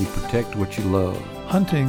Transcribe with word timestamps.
You 0.00 0.06
protect 0.06 0.56
what 0.56 0.78
you 0.78 0.84
love. 0.84 1.20
Hunting 1.44 1.88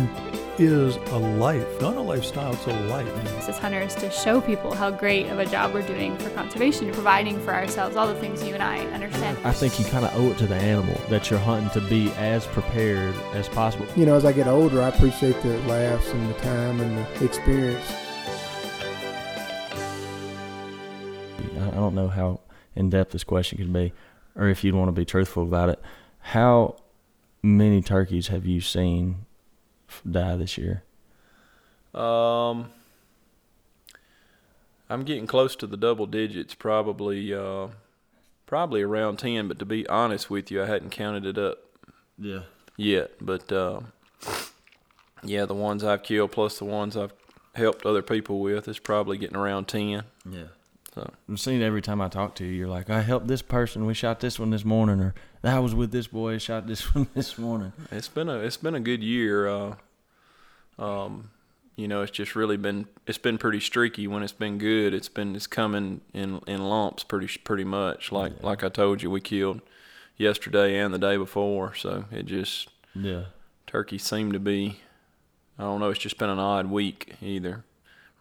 is 0.58 0.98
a 0.98 1.18
life, 1.18 1.80
not 1.80 1.96
a 1.96 2.02
lifestyle, 2.02 2.52
it's 2.52 2.68
a 2.68 2.78
life. 2.88 3.08
As 3.48 3.58
hunters, 3.58 3.96
to 3.96 4.12
show 4.12 4.42
people 4.42 4.74
how 4.76 4.92
great 4.92 5.28
of 5.28 5.40
a 5.40 5.46
job 5.46 5.74
we're 5.74 5.88
doing 5.88 6.18
for 6.18 6.30
conservation, 6.32 6.92
providing 6.92 7.40
for 7.40 7.54
ourselves, 7.54 7.96
all 7.96 8.08
the 8.08 8.20
things 8.20 8.44
you 8.44 8.54
and 8.54 8.62
I 8.62 8.80
understand. 8.88 9.38
I 9.46 9.54
think 9.54 9.80
you 9.80 9.86
kind 9.86 10.04
of 10.04 10.14
owe 10.14 10.30
it 10.30 10.38
to 10.40 10.46
the 10.46 10.56
animal 10.56 11.00
that 11.08 11.30
you're 11.30 11.40
hunting 11.40 11.70
to 11.82 11.90
be 11.90 12.12
as 12.18 12.46
prepared 12.48 13.16
as 13.34 13.48
possible. 13.48 13.88
You 13.96 14.06
know, 14.06 14.16
as 14.16 14.26
I 14.26 14.34
get 14.34 14.48
older, 14.48 14.82
I 14.82 14.90
appreciate 14.90 15.42
the 15.42 15.58
laughs 15.60 16.10
and 16.12 16.30
the 16.30 16.38
time 16.40 16.82
and 16.82 16.98
the 16.98 17.24
experience. 17.24 17.90
I 21.62 21.70
don't 21.70 21.96
know 21.96 22.10
how 22.10 22.42
in 22.76 22.90
depth 22.90 23.14
this 23.14 23.24
question 23.24 23.58
could 23.58 23.72
be, 23.72 23.94
or 24.36 24.50
if 24.50 24.66
you'd 24.66 24.76
want 24.76 24.90
to 24.90 24.92
be 24.92 25.06
truthful 25.06 25.44
about 25.44 25.70
it. 25.70 25.80
How 26.20 26.76
many 27.44 27.82
turkeys 27.82 28.28
have 28.28 28.46
you 28.46 28.62
seen 28.62 29.26
die 30.10 30.36
this 30.36 30.58
year? 30.58 30.84
Um, 31.94 32.72
I'm 34.90 35.04
getting 35.04 35.28
close 35.28 35.56
to 35.58 35.68
the 35.68 35.78
double 35.78 36.06
digits, 36.06 36.54
probably, 36.54 37.34
uh, 37.34 37.68
probably 38.46 38.82
around 38.82 39.18
ten. 39.18 39.48
But 39.48 39.60
to 39.60 39.66
be 39.66 39.88
honest 39.88 40.30
with 40.30 40.52
you, 40.52 40.64
I 40.64 40.66
hadn't 40.66 40.92
counted 40.92 41.26
it 41.26 41.38
up. 41.38 41.60
Yeah. 42.18 42.42
Yet, 42.78 43.12
but 43.20 43.52
uh, 43.52 43.82
yeah, 45.24 45.46
the 45.46 45.54
ones 45.54 45.84
I've 45.84 46.04
killed 46.04 46.32
plus 46.32 46.58
the 46.58 46.66
ones 46.66 46.96
I've 46.96 47.14
helped 47.54 47.86
other 47.86 48.02
people 48.02 48.40
with 48.40 48.68
is 48.68 48.80
probably 48.80 49.18
getting 49.18 49.38
around 49.38 49.68
ten. 49.68 50.04
Yeah. 50.30 50.46
So 50.94 51.10
I'm 51.28 51.38
seeing 51.38 51.62
every 51.62 51.82
time 51.82 52.02
I 52.02 52.08
talk 52.08 52.36
to 52.36 52.46
you, 52.46 52.52
you're 52.52 52.68
like, 52.68 52.90
I 52.90 53.02
helped 53.02 53.28
this 53.28 53.42
person. 53.42 53.86
We 53.86 53.94
shot 53.94 54.20
this 54.20 54.40
one 54.40 54.50
this 54.50 54.66
morning, 54.66 55.00
or 55.00 55.14
I 55.44 55.60
was 55.60 55.74
with 55.74 55.92
this 55.92 56.08
boy. 56.08 56.38
Shot 56.38 56.68
this 56.68 56.82
one 56.96 57.08
this 57.14 57.38
morning. 57.38 57.74
It's 57.92 58.08
been 58.08 58.30
a 58.30 58.40
it's 58.40 58.58
been 58.58 58.76
a 58.76 58.80
good 58.80 59.04
year. 59.04 59.48
Uh, 59.48 59.76
um, 60.78 61.32
you 61.76 61.88
know, 61.88 62.02
it's 62.02 62.12
just 62.12 62.36
really 62.36 62.58
been 62.58 62.88
it's 63.08 63.18
been 63.18 63.38
pretty 63.38 63.60
streaky. 63.60 64.08
When 64.08 64.24
it's 64.24 64.34
been 64.34 64.58
good, 64.58 64.94
it's 64.94 65.10
been 65.10 65.36
it's 65.36 65.48
coming 65.48 66.02
in 66.14 66.42
in 66.48 66.62
lumps 66.62 67.04
pretty 67.04 67.28
pretty 67.44 67.64
much. 67.64 68.12
Like 68.12 68.34
yeah. 68.40 68.46
like 68.46 68.64
I 68.64 68.70
told 68.70 69.02
you, 69.02 69.10
we 69.10 69.22
killed 69.22 69.62
yesterday 70.18 70.80
and 70.80 70.94
the 70.94 71.00
day 71.00 71.18
before. 71.18 71.74
So 71.76 72.06
it 72.12 72.26
just 72.26 72.70
yeah, 72.94 73.26
turkey 73.68 73.98
seemed 73.98 74.34
to 74.34 74.40
be. 74.40 74.80
I 75.58 75.64
don't 75.64 75.80
know. 75.80 75.90
It's 75.90 76.00
just 76.00 76.18
been 76.18 76.30
an 76.30 76.40
odd 76.40 76.72
week 76.72 77.16
either 77.22 77.64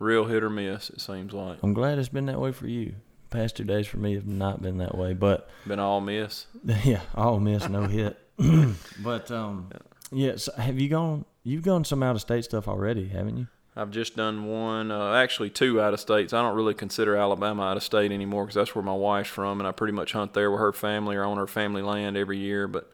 real 0.00 0.24
hit 0.24 0.42
or 0.42 0.50
miss. 0.50 0.90
It 0.90 1.00
seems 1.00 1.32
like. 1.32 1.58
I'm 1.62 1.74
glad 1.74 1.98
it's 1.98 2.08
been 2.08 2.26
that 2.26 2.40
way 2.40 2.50
for 2.50 2.66
you. 2.66 2.94
Past 3.30 3.56
two 3.56 3.64
days 3.64 3.86
for 3.86 3.98
me 3.98 4.14
have 4.14 4.26
not 4.26 4.60
been 4.60 4.78
that 4.78 4.96
way, 4.96 5.14
but 5.14 5.48
been 5.66 5.78
all 5.78 6.00
miss. 6.00 6.46
Yeah, 6.84 7.02
all 7.14 7.38
miss, 7.38 7.68
no 7.68 7.82
hit. 7.86 8.18
but 9.02 9.30
um, 9.30 9.70
yeah. 10.10 10.36
So 10.36 10.52
have 10.52 10.78
you 10.80 10.88
gone? 10.88 11.24
You've 11.44 11.62
gone 11.62 11.84
some 11.84 12.02
out 12.02 12.16
of 12.16 12.20
state 12.20 12.44
stuff 12.44 12.66
already, 12.68 13.08
haven't 13.08 13.36
you? 13.36 13.46
I've 13.76 13.92
just 13.92 14.16
done 14.16 14.46
one, 14.46 14.90
uh, 14.90 15.14
actually 15.14 15.48
two 15.48 15.80
out 15.80 15.94
of 15.94 16.00
states. 16.00 16.32
I 16.32 16.42
don't 16.42 16.56
really 16.56 16.74
consider 16.74 17.16
Alabama 17.16 17.62
out 17.62 17.76
of 17.76 17.82
state 17.84 18.10
anymore 18.10 18.44
because 18.44 18.56
that's 18.56 18.74
where 18.74 18.82
my 18.82 18.94
wife's 18.94 19.30
from, 19.30 19.60
and 19.60 19.66
I 19.66 19.72
pretty 19.72 19.92
much 19.92 20.12
hunt 20.12 20.34
there 20.34 20.50
with 20.50 20.60
her 20.60 20.72
family 20.72 21.16
or 21.16 21.24
on 21.24 21.36
her 21.36 21.46
family 21.46 21.80
land 21.80 22.16
every 22.16 22.38
year. 22.38 22.66
But 22.66 22.92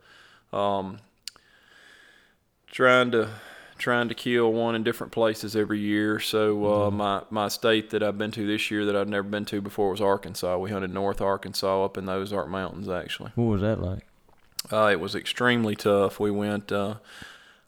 um, 0.52 0.98
trying 2.70 3.10
to 3.12 3.30
trying 3.78 4.08
to 4.08 4.14
kill 4.14 4.52
one 4.52 4.74
in 4.74 4.82
different 4.82 5.12
places 5.12 5.54
every 5.56 5.78
year. 5.78 6.18
So 6.20 6.64
uh, 6.64 6.68
mm-hmm. 6.88 6.96
my 6.96 7.22
my 7.30 7.48
state 7.48 7.90
that 7.90 8.02
I've 8.02 8.18
been 8.18 8.30
to 8.32 8.46
this 8.46 8.70
year 8.70 8.84
that 8.86 8.96
I've 8.96 9.08
never 9.08 9.28
been 9.28 9.44
to 9.46 9.60
before 9.60 9.90
was 9.90 10.00
Arkansas. 10.00 10.58
We 10.58 10.70
hunted 10.70 10.92
North 10.92 11.20
Arkansas 11.20 11.84
up 11.84 11.96
in 11.96 12.06
those 12.06 12.32
Ozark 12.32 12.48
Mountains 12.48 12.88
actually. 12.88 13.32
What 13.34 13.44
was 13.44 13.60
that 13.62 13.80
like? 13.80 14.06
Uh, 14.72 14.88
it 14.90 15.00
was 15.00 15.14
extremely 15.14 15.76
tough. 15.76 16.18
We 16.18 16.30
went. 16.30 16.72
Uh, 16.72 16.96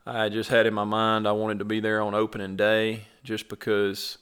I 0.07 0.29
just 0.29 0.51
had 0.51 0.67
in 0.67 0.75
my 0.75 0.85
mind 0.85 1.29
I 1.29 1.33
wanted 1.33 1.59
to 1.59 1.65
be 1.65 1.81
there 1.81 2.01
on 2.01 2.15
opening 2.15 2.57
day 2.57 3.05
just 3.25 3.49
because. 3.49 4.19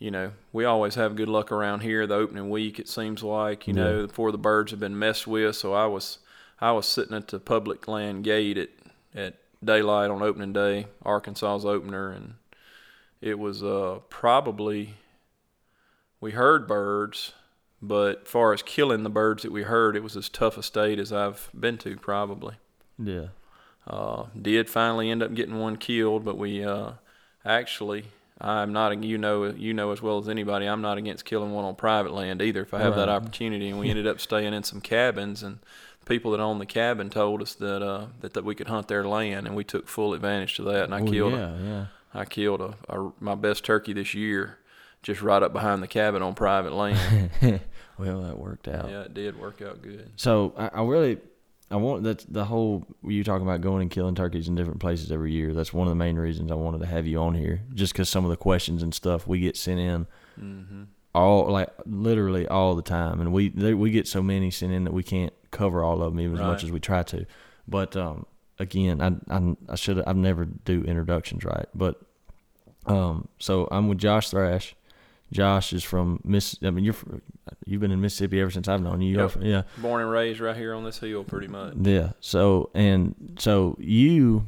You 0.00 0.10
know, 0.10 0.32
we 0.52 0.66
always 0.66 0.96
have 0.96 1.14
good 1.14 1.28
luck 1.28 1.52
around 1.52 1.80
here. 1.80 2.06
The 2.06 2.16
opening 2.16 2.50
week, 2.50 2.78
it 2.78 2.88
seems 2.88 3.22
like, 3.22 3.66
you 3.66 3.74
yeah. 3.74 3.84
know, 3.84 4.06
before 4.06 4.32
the 4.32 4.38
birds 4.38 4.72
have 4.72 4.80
been 4.80 4.98
messed 4.98 5.26
with. 5.26 5.56
So 5.56 5.72
I 5.72 5.86
was, 5.86 6.18
I 6.60 6.72
was 6.72 6.86
sitting 6.86 7.16
at 7.16 7.28
the 7.28 7.38
public 7.38 7.86
land 7.88 8.24
gate 8.24 8.58
at, 8.58 8.70
at 9.14 9.34
daylight 9.64 10.10
on 10.10 10.22
opening 10.22 10.52
day, 10.52 10.86
Arkansas's 11.04 11.64
opener, 11.64 12.10
and 12.10 12.34
it 13.20 13.38
was 13.38 13.62
uh, 13.62 14.00
probably 14.08 14.94
we 16.20 16.32
heard 16.32 16.66
birds, 16.66 17.32
but 17.82 18.26
far 18.26 18.52
as 18.52 18.62
killing 18.62 19.02
the 19.02 19.10
birds 19.10 19.42
that 19.42 19.52
we 19.52 19.62
heard, 19.62 19.96
it 19.96 20.02
was 20.02 20.16
as 20.16 20.28
tough 20.28 20.56
a 20.56 20.62
state 20.62 20.98
as 20.98 21.12
I've 21.12 21.50
been 21.58 21.78
to 21.78 21.96
probably. 21.96 22.54
Yeah. 22.98 23.28
Uh, 23.86 24.26
did 24.40 24.70
finally 24.70 25.10
end 25.10 25.22
up 25.22 25.34
getting 25.34 25.58
one 25.58 25.76
killed, 25.76 26.24
but 26.24 26.38
we 26.38 26.64
uh, 26.64 26.92
actually 27.44 28.04
I'm 28.40 28.72
not 28.72 29.02
you 29.02 29.16
know 29.16 29.44
you 29.44 29.74
know 29.74 29.92
as 29.92 30.02
well 30.02 30.18
as 30.18 30.28
anybody 30.28 30.66
I'm 30.66 30.82
not 30.82 30.98
against 30.98 31.24
killing 31.24 31.52
one 31.52 31.64
on 31.64 31.76
private 31.76 32.12
land 32.12 32.42
either 32.42 32.62
if 32.62 32.74
I 32.74 32.78
have 32.78 32.96
right. 32.96 33.06
that 33.06 33.08
opportunity 33.08 33.68
and 33.68 33.78
we 33.78 33.90
ended 33.90 34.06
up 34.06 34.20
staying 34.20 34.52
in 34.52 34.64
some 34.64 34.80
cabins 34.80 35.42
and 35.42 35.58
people 36.04 36.32
that 36.32 36.40
owned 36.40 36.60
the 36.60 36.66
cabin 36.66 37.10
told 37.10 37.42
us 37.42 37.54
that 37.54 37.82
uh, 37.82 38.06
that, 38.20 38.34
that 38.34 38.44
we 38.44 38.54
could 38.54 38.68
hunt 38.68 38.88
their 38.88 39.06
land, 39.06 39.46
and 39.46 39.56
we 39.56 39.64
took 39.64 39.88
full 39.88 40.14
advantage 40.14 40.56
to 40.56 40.62
that. 40.64 40.84
And 40.84 40.94
I 40.94 41.00
oh, 41.00 41.06
killed, 41.06 41.32
yeah, 41.32 41.54
a, 41.54 41.62
yeah. 41.62 41.86
I 42.12 42.24
killed 42.24 42.60
a, 42.60 42.74
a, 42.88 43.12
my 43.20 43.34
best 43.34 43.64
turkey 43.64 43.92
this 43.92 44.14
year, 44.14 44.58
just 45.02 45.22
right 45.22 45.42
up 45.42 45.52
behind 45.52 45.82
the 45.82 45.88
cabin 45.88 46.22
on 46.22 46.34
private 46.34 46.72
land. 46.72 47.30
well, 47.98 48.22
that 48.22 48.38
worked 48.38 48.68
out. 48.68 48.88
Yeah, 48.88 49.02
it 49.02 49.14
did 49.14 49.38
work 49.38 49.62
out 49.62 49.82
good. 49.82 50.10
So 50.16 50.52
I, 50.56 50.68
I 50.68 50.82
really, 50.84 51.18
I 51.70 51.76
want 51.76 52.04
that 52.04 52.24
the 52.32 52.44
whole 52.44 52.86
you 53.02 53.24
talking 53.24 53.46
about 53.46 53.60
going 53.60 53.82
and 53.82 53.90
killing 53.90 54.14
turkeys 54.14 54.48
in 54.48 54.54
different 54.54 54.80
places 54.80 55.10
every 55.10 55.32
year. 55.32 55.52
That's 55.54 55.72
one 55.72 55.86
of 55.86 55.90
the 55.90 55.96
main 55.96 56.16
reasons 56.16 56.50
I 56.50 56.54
wanted 56.54 56.80
to 56.80 56.86
have 56.86 57.06
you 57.06 57.18
on 57.18 57.34
here, 57.34 57.62
just 57.74 57.92
because 57.92 58.08
some 58.08 58.24
of 58.24 58.30
the 58.30 58.36
questions 58.36 58.82
and 58.82 58.94
stuff 58.94 59.26
we 59.26 59.40
get 59.40 59.56
sent 59.56 59.80
in. 59.80 60.06
Mm-hmm. 60.40 60.82
All 61.14 61.48
like 61.50 61.70
literally 61.86 62.48
all 62.48 62.74
the 62.74 62.82
time, 62.82 63.20
and 63.20 63.32
we 63.32 63.48
they, 63.50 63.72
we 63.72 63.92
get 63.92 64.08
so 64.08 64.20
many 64.20 64.50
sent 64.50 64.72
in 64.72 64.82
that 64.84 64.92
we 64.92 65.04
can't 65.04 65.32
cover 65.52 65.84
all 65.84 66.02
of 66.02 66.12
them 66.12 66.20
even 66.20 66.36
right. 66.36 66.44
as 66.44 66.46
much 66.48 66.64
as 66.64 66.72
we 66.72 66.80
try 66.80 67.04
to. 67.04 67.24
But 67.68 67.96
um, 67.96 68.26
again, 68.58 69.00
I 69.00 69.34
I, 69.34 69.54
I 69.68 69.76
should 69.76 70.02
I've 70.04 70.16
never 70.16 70.44
do 70.44 70.82
introductions 70.82 71.44
right. 71.44 71.66
But 71.72 72.00
um, 72.86 73.28
so 73.38 73.68
I'm 73.70 73.88
with 73.88 73.98
Josh 73.98 74.30
Thrash. 74.30 74.74
Josh 75.32 75.72
is 75.72 75.82
from 75.82 76.20
Miss. 76.24 76.56
I 76.62 76.70
mean, 76.70 76.84
you're 76.84 76.94
from, 76.94 77.22
you've 77.64 77.80
been 77.80 77.90
in 77.90 78.00
Mississippi 78.00 78.40
ever 78.40 78.50
since 78.50 78.68
I've 78.68 78.82
known 78.82 79.00
you. 79.00 79.16
Yep. 79.16 79.30
From, 79.30 79.42
yeah, 79.42 79.62
born 79.78 80.02
and 80.02 80.10
raised 80.10 80.40
right 80.40 80.56
here 80.56 80.74
on 80.74 80.84
this 80.84 80.98
hill, 80.98 81.24
pretty 81.24 81.48
much. 81.48 81.74
Yeah. 81.80 82.12
So 82.20 82.70
and 82.74 83.36
so 83.38 83.76
you, 83.78 84.46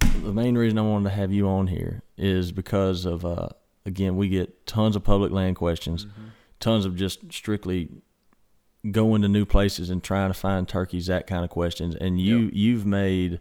the 0.00 0.32
main 0.32 0.56
reason 0.56 0.78
I 0.78 0.82
wanted 0.82 1.10
to 1.10 1.14
have 1.16 1.32
you 1.32 1.48
on 1.48 1.66
here 1.66 2.02
is 2.16 2.52
because 2.52 3.04
of 3.04 3.24
uh, 3.24 3.48
again 3.84 4.16
we 4.16 4.28
get 4.28 4.66
tons 4.66 4.96
of 4.96 5.04
public 5.04 5.32
land 5.32 5.56
questions, 5.56 6.06
mm-hmm. 6.06 6.28
tons 6.60 6.84
of 6.84 6.96
just 6.96 7.32
strictly 7.32 7.88
going 8.90 9.22
to 9.22 9.28
new 9.28 9.44
places 9.44 9.90
and 9.90 10.02
trying 10.02 10.30
to 10.30 10.34
find 10.34 10.68
turkeys, 10.68 11.06
that 11.06 11.26
kind 11.26 11.44
of 11.44 11.50
questions. 11.50 11.94
And 11.94 12.20
you 12.20 12.40
yep. 12.40 12.50
you've 12.54 12.86
made 12.86 13.40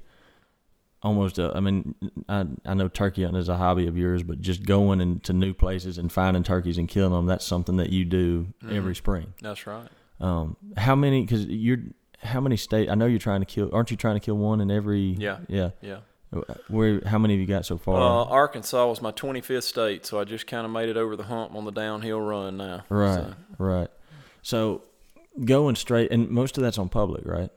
almost 1.04 1.40
a, 1.40 1.52
I 1.56 1.60
mean, 1.60 1.96
I 2.30 2.46
I 2.66 2.74
know 2.74 2.88
turkey 2.88 3.24
hunting 3.24 3.40
is 3.40 3.50
a 3.50 3.58
hobby 3.58 3.88
of 3.88 3.98
yours, 3.98 4.24
but 4.24 4.42
just 4.42 4.66
going 4.66 5.02
into 5.02 5.34
new 5.34 5.54
places 5.54 5.98
and 5.98 6.12
finding 6.12 6.44
turkeys 6.44 6.78
and 6.78 6.88
killing 6.88 7.14
them, 7.14 7.26
that's 7.26 7.46
something 7.46 7.78
that 7.78 7.90
you 7.90 8.06
do 8.06 8.48
mm-hmm. 8.64 8.76
every 8.76 8.96
spring. 8.96 9.34
That's 9.42 9.66
right. 9.66 9.88
Um, 10.20 10.56
how 10.78 10.96
many? 10.96 11.22
Because 11.22 11.46
you're 11.46 11.80
how 12.22 12.40
many 12.40 12.58
state? 12.58 12.90
I 12.90 12.96
know 12.96 13.08
you're 13.08 13.20
trying 13.20 13.42
to 13.42 13.46
kill. 13.46 13.70
Aren't 13.74 13.92
you 13.92 13.98
trying 13.98 14.16
to 14.16 14.20
kill 14.20 14.38
one 14.38 14.62
in 14.62 14.70
every? 14.70 15.16
Yeah. 15.18 15.40
Yeah. 15.48 15.72
Yeah. 15.82 16.00
Where? 16.70 17.02
How 17.06 17.18
many 17.18 17.34
have 17.34 17.42
you 17.42 17.48
got 17.48 17.66
so 17.66 17.78
far? 17.78 17.96
Uh, 17.96 18.26
Arkansas 18.26 18.88
was 18.88 19.02
my 19.02 19.12
25th 19.12 19.64
state, 19.64 20.06
so 20.06 20.20
I 20.20 20.24
just 20.24 20.48
kind 20.48 20.66
of 20.66 20.72
made 20.72 20.88
it 20.88 20.96
over 20.96 21.16
the 21.16 21.24
hump 21.24 21.54
on 21.56 21.66
the 21.66 21.72
downhill 21.72 22.22
run 22.22 22.58
now. 22.58 22.84
Right. 22.90 23.16
So. 23.16 23.36
Right. 23.58 23.90
So 24.42 24.84
going 25.44 25.76
straight, 25.76 26.12
and 26.12 26.30
most 26.30 26.58
of 26.58 26.64
that's 26.64 26.78
on 26.78 26.90
public, 26.90 27.26
right? 27.26 27.50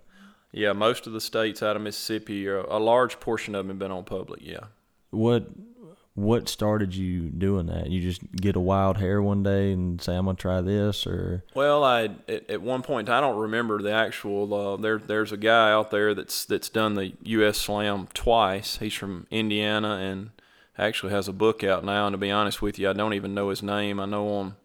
Yeah, 0.51 0.73
most 0.73 1.07
of 1.07 1.13
the 1.13 1.21
states 1.21 1.63
out 1.63 1.77
of 1.77 1.83
Mississippi, 1.83 2.47
a 2.47 2.79
large 2.79 3.19
portion 3.21 3.55
of 3.55 3.67
them 3.67 3.69
have 3.69 3.79
been 3.79 3.91
on 3.91 4.05
public. 4.05 4.41
Yeah. 4.43 4.67
What 5.11 5.49
what 6.15 6.49
started 6.49 6.95
you 6.95 7.29
doing 7.29 7.67
that? 7.67 7.91
You 7.91 8.01
just 8.01 8.23
get 8.33 8.55
a 8.55 8.61
wild 8.61 8.99
hair 8.99 9.21
one 9.21 9.43
day 9.43 9.73
and 9.73 10.01
say, 10.01 10.15
"I'm 10.15 10.27
gonna 10.27 10.37
try 10.37 10.61
this," 10.61 11.07
or? 11.07 11.43
Well, 11.55 11.83
I 11.83 12.11
at, 12.29 12.49
at 12.49 12.63
one 12.63 12.83
point 12.83 13.09
I 13.09 13.21
don't 13.21 13.37
remember 13.37 13.83
the 13.83 13.93
actual. 13.93 14.55
Uh, 14.55 14.77
there 14.77 14.99
there's 14.99 15.33
a 15.33 15.37
guy 15.37 15.73
out 15.73 15.91
there 15.91 16.15
that's 16.15 16.45
that's 16.45 16.69
done 16.69 16.95
the 16.95 17.15
U.S. 17.25 17.59
Slam 17.59 18.09
twice. 18.15 18.79
He's 18.79 18.95
from 18.95 19.27
Indiana 19.31 19.97
and 19.97 20.31
actually 20.79 21.13
has 21.13 21.27
a 21.27 21.33
book 21.33 21.65
out 21.65 21.85
now. 21.85 22.07
And 22.07 22.15
to 22.15 22.19
be 22.19 22.31
honest 22.31 22.63
with 22.63 22.79
you, 22.79 22.91
I 22.91 22.93
don't 22.93 23.15
even 23.15 23.35
know 23.35 23.49
his 23.49 23.63
name. 23.63 23.99
I 23.99 24.07
know 24.07 24.29
on 24.29 24.57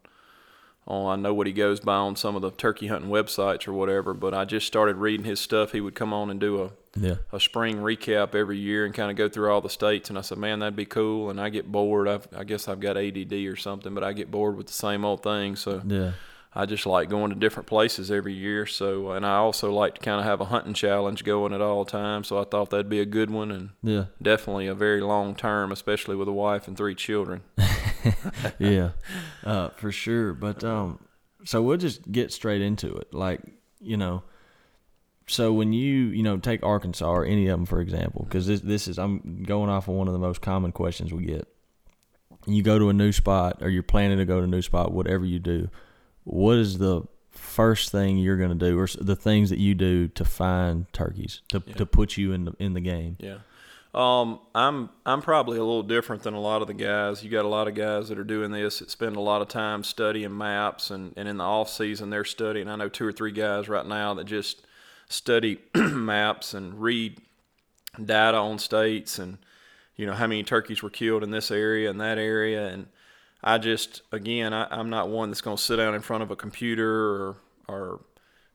on 0.87 1.19
I 1.19 1.21
know 1.21 1.33
what 1.33 1.47
he 1.47 1.53
goes 1.53 1.79
by 1.79 1.95
on 1.95 2.15
some 2.15 2.35
of 2.35 2.43
the 2.43 2.51
turkey 2.51 2.87
hunting 2.87 3.09
websites 3.09 3.67
or 3.67 3.73
whatever, 3.73 4.13
but 4.13 4.35
I 4.35 4.45
just 4.45 4.67
started 4.67 4.97
reading 4.97 5.25
his 5.25 5.39
stuff. 5.39 5.71
He 5.71 5.81
would 5.81 5.95
come 5.95 6.13
on 6.13 6.29
and 6.29 6.39
do 6.39 6.61
a 6.61 6.71
yeah. 6.95 7.15
a 7.31 7.39
spring 7.39 7.77
recap 7.77 8.35
every 8.35 8.57
year 8.57 8.85
and 8.85 8.93
kind 8.93 9.11
of 9.11 9.17
go 9.17 9.29
through 9.29 9.51
all 9.51 9.61
the 9.61 9.69
states. 9.69 10.09
And 10.09 10.17
I 10.17 10.21
said, 10.21 10.37
man, 10.37 10.59
that'd 10.59 10.75
be 10.75 10.85
cool. 10.85 11.29
And 11.29 11.39
I 11.39 11.49
get 11.49 11.71
bored. 11.71 12.07
I've, 12.07 12.27
I 12.35 12.43
guess 12.43 12.67
I've 12.67 12.79
got 12.79 12.97
ADD 12.97 13.33
or 13.33 13.55
something, 13.55 13.93
but 13.93 14.03
I 14.03 14.13
get 14.13 14.31
bored 14.31 14.55
with 14.57 14.67
the 14.67 14.73
same 14.73 15.03
old 15.05 15.23
thing. 15.23 15.55
So 15.55 15.81
yeah. 15.85 16.11
I 16.53 16.65
just 16.65 16.87
like 16.87 17.09
going 17.09 17.29
to 17.29 17.35
different 17.35 17.67
places 17.67 18.09
every 18.09 18.33
year. 18.33 18.65
So, 18.65 19.11
and 19.11 19.23
I 19.23 19.35
also 19.35 19.71
like 19.71 19.95
to 19.95 20.01
kind 20.01 20.19
of 20.19 20.25
have 20.25 20.41
a 20.41 20.45
hunting 20.45 20.73
challenge 20.73 21.23
going 21.23 21.53
at 21.53 21.61
all 21.61 21.85
times. 21.85 22.27
So 22.27 22.39
I 22.41 22.43
thought 22.43 22.71
that'd 22.71 22.89
be 22.89 22.99
a 23.01 23.05
good 23.05 23.29
one, 23.29 23.51
and 23.51 23.69
Yeah. 23.83 24.05
definitely 24.19 24.65
a 24.65 24.73
very 24.73 24.99
long 24.99 25.35
term, 25.35 25.71
especially 25.71 26.15
with 26.15 26.27
a 26.27 26.31
wife 26.33 26.67
and 26.67 26.75
three 26.75 26.95
children. 26.95 27.41
yeah, 28.59 28.91
uh, 29.43 29.69
for 29.69 29.91
sure. 29.91 30.33
But 30.33 30.63
um, 30.63 30.99
so 31.45 31.61
we'll 31.61 31.77
just 31.77 32.11
get 32.11 32.31
straight 32.33 32.61
into 32.61 32.95
it. 32.95 33.13
Like 33.13 33.41
you 33.79 33.97
know, 33.97 34.23
so 35.29 35.53
when 35.53 35.71
you 35.71 36.07
you 36.07 36.23
know 36.23 36.37
take 36.37 36.63
Arkansas 36.63 37.09
or 37.09 37.23
any 37.25 37.47
of 37.47 37.57
them 37.59 37.65
for 37.65 37.79
example, 37.79 38.23
because 38.25 38.47
this 38.47 38.61
this 38.61 38.87
is 38.87 38.99
I'm 38.99 39.43
going 39.43 39.69
off 39.69 39.87
of 39.87 39.95
one 39.95 40.07
of 40.07 40.13
the 40.13 40.19
most 40.19 40.41
common 40.41 40.71
questions 40.71 41.13
we 41.13 41.23
get. 41.25 41.47
You 42.45 42.63
go 42.63 42.79
to 42.79 42.89
a 42.89 42.93
new 42.93 43.11
spot, 43.11 43.59
or 43.61 43.69
you're 43.69 43.83
planning 43.83 44.17
to 44.17 44.25
go 44.25 44.39
to 44.39 44.43
a 44.43 44.47
new 44.47 44.61
spot, 44.61 44.91
whatever 44.91 45.25
you 45.25 45.39
do. 45.39 45.69
What 46.23 46.57
is 46.57 46.77
the 46.77 47.03
first 47.29 47.91
thing 47.91 48.17
you're 48.17 48.37
going 48.37 48.57
to 48.57 48.69
do, 48.69 48.79
or 48.79 48.87
the 48.99 49.15
things 49.15 49.49
that 49.49 49.59
you 49.59 49.75
do 49.75 50.07
to 50.09 50.25
find 50.25 50.91
turkeys 50.93 51.41
to 51.49 51.61
Yeah. 51.65 51.73
to 51.75 51.85
put 51.85 52.17
you 52.17 52.31
in 52.33 52.45
the 52.45 52.53
in 52.59 52.73
the 52.73 52.81
game? 52.81 53.17
Yeah. 53.19 53.37
Um, 53.93 54.39
I'm 54.53 54.89
I'm 55.05 55.21
probably 55.21 55.57
a 55.57 55.63
little 55.63 55.83
different 55.83 56.21
than 56.23 56.33
a 56.35 56.39
lot 56.39 56.61
of 56.61 56.67
the 56.67 56.73
guys. 56.75 57.23
You 57.23 57.29
got 57.31 57.43
a 57.45 57.47
lot 57.49 57.67
of 57.67 57.73
guys 57.73 58.09
that 58.09 58.19
are 58.19 58.23
doing 58.23 58.51
this 58.51 58.79
that 58.79 58.91
spend 58.91 59.15
a 59.15 59.19
lot 59.21 59.41
of 59.41 59.47
time 59.47 59.83
studying 59.83 60.37
maps 60.37 60.91
and, 60.91 61.11
and 61.17 61.27
in 61.27 61.37
the 61.37 61.43
off 61.43 61.69
season 61.69 62.09
they're 62.11 62.23
studying. 62.25 62.67
I 62.69 62.75
know 62.75 62.87
two 62.89 63.05
or 63.05 63.11
three 63.11 63.31
guys 63.31 63.67
right 63.67 63.85
now 63.85 64.13
that 64.13 64.25
just 64.25 64.61
study 65.09 65.59
maps 65.75 66.53
and 66.53 66.81
read 66.81 67.19
data 68.03 68.37
on 68.37 68.57
states 68.57 69.19
and 69.19 69.37
you 69.95 70.05
know 70.05 70.13
how 70.13 70.27
many 70.27 70.43
turkeys 70.43 70.81
were 70.81 70.89
killed 70.89 71.23
in 71.23 71.31
this 71.31 71.51
area 71.51 71.89
and 71.89 71.99
that 71.99 72.17
area 72.17 72.67
and 72.67 72.87
I 73.43 73.57
just 73.57 74.03
again 74.11 74.53
I, 74.53 74.67
I'm 74.71 74.89
not 74.89 75.09
one 75.09 75.29
that's 75.29 75.41
going 75.41 75.57
to 75.57 75.63
sit 75.63 75.75
down 75.75 75.95
in 75.95 76.01
front 76.01 76.23
of 76.23 76.31
a 76.31 76.35
computer 76.35 76.89
or 76.89 77.37
or 77.67 77.99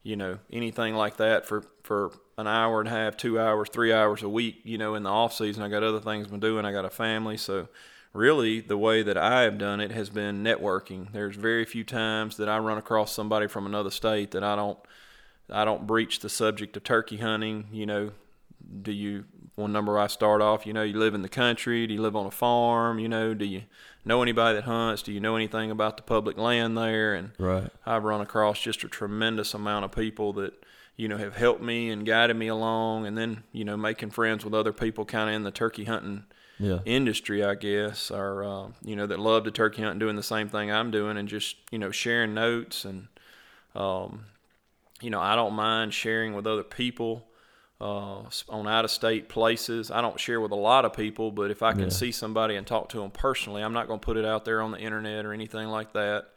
you 0.03 0.17
know 0.17 0.39
anything 0.51 0.95
like 0.95 1.19
that 1.19 1.45
for 1.45 1.65
for 1.83 2.13
an 2.37 2.47
hour 2.47 2.81
and 2.81 2.89
a 2.89 2.91
half, 2.91 3.17
two 3.17 3.39
hours, 3.39 3.69
three 3.69 3.93
hours 3.93 4.23
a 4.23 4.29
week. 4.29 4.61
You 4.65 4.79
know, 4.79 4.95
in 4.95 5.05
the 5.05 5.11
off 5.11 5.35
season, 5.35 5.63
I 5.63 5.69
got 5.69 5.83
other 5.83 6.01
things 6.01 6.29
I'm 6.31 6.41
doing. 6.41 6.65
I 6.65 6.73
got 6.73 6.85
a 6.85 6.91
family, 6.91 7.37
so 7.37 7.69
really 8.13 8.61
the 8.61 8.79
way 8.79 9.03
that 9.03 9.17
I 9.17 9.43
have 9.43 9.59
done 9.59 9.81
it 9.81 9.91
has 9.93 10.11
been 10.11 10.43
networking. 10.43 11.13
There's 11.13 11.37
very 11.37 11.65
few 11.65 11.85
times 11.85 12.37
that 12.39 12.49
I 12.49 12.59
run 12.59 12.79
across 12.79 13.13
somebody 13.13 13.47
from 13.47 13.67
another 13.67 13.91
state 13.91 14.33
that 14.33 14.43
I 14.43 14.57
don't 14.57 14.79
I 15.55 15.65
don't 15.65 15.87
breach 15.87 16.19
the 16.21 16.29
subject 16.29 16.77
of 16.77 16.83
turkey 16.85 17.19
hunting. 17.19 17.67
You 17.73 17.87
know, 17.87 18.11
do 18.83 18.93
you 18.93 19.25
one 19.55 19.73
number 19.73 19.97
I 19.99 20.09
start 20.09 20.43
off, 20.43 20.67
you 20.67 20.73
know, 20.73 20.83
you 20.83 20.99
live 20.99 21.15
in 21.15 21.23
the 21.23 21.29
country, 21.29 21.87
do 21.87 21.95
you 21.95 22.03
live 22.03 22.17
on 22.17 22.27
a 22.27 22.31
farm, 22.33 22.99
you 22.99 23.09
know, 23.09 23.35
do 23.35 23.45
you 23.45 23.63
know 24.05 24.21
anybody 24.21 24.57
that 24.57 24.65
hunts, 24.65 25.01
do 25.03 25.13
you 25.13 25.21
know 25.21 25.37
anything 25.37 25.71
about 25.71 25.97
the 25.97 26.03
public 26.03 26.37
land 26.37 26.77
there 26.77 27.15
and 27.15 27.31
Right. 27.39 27.71
I've 27.87 28.03
run 28.03 28.21
across 28.21 28.61
just 28.61 28.83
a 28.83 28.89
tremendous 28.89 29.55
amount 29.55 29.85
of 29.85 29.93
people 29.93 30.33
that 30.33 30.55
you 30.97 31.07
know 31.07 31.19
have 31.19 31.37
helped 31.37 31.63
me 31.63 31.89
and 31.91 32.05
guided 32.05 32.37
me 32.37 32.49
along 32.49 33.07
and 33.07 33.17
then 33.17 33.45
you 33.53 33.65
know 33.65 33.77
making 33.77 34.11
friends 34.11 34.45
with 34.45 34.55
other 34.55 34.73
people 34.73 35.05
kind 35.05 35.29
of 35.31 35.37
in 35.37 35.45
the 35.45 35.51
turkey 35.53 35.85
hunting 35.85 36.25
Yeah. 36.59 36.81
industry 36.85 37.45
I 37.45 37.55
guess 37.55 38.11
or 38.11 38.43
uh, 38.45 38.69
you 38.83 38.97
know 38.97 39.07
that 39.07 39.21
love 39.21 39.45
to 39.45 39.51
turkey 39.53 39.83
hunt 39.83 39.93
and 39.93 40.01
doing 40.01 40.17
the 40.17 40.23
same 40.23 40.49
thing 40.49 40.73
I'm 40.73 40.91
doing 40.91 41.17
and 41.17 41.29
just 41.29 41.57
you 41.71 41.79
know 41.79 41.93
sharing 41.93 42.35
notes 42.35 42.85
and 42.85 43.07
um, 43.77 44.25
you 45.05 45.11
know 45.11 45.21
I 45.21 45.37
don't 45.37 45.55
mind 45.55 45.93
sharing 45.95 46.35
with 46.35 46.47
other 46.47 46.65
people 46.65 47.29
uh, 47.81 48.23
on 48.49 48.67
out 48.67 48.85
of 48.85 48.91
state 48.91 49.29
places. 49.29 49.91
I 49.91 50.01
don't 50.01 50.19
share 50.19 50.41
with 50.41 50.53
a 50.53 50.57
lot 50.57 50.85
of 50.85 50.93
people, 50.95 51.31
but 51.31 51.51
if 51.51 51.63
I 51.63 51.73
can 51.73 51.85
Yeah. 51.85 51.89
see 51.91 52.13
somebody 52.13 52.57
and 52.57 52.67
talk 52.67 52.89
to 52.91 52.99
them 52.99 53.11
personally, 53.11 53.63
I'm 53.63 53.73
not 53.73 53.87
going 53.89 54.01
to 54.01 54.05
put 54.05 54.17
it 54.17 54.25
out 54.25 54.45
there 54.45 54.63
on 54.63 54.71
the 54.71 54.79
internet 54.79 55.27
or 55.27 55.33
anything 55.33 55.69
like 55.69 55.93
that. 55.93 56.29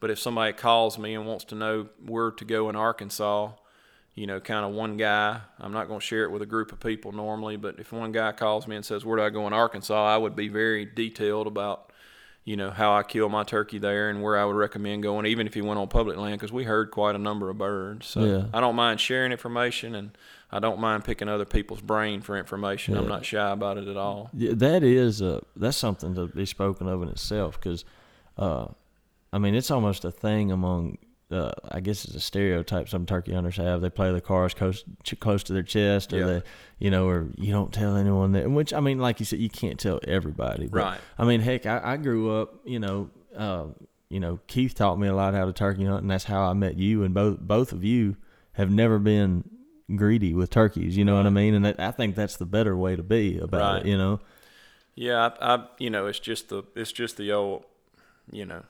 But 0.00 0.10
if 0.10 0.18
somebody 0.18 0.52
calls 0.52 0.98
me 0.98 1.14
and 1.14 1.26
wants 1.26 1.44
to 1.46 1.54
know 1.54 1.88
where 2.04 2.30
to 2.32 2.44
go 2.44 2.68
in 2.68 2.76
Arkansas, 2.76 3.52
you 4.14 4.26
know, 4.26 4.40
kind 4.40 4.64
of 4.64 4.72
one 4.72 4.96
guy, 4.96 5.40
I'm 5.58 5.72
not 5.72 5.88
going 5.88 6.00
to 6.00 6.06
share 6.06 6.24
it 6.24 6.30
with 6.30 6.42
a 6.42 6.46
group 6.46 6.72
of 6.72 6.80
people 6.80 7.12
normally, 7.12 7.56
but 7.56 7.78
if 7.78 7.92
one 7.92 8.12
guy 8.12 8.32
calls 8.32 8.66
me 8.66 8.76
and 8.76 8.84
says, 8.84 9.04
Where 9.04 9.16
do 9.16 9.22
I 9.24 9.30
go 9.30 9.46
in 9.46 9.52
Arkansas? 9.52 10.04
I 10.14 10.18
would 10.18 10.36
be 10.36 10.48
very 10.48 10.84
detailed 10.84 11.46
about, 11.46 11.91
you 12.44 12.56
know, 12.56 12.70
how 12.70 12.92
I 12.92 13.04
kill 13.04 13.28
my 13.28 13.44
turkey 13.44 13.78
there 13.78 14.10
and 14.10 14.20
where 14.22 14.36
I 14.36 14.44
would 14.44 14.56
recommend 14.56 15.04
going, 15.04 15.26
even 15.26 15.46
if 15.46 15.54
you 15.54 15.64
went 15.64 15.78
on 15.78 15.86
public 15.88 16.16
land, 16.16 16.40
because 16.40 16.52
we 16.52 16.64
heard 16.64 16.90
quite 16.90 17.14
a 17.14 17.18
number 17.18 17.48
of 17.50 17.58
birds. 17.58 18.06
So 18.06 18.24
Yeah. 18.24 18.44
I 18.52 18.60
don't 18.60 18.74
mind 18.74 18.98
sharing 18.98 19.30
information 19.30 19.94
and 19.94 20.16
I 20.50 20.58
don't 20.58 20.80
mind 20.80 21.04
picking 21.04 21.28
other 21.28 21.44
people's 21.44 21.80
brain 21.80 22.20
for 22.20 22.36
information. 22.36 22.96
I'm 22.96 23.06
not 23.08 23.24
shy 23.24 23.50
about 23.50 23.78
it 23.78 23.86
at 23.86 23.96
all. 23.96 24.28
Yeah, 24.34 24.52
that 24.56 24.82
is 24.82 25.22
uh 25.22 25.40
that's 25.56 25.76
something 25.76 26.14
to 26.16 26.26
be 26.26 26.44
spoken 26.44 26.88
of 26.88 27.00
in 27.02 27.08
itself 27.08 27.60
because, 27.60 27.84
uh, 28.36 28.66
I 29.32 29.38
mean 29.38 29.54
it's 29.54 29.70
almost 29.70 30.04
a 30.04 30.10
thing 30.10 30.50
among 30.50 30.98
uh, 31.32 31.52
I 31.70 31.80
guess 31.80 32.04
it's 32.04 32.14
a 32.14 32.20
stereotype 32.20 32.88
some 32.88 33.06
turkey 33.06 33.32
hunters 33.32 33.56
have. 33.56 33.80
They 33.80 33.90
play 33.90 34.12
the 34.12 34.20
cards 34.20 34.54
close 34.54 34.84
ch- 35.02 35.18
close 35.18 35.42
to 35.44 35.52
their 35.52 35.62
chest, 35.62 36.12
or 36.12 36.18
Yeah. 36.18 36.26
they, 36.26 36.42
you 36.78 36.90
know, 36.90 37.08
or 37.08 37.28
you 37.36 37.52
don't 37.52 37.72
tell 37.72 37.96
anyone 37.96 38.32
that. 38.32 38.50
Which 38.50 38.72
I 38.74 38.80
mean, 38.80 38.98
like 38.98 39.18
you 39.20 39.26
said, 39.26 39.38
you 39.38 39.48
can't 39.50 39.78
tell 39.80 39.98
everybody. 40.06 40.66
But, 40.68 40.78
Right. 40.78 41.00
I 41.18 41.24
mean, 41.24 41.40
heck, 41.40 41.66
I, 41.66 41.80
I 41.82 41.96
grew 41.96 42.30
up, 42.36 42.54
you 42.64 42.78
know, 42.78 43.10
uh, 43.36 43.66
you 44.08 44.20
know, 44.20 44.40
Keith 44.46 44.74
taught 44.74 44.98
me 44.98 45.08
a 45.08 45.14
lot 45.14 45.32
how 45.34 45.46
to 45.46 45.52
turkey 45.52 45.84
hunt, 45.86 46.02
and 46.02 46.10
that's 46.10 46.24
how 46.24 46.42
I 46.42 46.52
met 46.52 46.76
you. 46.76 47.02
And 47.02 47.14
both 47.14 47.38
both 47.40 47.72
of 47.72 47.82
you 47.82 48.16
have 48.52 48.70
never 48.70 48.98
been 48.98 49.44
greedy 49.96 50.34
with 50.34 50.50
turkeys. 50.50 50.96
You 50.96 51.04
know 51.04 51.16
what 51.16 51.26
I 51.26 51.30
mean? 51.30 51.54
And 51.54 51.64
that, 51.64 51.80
I 51.80 51.90
think 51.92 52.14
that's 52.14 52.36
the 52.36 52.46
better 52.46 52.76
way 52.76 52.94
to 52.96 53.02
be 53.02 53.38
about 53.38 53.76
Right. 53.76 53.86
it. 53.86 53.88
You 53.88 53.96
know. 53.96 54.20
Yeah, 54.94 55.30
I, 55.40 55.54
I 55.54 55.64
you 55.78 55.88
know, 55.88 56.06
it's 56.06 56.18
just 56.20 56.50
the 56.50 56.64
it's 56.76 56.92
just 56.92 57.16
the 57.16 57.32
old, 57.32 57.64
you 58.30 58.44
know, 58.44 58.62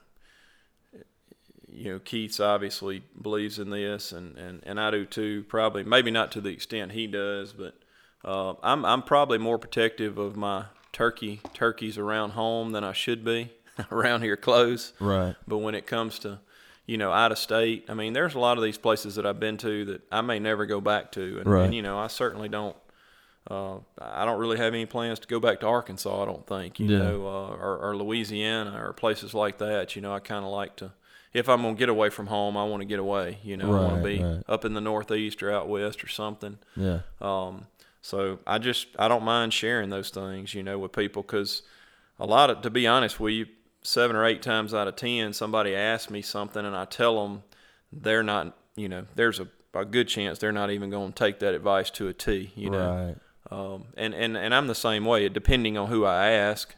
you 1.73 1.91
know, 1.93 1.99
Keith's 1.99 2.39
obviously 2.39 3.03
believes 3.21 3.59
in 3.59 3.69
this, 3.69 4.11
and, 4.11 4.37
and, 4.37 4.61
and 4.65 4.79
I 4.79 4.91
do 4.91 5.05
too. 5.05 5.43
Probably, 5.47 5.83
maybe 5.83 6.11
not 6.11 6.31
to 6.33 6.41
the 6.41 6.49
extent 6.49 6.91
he 6.91 7.07
does, 7.07 7.53
but 7.53 7.75
uh, 8.25 8.53
I'm 8.63 8.85
I'm 8.85 9.01
probably 9.01 9.37
more 9.37 9.57
protective 9.57 10.17
of 10.17 10.35
my 10.35 10.65
turkey 10.91 11.41
turkeys 11.53 11.97
around 11.97 12.31
home 12.31 12.71
than 12.71 12.83
I 12.83 12.93
should 12.93 13.25
be 13.25 13.51
around 13.91 14.21
here 14.21 14.37
close. 14.37 14.93
Right. 14.99 15.35
But 15.47 15.57
when 15.59 15.73
it 15.75 15.87
comes 15.87 16.19
to, 16.19 16.39
you 16.85 16.97
know, 16.97 17.11
out 17.11 17.31
of 17.31 17.37
state, 17.39 17.85
I 17.89 17.93
mean, 17.95 18.13
there's 18.13 18.35
a 18.35 18.39
lot 18.39 18.57
of 18.57 18.63
these 18.63 18.77
places 18.77 19.15
that 19.15 19.25
I've 19.25 19.39
been 19.39 19.57
to 19.57 19.85
that 19.85 20.01
I 20.11 20.21
may 20.21 20.39
never 20.39 20.65
go 20.65 20.79
back 20.81 21.11
to, 21.13 21.39
and, 21.39 21.47
Right. 21.47 21.65
and 21.65 21.73
you 21.75 21.81
know, 21.81 21.97
I 21.97 22.07
certainly 22.07 22.49
don't. 22.49 22.75
Uh, 23.49 23.79
I 23.99 24.23
don't 24.23 24.39
really 24.39 24.57
have 24.57 24.73
any 24.73 24.85
plans 24.85 25.19
to 25.19 25.27
go 25.27 25.37
back 25.37 25.59
to 25.59 25.67
Arkansas. 25.67 26.21
I 26.21 26.25
don't 26.25 26.47
think, 26.47 26.79
you 26.79 26.85
Yeah. 26.87 26.99
know, 26.99 27.27
uh, 27.27 27.55
or, 27.57 27.77
or 27.89 27.97
Louisiana 27.97 28.81
or 28.81 28.93
places 28.93 29.33
like 29.33 29.57
that. 29.57 29.97
You 29.97 30.01
know, 30.01 30.13
I 30.13 30.19
kind 30.19 30.45
of 30.45 30.51
like 30.51 30.77
to. 30.77 30.93
If 31.33 31.49
I'm 31.49 31.61
gonna 31.63 31.75
get 31.75 31.89
away 31.89 32.09
from 32.09 32.27
home, 32.27 32.55
I 32.55 32.63
want 32.63 32.81
to 32.81 32.85
get 32.85 32.99
away. 32.99 33.39
You 33.43 33.57
know, 33.57 33.73
I 33.73 33.87
want 33.87 33.97
to 33.97 34.03
be 34.03 34.23
right. 34.23 34.43
up 34.47 34.65
in 34.65 34.73
the 34.73 34.81
Northeast 34.81 35.41
or 35.41 35.51
out 35.51 35.67
west 35.67 36.03
or 36.03 36.07
something. 36.07 36.59
Yeah. 36.75 36.99
Um, 37.21 37.67
so 38.01 38.39
I 38.45 38.59
just 38.59 38.87
I 38.99 39.07
don't 39.07 39.23
mind 39.23 39.53
sharing 39.53 39.89
those 39.89 40.09
things, 40.09 40.53
you 40.53 40.61
know, 40.61 40.77
with 40.77 40.91
people 40.91 41.23
because 41.23 41.63
a 42.19 42.25
lot 42.25 42.49
of 42.49 42.61
to 42.61 42.69
be 42.69 42.85
honest 42.85 43.19
with 43.19 43.33
you, 43.33 43.47
seven 43.81 44.15
or 44.15 44.25
eight 44.25 44.41
times 44.41 44.73
out 44.73 44.87
of 44.87 44.95
ten, 44.95 45.33
somebody 45.33 45.75
asks 45.75 46.11
me 46.11 46.21
something 46.21 46.65
and 46.65 46.75
I 46.75 46.85
tell 46.85 47.23
them 47.23 47.43
they're 47.91 48.23
not, 48.23 48.57
you 48.75 48.89
know, 48.89 49.05
there's 49.15 49.39
a, 49.39 49.47
a 49.73 49.85
good 49.85 50.07
chance 50.07 50.39
they're 50.39 50.51
not 50.51 50.69
even 50.71 50.89
going 50.89 51.13
to 51.13 51.17
take 51.17 51.39
that 51.39 51.53
advice 51.53 51.89
to 51.91 52.07
a 52.07 52.13
T, 52.13 52.51
you 52.55 52.69
know. 52.69 53.05
Right. 53.07 53.15
Um, 53.51 53.85
and, 53.97 54.13
and, 54.13 54.35
and 54.35 54.53
I'm 54.53 54.67
the 54.67 54.75
same 54.75 55.05
way. 55.05 55.27
Depending 55.29 55.77
on 55.77 55.87
who 55.87 56.05
I 56.05 56.31
ask, 56.31 56.75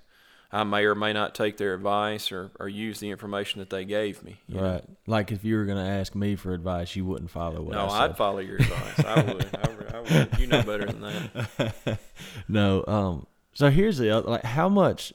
I 0.56 0.64
may 0.64 0.86
or 0.86 0.96
may 0.96 1.12
not 1.12 1.36
take 1.36 1.58
their 1.58 1.74
advice 1.74 2.32
or, 2.32 2.50
or 2.60 2.70
use 2.70 3.00
the 3.00 3.10
information 3.10 3.60
that 3.60 3.70
they 3.70 3.84
gave 3.84 4.24
me. 4.24 4.40
you 4.48 4.56
know. 4.56 4.64
Right. 4.64 4.84
Like 5.06 5.32
if 5.32 5.44
you 5.44 5.58
were 5.58 5.66
going 5.66 5.84
to 5.84 5.92
ask 5.92 6.16
me 6.16 6.36
for 6.38 6.54
advice, 6.54 6.96
you 6.96 7.04
wouldn't 7.04 7.30
follow 7.30 7.62
what 7.62 7.74
No, 7.74 7.88
I 7.88 8.06
I'd 8.06 8.16
follow 8.16 8.40
your 8.40 8.58
advice. 8.58 9.00
I 9.06 9.22
would. 9.22 9.50
I, 9.54 9.98
I 9.98 10.00
would. 10.00 10.40
You 10.40 10.48
know 10.48 10.64
better 10.64 10.86
than 10.86 11.02
that. 11.02 12.00
no. 12.48 12.84
Um. 12.88 13.28
So 13.54 13.70
here's 13.70 13.98
the 13.98 14.10
other. 14.12 14.30
Like, 14.30 14.44
how 14.44 14.70
much? 14.70 15.14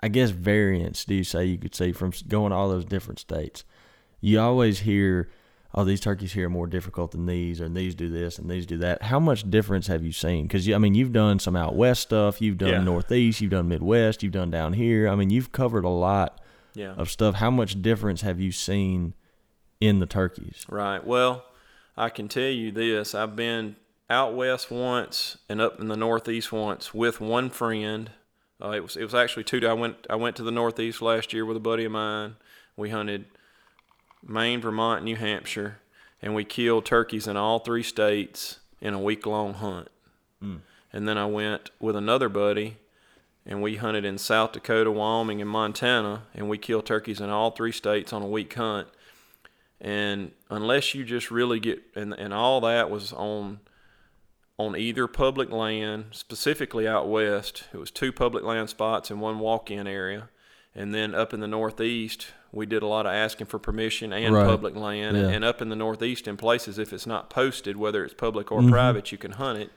I 0.00 0.08
guess 0.08 0.30
variance 0.30 1.04
do 1.04 1.14
you 1.14 1.24
say 1.24 1.44
you 1.44 1.58
could 1.58 1.74
see 1.74 1.92
from 1.92 2.12
going 2.26 2.50
to 2.50 2.56
all 2.56 2.68
those 2.70 2.86
different 2.86 3.20
states? 3.20 3.64
You 4.20 4.40
always 4.40 4.80
hear, 4.80 5.30
"Oh, 5.74 5.84
these 5.84 6.00
turkeys 6.00 6.32
here 6.32 6.46
are 6.46 6.50
more 6.50 6.66
difficult 6.66 7.12
than 7.12 7.26
these, 7.26 7.60
and 7.60 7.76
these 7.76 7.94
do 7.94 8.08
this 8.08 8.38
and 8.38 8.50
these 8.50 8.66
do 8.66 8.78
that." 8.78 9.02
How 9.04 9.20
much 9.20 9.48
difference 9.50 9.86
have 9.86 10.04
you 10.04 10.12
seen? 10.12 10.46
Because 10.46 10.68
I 10.68 10.78
mean, 10.78 10.94
you've 10.94 11.12
done 11.12 11.38
some 11.38 11.56
out 11.56 11.74
west 11.76 12.02
stuff, 12.02 12.40
you've 12.40 12.58
done 12.58 12.68
Yeah. 12.70 12.82
northeast, 12.82 13.40
you've 13.40 13.50
done 13.52 13.68
midwest, 13.68 14.22
you've 14.22 14.32
done 14.32 14.50
down 14.50 14.72
here. 14.74 15.08
I 15.08 15.14
mean, 15.14 15.30
you've 15.30 15.52
covered 15.52 15.84
a 15.84 15.88
lot 15.88 16.40
Yeah. 16.74 16.94
of 16.94 17.10
stuff. 17.10 17.36
How 17.36 17.50
much 17.50 17.80
difference 17.82 18.22
have 18.22 18.40
you 18.40 18.52
seen 18.52 19.14
in 19.80 19.98
the 19.98 20.06
turkeys? 20.06 20.64
Right. 20.68 21.04
Well, 21.04 21.44
I 21.96 22.08
can 22.08 22.28
tell 22.28 22.42
you 22.50 22.70
this. 22.72 23.14
I've 23.14 23.36
been 23.36 23.76
out 24.08 24.34
west 24.34 24.70
once 24.70 25.38
and 25.48 25.60
up 25.60 25.80
in 25.80 25.88
the 25.88 25.96
northeast 25.96 26.50
once 26.52 26.92
with 26.92 27.20
one 27.20 27.48
friend. 27.50 28.10
Uh, 28.62 28.70
it 28.72 28.82
was 28.82 28.96
it 28.96 29.04
was 29.04 29.14
actually 29.14 29.44
two. 29.44 29.66
I 29.66 29.72
went 29.72 30.06
I 30.10 30.16
went 30.16 30.36
to 30.36 30.42
the 30.42 30.50
northeast 30.50 31.00
last 31.00 31.32
year 31.32 31.46
with 31.46 31.56
a 31.56 31.60
buddy 31.60 31.84
of 31.84 31.92
mine. 31.92 32.36
We 32.76 32.90
hunted 32.90 33.26
Maine, 34.26 34.60
Vermont, 34.60 35.04
New 35.04 35.16
Hampshire, 35.16 35.78
and 36.22 36.34
we 36.34 36.44
killed 36.44 36.84
turkeys 36.84 37.26
in 37.26 37.36
all 37.36 37.58
three 37.58 37.82
states 37.82 38.60
in 38.80 38.94
a 38.94 39.00
week 39.00 39.26
long 39.26 39.54
hunt. 39.54 39.88
Hmm. 40.40 40.56
And 40.92 41.08
then 41.08 41.16
I 41.18 41.26
went 41.26 41.70
with 41.78 41.96
another 41.96 42.28
buddy, 42.28 42.76
and 43.46 43.62
we 43.62 43.76
hunted 43.76 44.04
in 44.04 44.18
South 44.18 44.52
Dakota, 44.52 44.90
Wyoming, 44.90 45.40
and 45.40 45.50
Montana, 45.50 46.24
and 46.34 46.48
we 46.48 46.58
killed 46.58 46.86
turkeys 46.86 47.20
in 47.20 47.30
all 47.30 47.50
three 47.50 47.72
states 47.72 48.12
on 48.12 48.22
a 48.22 48.26
week 48.26 48.52
hunt. 48.54 48.88
and 49.80 50.32
unless 50.50 50.94
you 50.94 51.04
just 51.04 51.30
really 51.30 51.58
get 51.58 51.82
and 51.94 52.12
and 52.14 52.34
all 52.34 52.60
that 52.60 52.90
was 52.90 53.12
on 53.12 53.60
on 54.58 54.76
either 54.76 55.06
public 55.06 55.50
land, 55.50 56.04
specifically 56.10 56.86
out 56.86 57.08
west. 57.08 57.64
It 57.72 57.78
was 57.78 57.90
two 57.90 58.12
public 58.12 58.44
land 58.44 58.68
spots 58.68 59.10
and 59.10 59.18
one 59.18 59.38
walk-in 59.38 59.86
area, 59.86 60.28
and 60.74 60.94
then 60.94 61.14
up 61.14 61.32
in 61.32 61.40
the 61.40 61.48
northeast, 61.48 62.26
we 62.52 62.66
did 62.66 62.82
a 62.82 62.86
lot 62.86 63.06
of 63.06 63.12
asking 63.12 63.46
for 63.46 63.58
permission 63.58 64.12
and 64.12 64.34
Right. 64.34 64.46
public 64.46 64.74
land. 64.76 65.16
Yeah. 65.16 65.28
And 65.28 65.44
up 65.44 65.62
in 65.62 65.68
the 65.68 65.76
northeast, 65.76 66.26
in 66.26 66.36
places 66.36 66.78
if 66.78 66.92
it's 66.92 67.06
not 67.06 67.30
posted, 67.30 67.76
whether 67.76 68.04
it's 68.04 68.14
public 68.14 68.50
or 68.50 68.60
Mhm. 68.60 68.70
private, 68.70 69.12
you 69.12 69.18
can 69.18 69.32
hunt 69.32 69.58
it, 69.60 69.70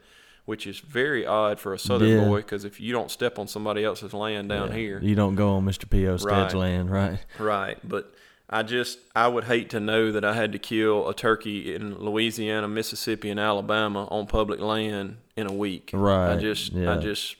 which 0.45 0.65
is 0.67 0.79
very 0.79 1.25
odd 1.25 1.59
for 1.59 1.73
a 1.73 1.79
southern 1.79 2.09
Yeah. 2.09 2.25
boy 2.25 2.37
because 2.37 2.65
if 2.65 2.79
you 2.81 2.91
don't 2.91 3.11
step 3.11 3.37
on 3.39 3.47
somebody 3.47 3.83
else's 3.83 4.13
land 4.13 4.49
down 4.49 4.69
Yeah. 4.69 4.75
here, 4.75 4.99
You 5.03 5.15
don't 5.15 5.35
go 5.35 5.51
on 5.51 5.65
Mr. 5.65 5.89
P.O. 5.89 6.17
Stead's 6.17 6.53
Right. 6.53 6.53
land, 6.55 6.89
right? 6.91 7.19
Right, 7.39 7.77
but 7.87 8.13
I 8.49 8.61
just 8.63 8.99
I 9.15 9.27
would 9.29 9.45
hate 9.45 9.69
to 9.71 9.79
know 9.79 10.11
that 10.11 10.25
I 10.25 10.33
had 10.33 10.51
to 10.51 10.59
kill 10.59 11.07
a 11.09 11.13
turkey 11.13 11.73
in 11.73 11.97
Louisiana, 11.99 12.67
Mississippi, 12.67 13.29
and 13.29 13.39
Alabama 13.39 14.05
on 14.11 14.27
public 14.27 14.59
land 14.59 15.17
in 15.35 15.47
a 15.47 15.53
week. 15.53 15.91
Right. 15.93 16.33
I 16.33 16.37
just 16.37 16.73
yeah. 16.73 16.93
I 16.93 16.97
just 16.97 17.35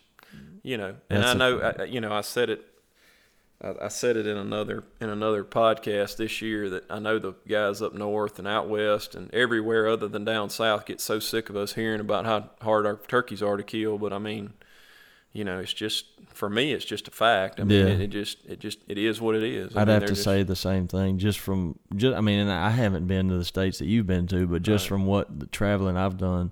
you 0.64 0.78
know, 0.78 0.96
and 1.10 1.22
That's 1.24 1.30
I 1.30 1.32
a- 1.34 1.36
know 1.38 1.74
I, 1.80 1.84
you 1.84 2.00
know 2.02 2.14
I 2.14 2.22
said 2.22 2.50
it. 2.50 2.66
I, 3.64 3.86
I 3.86 3.88
said 3.88 4.18
it 4.18 4.28
in 4.28 4.38
another 4.38 4.84
in 5.00 5.10
another 5.10 5.44
podcast 5.44 6.18
this 6.18 6.42
year 6.42 6.70
that 6.70 6.84
I 6.90 7.00
know 7.00 7.20
the 7.20 7.34
guys 7.48 7.82
up 7.82 7.94
north 7.94 8.40
and 8.40 8.48
out 8.48 8.68
west 8.70 9.16
and 9.16 9.34
everywhere 9.34 9.88
other 9.88 10.08
than 10.08 10.26
down 10.26 10.50
south 10.50 10.86
get 10.86 11.00
so 11.02 11.20
sick 11.20 11.50
of 11.50 11.56
us 11.56 11.74
hearing 11.74 12.00
about 12.02 12.26
how 12.26 12.50
hard 12.62 12.86
our 12.86 12.98
turkeys 13.08 13.42
are 13.42 13.58
to 13.58 13.64
kill. 13.64 13.98
But 13.98 14.12
I 14.14 14.20
mean, 14.20 14.54
you 15.32 15.44
know, 15.44 15.60
it's 15.60 15.74
just 15.74 16.06
for 16.34 16.50
me, 16.50 16.74
it's 16.74 16.86
just 16.86 17.08
a 17.08 17.12
fact. 17.12 17.60
I 17.60 17.64
mean, 17.64 17.86
Yeah. 17.88 17.94
it, 17.94 18.02
it 18.02 18.08
just 18.08 18.44
it 18.46 18.60
just 18.60 18.80
it 18.88 18.98
is 18.98 19.22
what 19.22 19.36
it 19.36 19.44
is. 19.44 19.76
I 19.76 19.82
I'd 19.82 19.88
mean, 19.88 19.94
have 19.94 20.04
to 20.04 20.08
just- 20.10 20.24
say 20.24 20.44
the 20.44 20.56
same 20.56 20.88
thing. 20.88 21.18
Just 21.18 21.40
from, 21.40 21.78
just 21.96 22.16
I 22.18 22.22
mean, 22.22 22.40
and 22.40 22.52
I 22.52 22.70
haven't 22.72 23.08
been 23.08 23.30
to 23.30 23.38
the 23.38 23.46
states 23.46 23.80
that 23.80 23.86
you've 23.86 24.08
been 24.08 24.28
to, 24.28 24.46
but 24.48 24.62
just 24.64 24.86
Right. 24.86 24.90
from 24.90 25.06
what 25.06 25.40
the 25.40 25.46
traveling 25.48 25.96
I've 25.98 26.18
done, 26.18 26.52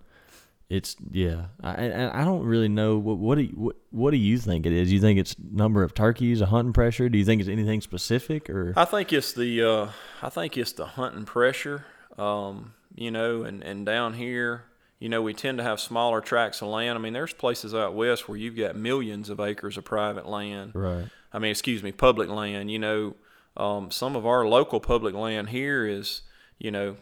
it's 0.71 0.95
yeah. 1.11 1.47
I 1.61 2.21
I 2.21 2.23
don't 2.23 2.45
really 2.45 2.69
know 2.69 2.97
what 2.97 3.17
what 3.17 3.35
do 3.35 3.41
you, 3.41 3.53
what, 3.55 3.75
what 3.89 4.11
do 4.11 4.17
you 4.17 4.37
think 4.37 4.65
it 4.65 4.71
is? 4.71 4.89
You 4.89 5.01
think 5.01 5.19
it's 5.19 5.35
number 5.37 5.83
of 5.83 5.93
turkeys, 5.93 6.39
a 6.39 6.45
hunting 6.45 6.71
pressure? 6.71 7.09
Do 7.09 7.17
you 7.17 7.25
think 7.25 7.41
it's 7.41 7.49
anything 7.49 7.81
specific 7.81 8.49
or? 8.49 8.73
I 8.77 8.85
think 8.85 9.11
it's 9.11 9.33
the 9.33 9.61
uh, 9.61 9.89
I 10.21 10.29
think 10.29 10.57
it's 10.57 10.71
the 10.71 10.85
hunting 10.85 11.25
pressure. 11.25 11.85
Um, 12.17 12.73
you 12.95 13.11
know, 13.11 13.43
and, 13.43 13.61
and 13.63 13.85
down 13.85 14.13
here, 14.13 14.63
you 14.97 15.09
know, 15.09 15.21
we 15.21 15.33
tend 15.33 15.57
to 15.57 15.63
have 15.65 15.81
smaller 15.81 16.21
tracts 16.21 16.61
of 16.61 16.69
land. 16.69 16.97
I 16.97 17.01
mean, 17.01 17.11
there's 17.11 17.33
places 17.33 17.75
out 17.75 17.93
west 17.93 18.29
where 18.29 18.37
you've 18.37 18.55
got 18.55 18.77
millions 18.77 19.29
of 19.29 19.41
acres 19.41 19.77
of 19.77 19.83
private 19.83 20.25
land. 20.25 20.71
Right. 20.73 21.05
I 21.33 21.39
mean, 21.39 21.51
excuse 21.51 21.83
me, 21.83 21.91
public 21.91 22.29
land. 22.29 22.71
You 22.71 22.79
know, 22.79 23.15
um, 23.57 23.91
some 23.91 24.15
of 24.15 24.25
our 24.25 24.47
local 24.47 24.79
public 24.79 25.15
land 25.15 25.49
here 25.49 25.85
is, 25.85 26.21
you 26.59 26.71
know, 26.71 26.95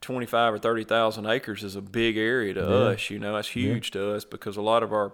25 0.00 0.54
or 0.54 0.58
30,000 0.58 1.26
acres 1.26 1.64
is 1.64 1.76
a 1.76 1.82
big 1.82 2.16
area 2.16 2.54
to 2.54 2.60
Yeah. 2.60 2.66
us. 2.66 3.10
You 3.10 3.18
know, 3.18 3.34
that's 3.34 3.48
huge 3.48 3.90
to 3.92 4.12
us 4.12 4.24
because 4.24 4.56
a 4.56 4.62
lot 4.62 4.82
of 4.82 4.92
our, 4.92 5.12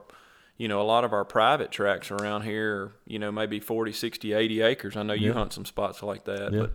you 0.57 0.69
know, 0.69 0.81
a 0.81 0.85
lot 0.85 1.05
of 1.05 1.13
our 1.13 1.25
private 1.25 1.71
tracks 1.71 2.11
around 2.11 2.43
here, 2.43 2.75
are, 2.75 2.93
you 3.07 3.19
know, 3.19 3.33
maybe 3.33 3.61
40, 3.61 3.93
60, 3.93 4.33
80 4.33 4.61
acres. 4.63 4.97
I 4.97 5.03
know 5.03 5.15
you 5.15 5.29
Yeah. 5.29 5.35
hunt 5.35 5.53
some 5.53 5.65
spots 5.65 6.03
like 6.03 6.25
that, 6.25 6.53
Yeah. 6.53 6.61
but 6.61 6.73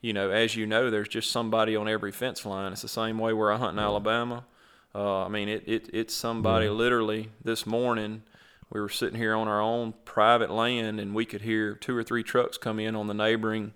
you 0.00 0.12
know, 0.12 0.30
as 0.30 0.54
you 0.54 0.66
know, 0.66 0.90
there's 0.90 1.08
just 1.08 1.30
somebody 1.30 1.74
on 1.74 1.88
every 1.88 2.12
fence 2.12 2.44
line. 2.44 2.72
It's 2.72 2.82
the 2.82 2.88
same 2.88 3.18
way 3.18 3.32
where 3.32 3.50
I 3.50 3.56
hunt 3.56 3.72
in 3.72 3.78
Alabama. 3.78 4.44
Uh, 4.94 5.24
I 5.24 5.28
mean, 5.28 5.48
it, 5.48 5.62
it 5.66 5.88
it's 5.94 6.12
somebody 6.14 6.68
literally 6.68 7.30
this 7.42 7.66
morning. 7.66 8.22
We 8.70 8.80
were 8.80 8.88
sitting 8.90 9.18
here 9.18 9.34
on 9.34 9.48
our 9.48 9.60
own 9.62 9.94
private 10.04 10.50
land, 10.50 11.00
and 11.00 11.14
we 11.14 11.24
could 11.24 11.40
hear 11.42 11.74
two 11.74 11.96
or 11.96 12.02
three 12.04 12.22
trucks 12.22 12.58
come 12.58 12.78
in 12.78 12.94
on 12.94 13.06
the 13.06 13.14
neighboring 13.14 13.72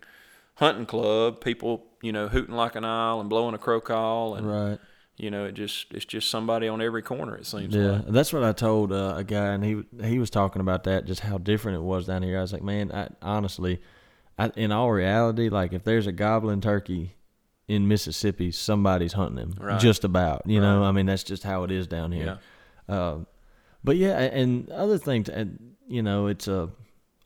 hunting 0.59 0.87
club. 0.87 1.41
People, 1.41 1.85
you 2.03 2.13
know, 2.13 2.29
hooting 2.29 2.55
like 2.55 2.77
an 2.77 2.85
owl 2.85 3.21
and 3.21 3.29
blowing 3.29 3.55
a 3.55 3.59
crow 3.59 3.81
call, 3.81 4.35
and 4.37 4.47
Right. 4.47 4.79
you 5.17 5.31
know, 5.31 5.45
it 5.47 5.53
just 5.53 5.87
it's 5.93 6.05
just 6.05 6.31
somebody 6.31 6.69
on 6.69 6.81
every 6.81 7.03
corner. 7.03 7.37
It 7.37 7.47
seems 7.47 7.75
Yeah, 7.75 7.91
like. 7.93 8.07
that's 8.09 8.33
what 8.33 8.45
I 8.45 8.53
told 8.53 8.93
uh, 8.93 9.15
a 9.17 9.25
guy, 9.25 9.53
and 9.55 9.65
he 9.65 9.83
he 10.05 10.19
was 10.19 10.31
talking 10.31 10.61
about 10.61 10.85
that, 10.85 11.07
just 11.07 11.21
how 11.21 11.39
different 11.39 11.77
it 11.79 11.83
was 11.83 12.07
down 12.07 12.23
here. 12.23 12.39
I 12.39 12.43
was 12.43 12.53
like, 12.53 12.63
man, 12.63 12.93
I, 12.93 13.09
honestly, 13.23 13.81
I, 14.39 14.53
in 14.57 14.71
all 14.71 14.91
reality, 14.93 15.49
like 15.49 15.73
if 15.73 15.83
there's 15.85 16.07
a 16.07 16.13
goblin 16.13 16.61
turkey 16.61 17.15
in 17.67 17.87
Mississippi, 17.89 18.51
somebody's 18.51 19.13
hunting 19.15 19.39
him, 19.39 19.55
Right. 19.61 19.81
just 19.81 20.05
about. 20.05 20.43
You 20.47 20.61
know, 20.61 20.85
I 20.85 20.93
mean, 20.93 21.07
that's 21.07 21.23
just 21.25 21.43
how 21.43 21.65
it 21.65 21.71
is 21.71 21.87
down 21.87 22.13
here. 22.13 22.39
Yeah. 22.89 23.09
Um, 23.11 23.27
but 23.85 23.97
yeah, 23.97 24.19
and 24.19 24.71
other 24.71 24.97
things, 24.99 25.29
and 25.29 25.75
you 25.87 26.03
know, 26.03 26.27
it's 26.29 26.49
a 26.49 26.71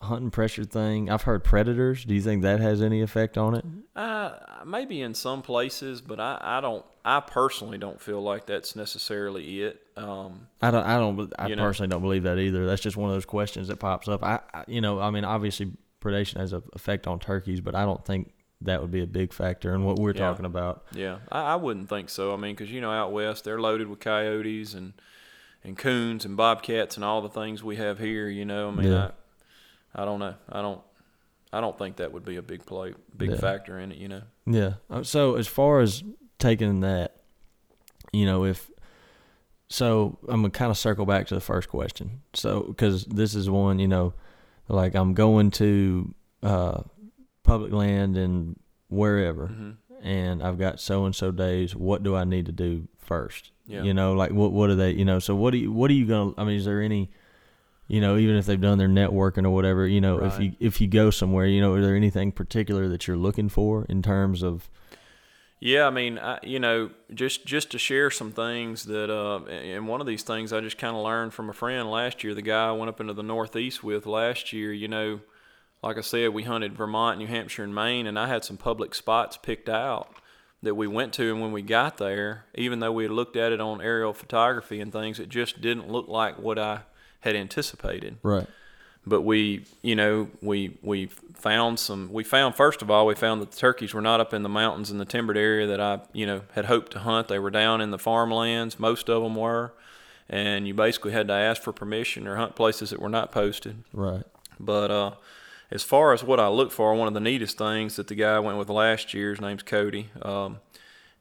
hunting 0.03 0.31
pressure 0.31 0.63
thing. 0.65 1.09
I've 1.09 1.23
heard 1.23 1.43
predators. 1.43 2.05
Do 2.05 2.13
you 2.13 2.21
think 2.21 2.41
that 2.43 2.59
has 2.59 2.81
any 2.81 3.01
effect 3.01 3.37
on 3.37 3.55
it? 3.55 3.65
Uh, 3.95 4.31
maybe 4.65 5.01
in 5.01 5.13
some 5.13 5.41
places, 5.41 6.01
but 6.01 6.19
I, 6.19 6.37
I 6.41 6.61
don't. 6.61 6.85
I 7.05 7.19
personally 7.19 7.77
don't 7.77 7.99
feel 7.99 8.21
like 8.21 8.45
that's 8.45 8.75
necessarily 8.75 9.61
it. 9.63 9.81
Um, 9.97 10.47
I 10.61 10.71
don't. 10.71 10.85
I 10.85 10.97
don't. 10.97 11.33
I 11.37 11.47
You 11.47 11.55
know. 11.55 11.63
personally 11.63 11.89
don't 11.89 12.01
believe 12.01 12.23
that 12.23 12.37
either. 12.39 12.65
That's 12.65 12.81
just 12.81 12.95
one 12.97 13.09
of 13.09 13.15
those 13.15 13.25
questions 13.25 13.67
that 13.67 13.77
pops 13.77 14.07
up. 14.07 14.23
I, 14.23 14.39
I 14.53 14.63
you 14.67 14.81
know, 14.81 14.99
I 14.99 15.09
mean, 15.09 15.25
obviously 15.25 15.71
predation 16.01 16.37
has 16.37 16.53
an 16.53 16.63
effect 16.73 17.07
on 17.07 17.19
turkeys, 17.19 17.61
but 17.61 17.75
I 17.75 17.83
don't 17.85 18.03
think 18.05 18.33
that 18.61 18.81
would 18.81 18.91
be 18.91 19.01
a 19.01 19.07
big 19.07 19.33
factor 19.33 19.73
in 19.75 19.83
what 19.83 19.97
we're 19.99 20.11
Yeah. 20.13 20.19
talking 20.29 20.45
about. 20.45 20.85
Yeah, 20.93 21.17
I, 21.31 21.41
I 21.41 21.55
wouldn't 21.57 21.89
think 21.89 22.09
so. 22.09 22.33
I 22.33 22.37
mean, 22.37 22.55
because 22.55 22.71
you 22.71 22.79
know, 22.81 22.91
out 22.91 23.11
west 23.11 23.43
they're 23.43 23.59
loaded 23.59 23.87
with 23.87 23.99
coyotes 23.99 24.73
and 24.73 24.93
and 25.65 25.77
coons 25.77 26.25
and 26.25 26.35
bobcats 26.35 26.95
and 26.97 27.03
all 27.05 27.21
the 27.21 27.29
things 27.29 27.63
we 27.63 27.75
have 27.77 27.99
here. 27.99 28.27
You 28.29 28.45
know, 28.45 28.69
I 28.69 28.71
mean, 28.71 28.91
Yeah. 28.91 29.11
I, 29.95 30.05
don't 30.05 30.19
know. 30.19 30.35
I 30.49 30.61
don't. 30.61 30.81
I 31.51 31.61
don't 31.61 31.77
think 31.77 31.97
that 31.97 32.11
would 32.11 32.25
be 32.25 32.37
a 32.37 32.41
big 32.41 32.65
play, 32.65 32.93
big 33.15 33.29
Yeah. 33.31 33.35
factor 33.37 33.77
in 33.79 33.91
it. 33.91 33.97
You 33.99 34.07
know. 34.07 34.21
Yeah. 34.47 34.73
Uh, 34.89 35.03
So 35.03 35.35
as 35.35 35.47
far 35.47 35.81
as 35.81 36.03
taking 36.39 36.79
that, 36.81 37.15
you 38.11 38.25
know, 38.25 38.43
if 38.45 38.69
so, 39.69 40.17
I'm 40.27 40.41
gonna 40.41 40.49
kind 40.51 40.71
of 40.71 40.77
circle 40.77 41.05
back 41.05 41.27
to 41.27 41.35
the 41.35 41.41
first 41.41 41.69
question. 41.69 42.21
So 42.33 42.61
because 42.61 43.05
this 43.05 43.33
is 43.35 43.49
one, 43.49 43.79
you 43.79 43.87
know, 43.87 44.13
like 44.67 44.95
I'm 44.95 45.13
going 45.13 45.51
to 45.51 46.13
uh, 46.41 46.81
public 47.43 47.71
land 47.71 48.17
and 48.17 48.59
wherever, 48.89 49.47
hmm 49.47 49.71
and 50.05 50.43
I've 50.43 50.59
got 50.59 50.81
so 50.81 51.05
and 51.05 51.15
so 51.15 51.31
days. 51.31 51.73
What 51.77 52.03
do 52.03 52.13
I 52.13 52.25
need 52.25 52.47
to 52.47 52.51
do 52.51 52.89
first? 52.97 53.51
Yeah. 53.65 53.83
You 53.83 53.93
know, 53.93 54.13
like 54.15 54.31
what 54.31 54.51
what 54.51 54.69
are 54.69 54.75
they? 54.75 54.91
You 54.91 55.05
know, 55.05 55.19
so 55.19 55.33
what 55.33 55.51
do 55.51 55.57
you 55.57 55.71
what 55.71 55.89
are 55.89 55.93
you 55.93 56.05
gonna? 56.05 56.33
I 56.37 56.43
mean, 56.43 56.57
is 56.57 56.65
there 56.65 56.81
any? 56.81 57.09
You 57.87 57.99
know, 57.99 58.17
even 58.17 58.37
if 58.37 58.45
they've 58.45 58.59
done 58.59 58.77
their 58.77 58.87
networking 58.87 59.45
or 59.45 59.49
whatever, 59.49 59.85
you 59.87 60.01
know, 60.01 60.23
if 60.23 60.39
you 60.39 60.53
if 60.59 60.79
you 60.79 60.87
go 60.87 61.09
somewhere, 61.09 61.45
you 61.45 61.61
know, 61.61 61.75
is 61.75 61.85
there 61.85 61.95
anything 61.95 62.31
particular 62.31 62.87
that 62.87 63.07
you're 63.07 63.17
looking 63.17 63.49
for 63.49 63.85
in 63.85 64.01
terms 64.01 64.41
of? 64.41 64.69
Yeah, 65.59 65.87
I 65.87 65.91
mean, 65.91 66.19
I, 66.19 66.39
you 66.43 66.59
know, 66.59 66.89
just 67.13 67.45
just 67.45 67.71
to 67.71 67.77
share 67.77 68.11
some 68.11 68.31
things 68.31 68.83
that, 68.85 69.09
uh, 69.09 69.45
and 69.45 69.87
one 69.87 70.01
of 70.01 70.07
these 70.07 70.23
things 70.23 70.51
I 70.51 70.59
just 70.59 70.77
kind 70.77 70.95
of 70.95 71.03
learned 71.03 71.33
from 71.33 71.49
a 71.49 71.53
friend 71.53 71.89
last 71.89 72.23
year. 72.23 72.33
The 72.33 72.41
guy 72.41 72.67
I 72.67 72.71
went 72.71 72.89
up 72.89 72.99
into 72.99 73.13
the 73.13 73.23
Northeast 73.23 73.83
with 73.83 74.05
last 74.05 74.51
year, 74.51 74.73
you 74.73 74.87
know, 74.87 75.21
like 75.81 75.97
I 75.97 76.01
said, 76.01 76.33
we 76.33 76.43
hunted 76.43 76.75
Vermont, 76.75 77.19
New 77.19 77.27
Hampshire, 77.27 77.63
and 77.63 77.75
Maine, 77.75 78.07
and 78.07 78.17
I 78.17 78.27
had 78.27 78.43
some 78.43 78.57
public 78.57 78.95
spots 78.95 79.37
picked 79.37 79.69
out 79.69 80.13
that 80.61 80.75
we 80.75 80.87
went 80.87 81.13
to, 81.13 81.31
and 81.31 81.41
when 81.41 81.51
we 81.51 81.61
got 81.61 81.97
there, 81.97 82.45
even 82.55 82.79
though 82.79 82.91
we 82.91 83.03
had 83.03 83.11
looked 83.11 83.35
at 83.35 83.51
it 83.51 83.59
on 83.59 83.81
aerial 83.81 84.13
photography 84.13 84.79
and 84.79 84.91
things, 84.91 85.19
it 85.19 85.29
just 85.29 85.61
didn't 85.61 85.89
look 85.89 86.07
like 86.07 86.39
what 86.39 86.57
I 86.57 86.81
had 87.23 87.35
anticipated 87.35 88.17
Right. 88.23 88.47
but 89.05 89.21
we 89.21 89.65
you 89.81 89.95
know 89.95 90.29
we 90.41 90.77
we 90.81 91.07
found 91.33 91.79
some 91.79 92.11
we 92.13 92.23
found 92.23 92.55
first 92.55 92.81
of 92.81 92.89
all 92.91 93.05
we 93.05 93.15
found 93.15 93.41
that 93.41 93.51
the 93.51 93.57
turkeys 93.57 93.93
were 93.93 94.01
not 94.01 94.19
up 94.21 94.33
in 94.33 94.43
the 94.43 94.49
mountains 94.49 94.91
in 94.91 94.97
the 94.97 95.05
timbered 95.05 95.37
area 95.37 95.67
that 95.67 95.81
I 95.81 95.99
you 96.13 96.25
know 96.25 96.41
had 96.53 96.65
hoped 96.65 96.91
to 96.93 96.99
hunt 96.99 97.27
they 97.27 97.39
were 97.39 97.51
down 97.51 97.81
in 97.81 97.91
the 97.91 97.99
farmlands 97.99 98.79
most 98.79 99.09
of 99.09 99.23
them 99.23 99.35
were 99.35 99.73
and 100.29 100.67
you 100.67 100.73
basically 100.73 101.11
had 101.11 101.27
to 101.27 101.33
ask 101.33 101.61
for 101.61 101.73
permission 101.73 102.27
or 102.27 102.37
hunt 102.37 102.55
places 102.55 102.89
that 102.91 103.01
were 103.01 103.09
not 103.09 103.31
posted 103.31 103.83
Right. 103.93 104.23
but 104.59 104.89
uh 104.91 105.11
as 105.71 105.81
far 105.81 106.13
as 106.13 106.23
what 106.23 106.39
I 106.39 106.49
look 106.49 106.71
for, 106.71 106.93
one 106.93 107.07
of 107.07 107.15
the 107.15 107.19
neatest 107.19 107.57
things 107.57 107.95
that 107.95 108.07
the 108.07 108.13
guy 108.13 108.37
went 108.37 108.59
with 108.59 108.69
last 108.69 109.11
year, 109.15 109.31
his 109.31 109.41
name's 109.41 109.63
Cody. 109.63 110.09
Um, 110.21 110.59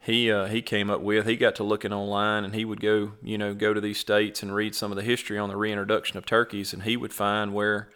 he 0.02 0.32
uh, 0.32 0.46
he 0.46 0.62
came 0.62 0.90
up 0.90 1.00
with. 1.00 1.26
He 1.26 1.36
got 1.36 1.54
to 1.56 1.64
looking 1.64 1.92
online, 1.92 2.44
and 2.44 2.54
he 2.54 2.64
would 2.64 2.80
go, 2.80 3.12
you 3.22 3.38
know, 3.38 3.54
go 3.54 3.72
to 3.72 3.80
these 3.80 3.98
states 3.98 4.42
and 4.42 4.52
read 4.52 4.74
some 4.74 4.90
of 4.90 4.96
the 4.96 5.02
history 5.02 5.38
on 5.38 5.48
the 5.48 5.56
reintroduction 5.56 6.18
of 6.18 6.26
turkeys, 6.26 6.72
and 6.72 6.82
he 6.82 6.96
would 6.96 7.12
find 7.12 7.54
where 7.54 7.88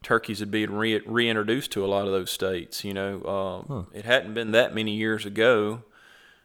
turkeys 0.00 0.38
had 0.38 0.50
been 0.50 0.72
re- 0.72 1.02
reintroduced 1.04 1.72
to 1.72 1.84
a 1.84 1.88
lot 1.88 2.06
of 2.06 2.12
those 2.12 2.30
states. 2.30 2.84
You 2.84 2.94
know, 2.94 3.24
um, 3.24 3.86
it 3.92 4.04
hadn't 4.04 4.34
been 4.34 4.52
that 4.52 4.74
many 4.74 4.94
years 4.94 5.26
ago. 5.26 5.82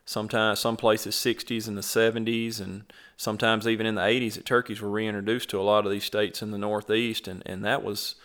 Sometimes, 0.08 0.60
some 0.60 0.78
places, 0.78 1.16
60s 1.16 1.68
and 1.68 1.76
the 1.76 1.82
70s, 1.82 2.60
and 2.60 2.92
sometimes 3.18 3.68
even 3.68 3.88
in 3.88 3.96
the 3.96 4.02
80s, 4.02 4.36
that 4.36 4.46
turkeys 4.46 4.80
were 4.80 4.90
reintroduced 4.90 5.50
to 5.50 5.60
a 5.60 5.64
lot 5.64 5.86
of 5.86 5.92
these 5.92 6.04
states 6.04 6.44
in 6.44 6.52
the 6.52 6.60
Northeast, 6.60 7.28
and, 7.28 7.42
and 7.46 7.66
that 7.66 7.84
was 7.84 8.16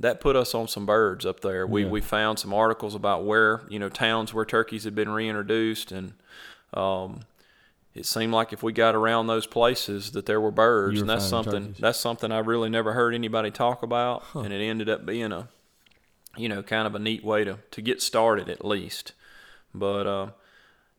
that 0.00 0.20
put 0.20 0.34
us 0.34 0.54
on 0.54 0.66
some 0.66 0.86
birds 0.86 1.24
up 1.24 1.40
there. 1.40 1.66
We 1.66 1.84
Yeah. 1.84 1.90
we 1.90 2.00
found 2.00 2.38
some 2.38 2.52
articles 2.52 2.94
about 2.94 3.24
where 3.24 3.62
you 3.68 3.78
know 3.78 3.88
towns 3.88 4.34
where 4.34 4.44
turkeys 4.44 4.84
had 4.84 4.94
been 4.94 5.08
reintroduced, 5.10 5.92
and 5.92 6.14
um, 6.74 7.20
it 7.94 8.06
seemed 8.06 8.32
like 8.32 8.52
if 8.52 8.62
we 8.62 8.72
got 8.72 8.94
around 8.94 9.26
those 9.26 9.46
places 9.46 10.12
that 10.12 10.26
there 10.26 10.40
were 10.40 10.50
birds, 10.50 10.94
You 10.96 11.00
and 11.02 11.10
that's 11.10 11.26
something 11.26 11.66
turkeys. 11.68 11.80
that's 11.80 11.98
something 12.00 12.32
I 12.32 12.38
really 12.38 12.68
never 12.70 12.92
heard 12.94 13.14
anybody 13.14 13.50
talk 13.50 13.82
about, 13.82 14.22
and 14.34 14.52
it 14.52 14.60
ended 14.64 14.88
up 14.88 15.04
being 15.06 15.32
a 15.32 15.48
you 16.36 16.48
know 16.48 16.62
kind 16.62 16.86
of 16.86 16.94
a 16.94 16.98
neat 16.98 17.24
way 17.24 17.44
to 17.44 17.58
to 17.70 17.82
get 17.82 18.00
started 18.02 18.48
at 18.48 18.64
least. 18.64 19.12
But 19.74 20.06
uh, 20.06 20.26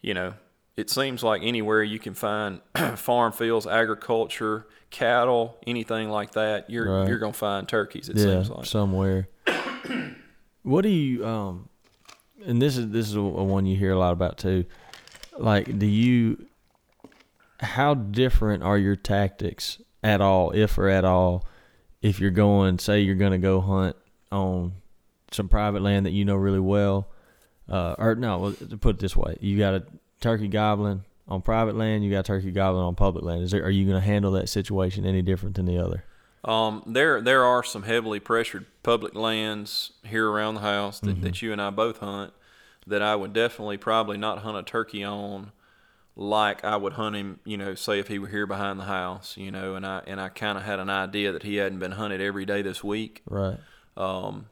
you 0.01 0.13
know, 0.13 0.33
it 0.77 0.89
seems 0.89 1.23
like 1.23 1.41
anywhere 1.43 1.83
you 1.83 1.99
can 1.99 2.13
find 2.13 2.61
farm 2.95 3.31
fields, 3.33 3.67
agriculture, 3.67 4.67
cattle, 4.89 5.57
anything 5.67 6.09
like 6.09 6.31
that, 6.31 6.69
you're 6.69 6.99
Right. 6.99 7.07
you're 7.09 7.19
gonna 7.19 7.33
find 7.33 7.67
turkeys. 7.67 8.09
It 8.09 8.17
yeah, 8.17 8.23
seems 8.23 8.49
like. 8.49 8.65
somewhere. 8.65 9.27
what 10.63 10.81
do 10.81 10.89
you 10.89 11.25
um? 11.25 11.69
And 12.45 12.61
this 12.61 12.77
is 12.77 12.89
this 12.89 13.07
is 13.07 13.15
a, 13.15 13.19
a 13.19 13.43
one 13.43 13.65
you 13.65 13.75
hear 13.77 13.91
a 13.91 13.99
lot 13.99 14.13
about 14.13 14.37
too. 14.37 14.65
Like, 15.37 15.77
do 15.79 15.85
you? 15.85 16.45
How 17.59 17.93
different 17.93 18.63
are 18.63 18.77
your 18.77 18.95
tactics 18.95 19.79
at 20.03 20.19
all, 20.19 20.49
if 20.51 20.77
or 20.79 20.89
at 20.89 21.05
all, 21.05 21.45
if 22.01 22.19
you're 22.19 22.31
going? 22.31 22.79
Say 22.79 23.01
you're 23.01 23.15
going 23.15 23.33
to 23.33 23.37
go 23.37 23.61
hunt 23.61 23.95
on 24.31 24.73
some 25.31 25.47
private 25.47 25.83
land 25.83 26.05
that 26.07 26.11
you 26.11 26.25
know 26.25 26.35
really 26.35 26.59
well, 26.59 27.07
uh, 27.69 27.93
or 27.99 28.15
no, 28.15 28.39
well, 28.39 28.53
to 28.53 28.77
put 28.77 28.95
it 28.95 28.99
this 28.99 29.15
way, 29.15 29.37
you 29.41 29.59
got 29.59 29.75
a 29.75 29.83
turkey 30.21 30.47
gobbling 30.47 31.03
on 31.27 31.41
private 31.41 31.75
land, 31.75 32.03
you 32.05 32.11
got 32.11 32.25
turkey 32.25 32.51
gobbling 32.51 32.83
on 32.83 32.95
public 32.95 33.23
land. 33.25 33.43
Is 33.43 33.51
there? 33.51 33.63
Are 33.63 33.69
you 33.69 33.85
going 33.85 33.99
to 33.99 34.05
handle 34.05 34.31
that 34.31 34.47
situation 34.47 35.05
any 35.05 35.21
different 35.21 35.55
than 35.55 35.65
the 35.65 35.77
other? 35.77 36.03
Um, 36.43 36.81
there 36.87 37.21
there 37.21 37.43
are 37.43 37.63
some 37.63 37.83
heavily 37.83 38.19
pressured 38.19 38.65
public 38.81 39.13
lands 39.13 39.91
here 40.03 40.27
around 40.29 40.55
the 40.55 40.61
house 40.61 40.99
that, 41.01 41.09
Mm-hmm. 41.11 41.21
that 41.23 41.41
you 41.41 41.51
and 41.51 41.61
I 41.61 41.69
both 41.69 41.97
hunt 41.99 42.33
that 42.87 43.01
I 43.03 43.15
would 43.15 43.33
definitely 43.33 43.77
probably 43.77 44.17
not 44.17 44.39
hunt 44.39 44.57
a 44.57 44.63
turkey 44.63 45.03
on 45.03 45.51
like 46.15 46.63
I 46.65 46.75
would 46.77 46.93
hunt 46.93 47.15
him, 47.15 47.39
you 47.45 47.57
know, 47.57 47.75
say 47.75 47.99
if 47.99 48.07
he 48.07 48.17
were 48.19 48.27
here 48.27 48.45
behind 48.47 48.79
the 48.79 48.85
house, 48.85 49.37
you 49.37 49.51
know, 49.51 49.75
and 49.75 49.85
I 49.85 50.01
and 50.07 50.19
I 50.19 50.29
kind 50.29 50.57
of 50.57 50.63
had 50.63 50.79
an 50.79 50.89
idea 50.89 51.31
that 51.31 51.43
he 51.43 51.57
hadn't 51.57 51.79
been 51.79 51.91
hunted 51.93 52.21
every 52.21 52.45
day 52.45 52.61
this 52.63 52.83
week. 52.83 53.21
Right. 53.29 53.57
Um, 53.95 54.47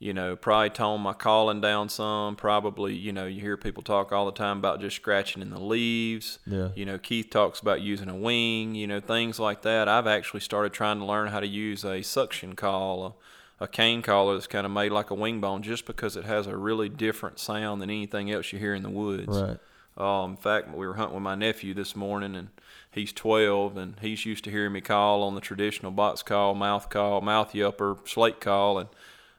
you 0.00 0.14
know, 0.14 0.34
probably 0.34 0.70
tone 0.70 1.02
my 1.02 1.12
calling 1.12 1.60
down 1.60 1.90
some. 1.90 2.34
Probably, 2.34 2.94
you 2.94 3.12
know, 3.12 3.26
you 3.26 3.42
hear 3.42 3.58
people 3.58 3.82
talk 3.82 4.12
all 4.12 4.24
the 4.24 4.32
time 4.32 4.56
about 4.56 4.80
just 4.80 4.96
scratching 4.96 5.42
in 5.42 5.50
the 5.50 5.60
leaves. 5.60 6.38
Yeah. 6.46 6.70
You 6.74 6.86
know, 6.86 6.96
Keith 6.96 7.28
talks 7.28 7.60
about 7.60 7.82
using 7.82 8.08
a 8.08 8.16
wing, 8.16 8.74
you 8.74 8.86
know, 8.86 8.98
things 8.98 9.38
like 9.38 9.60
that. 9.62 9.88
I've 9.88 10.06
actually 10.06 10.40
started 10.40 10.72
trying 10.72 11.00
to 11.00 11.04
learn 11.04 11.28
how 11.28 11.38
to 11.38 11.46
use 11.46 11.84
a 11.84 12.00
suction 12.00 12.56
call, 12.56 13.18
a, 13.60 13.64
a 13.64 13.68
cane 13.68 14.00
collar 14.00 14.32
that's 14.34 14.46
kind 14.46 14.64
of 14.64 14.72
made 14.72 14.90
like 14.90 15.10
a 15.10 15.14
wing 15.14 15.38
bone 15.38 15.62
just 15.62 15.84
because 15.84 16.16
it 16.16 16.24
has 16.24 16.46
a 16.46 16.56
really 16.56 16.88
different 16.88 17.38
sound 17.38 17.82
than 17.82 17.90
anything 17.90 18.30
else 18.30 18.54
you 18.54 18.58
hear 18.58 18.74
in 18.74 18.82
the 18.82 18.90
woods. 18.90 19.38
Right. 19.38 19.58
Um, 19.98 20.30
in 20.30 20.36
fact, 20.38 20.74
we 20.74 20.86
were 20.86 20.94
hunting 20.94 21.16
with 21.16 21.22
my 21.22 21.34
nephew 21.34 21.74
this 21.74 21.94
morning, 21.94 22.34
and 22.34 22.48
he's 22.90 23.12
12, 23.12 23.76
and 23.76 23.96
he's 24.00 24.24
used 24.24 24.44
to 24.44 24.50
hearing 24.50 24.72
me 24.72 24.80
call 24.80 25.22
on 25.22 25.34
the 25.34 25.42
traditional 25.42 25.92
box 25.92 26.22
call, 26.22 26.54
mouth 26.54 26.88
call, 26.88 27.20
mouth 27.20 27.52
yelper, 27.52 28.08
slate 28.08 28.40
call, 28.40 28.78
and 28.78 28.88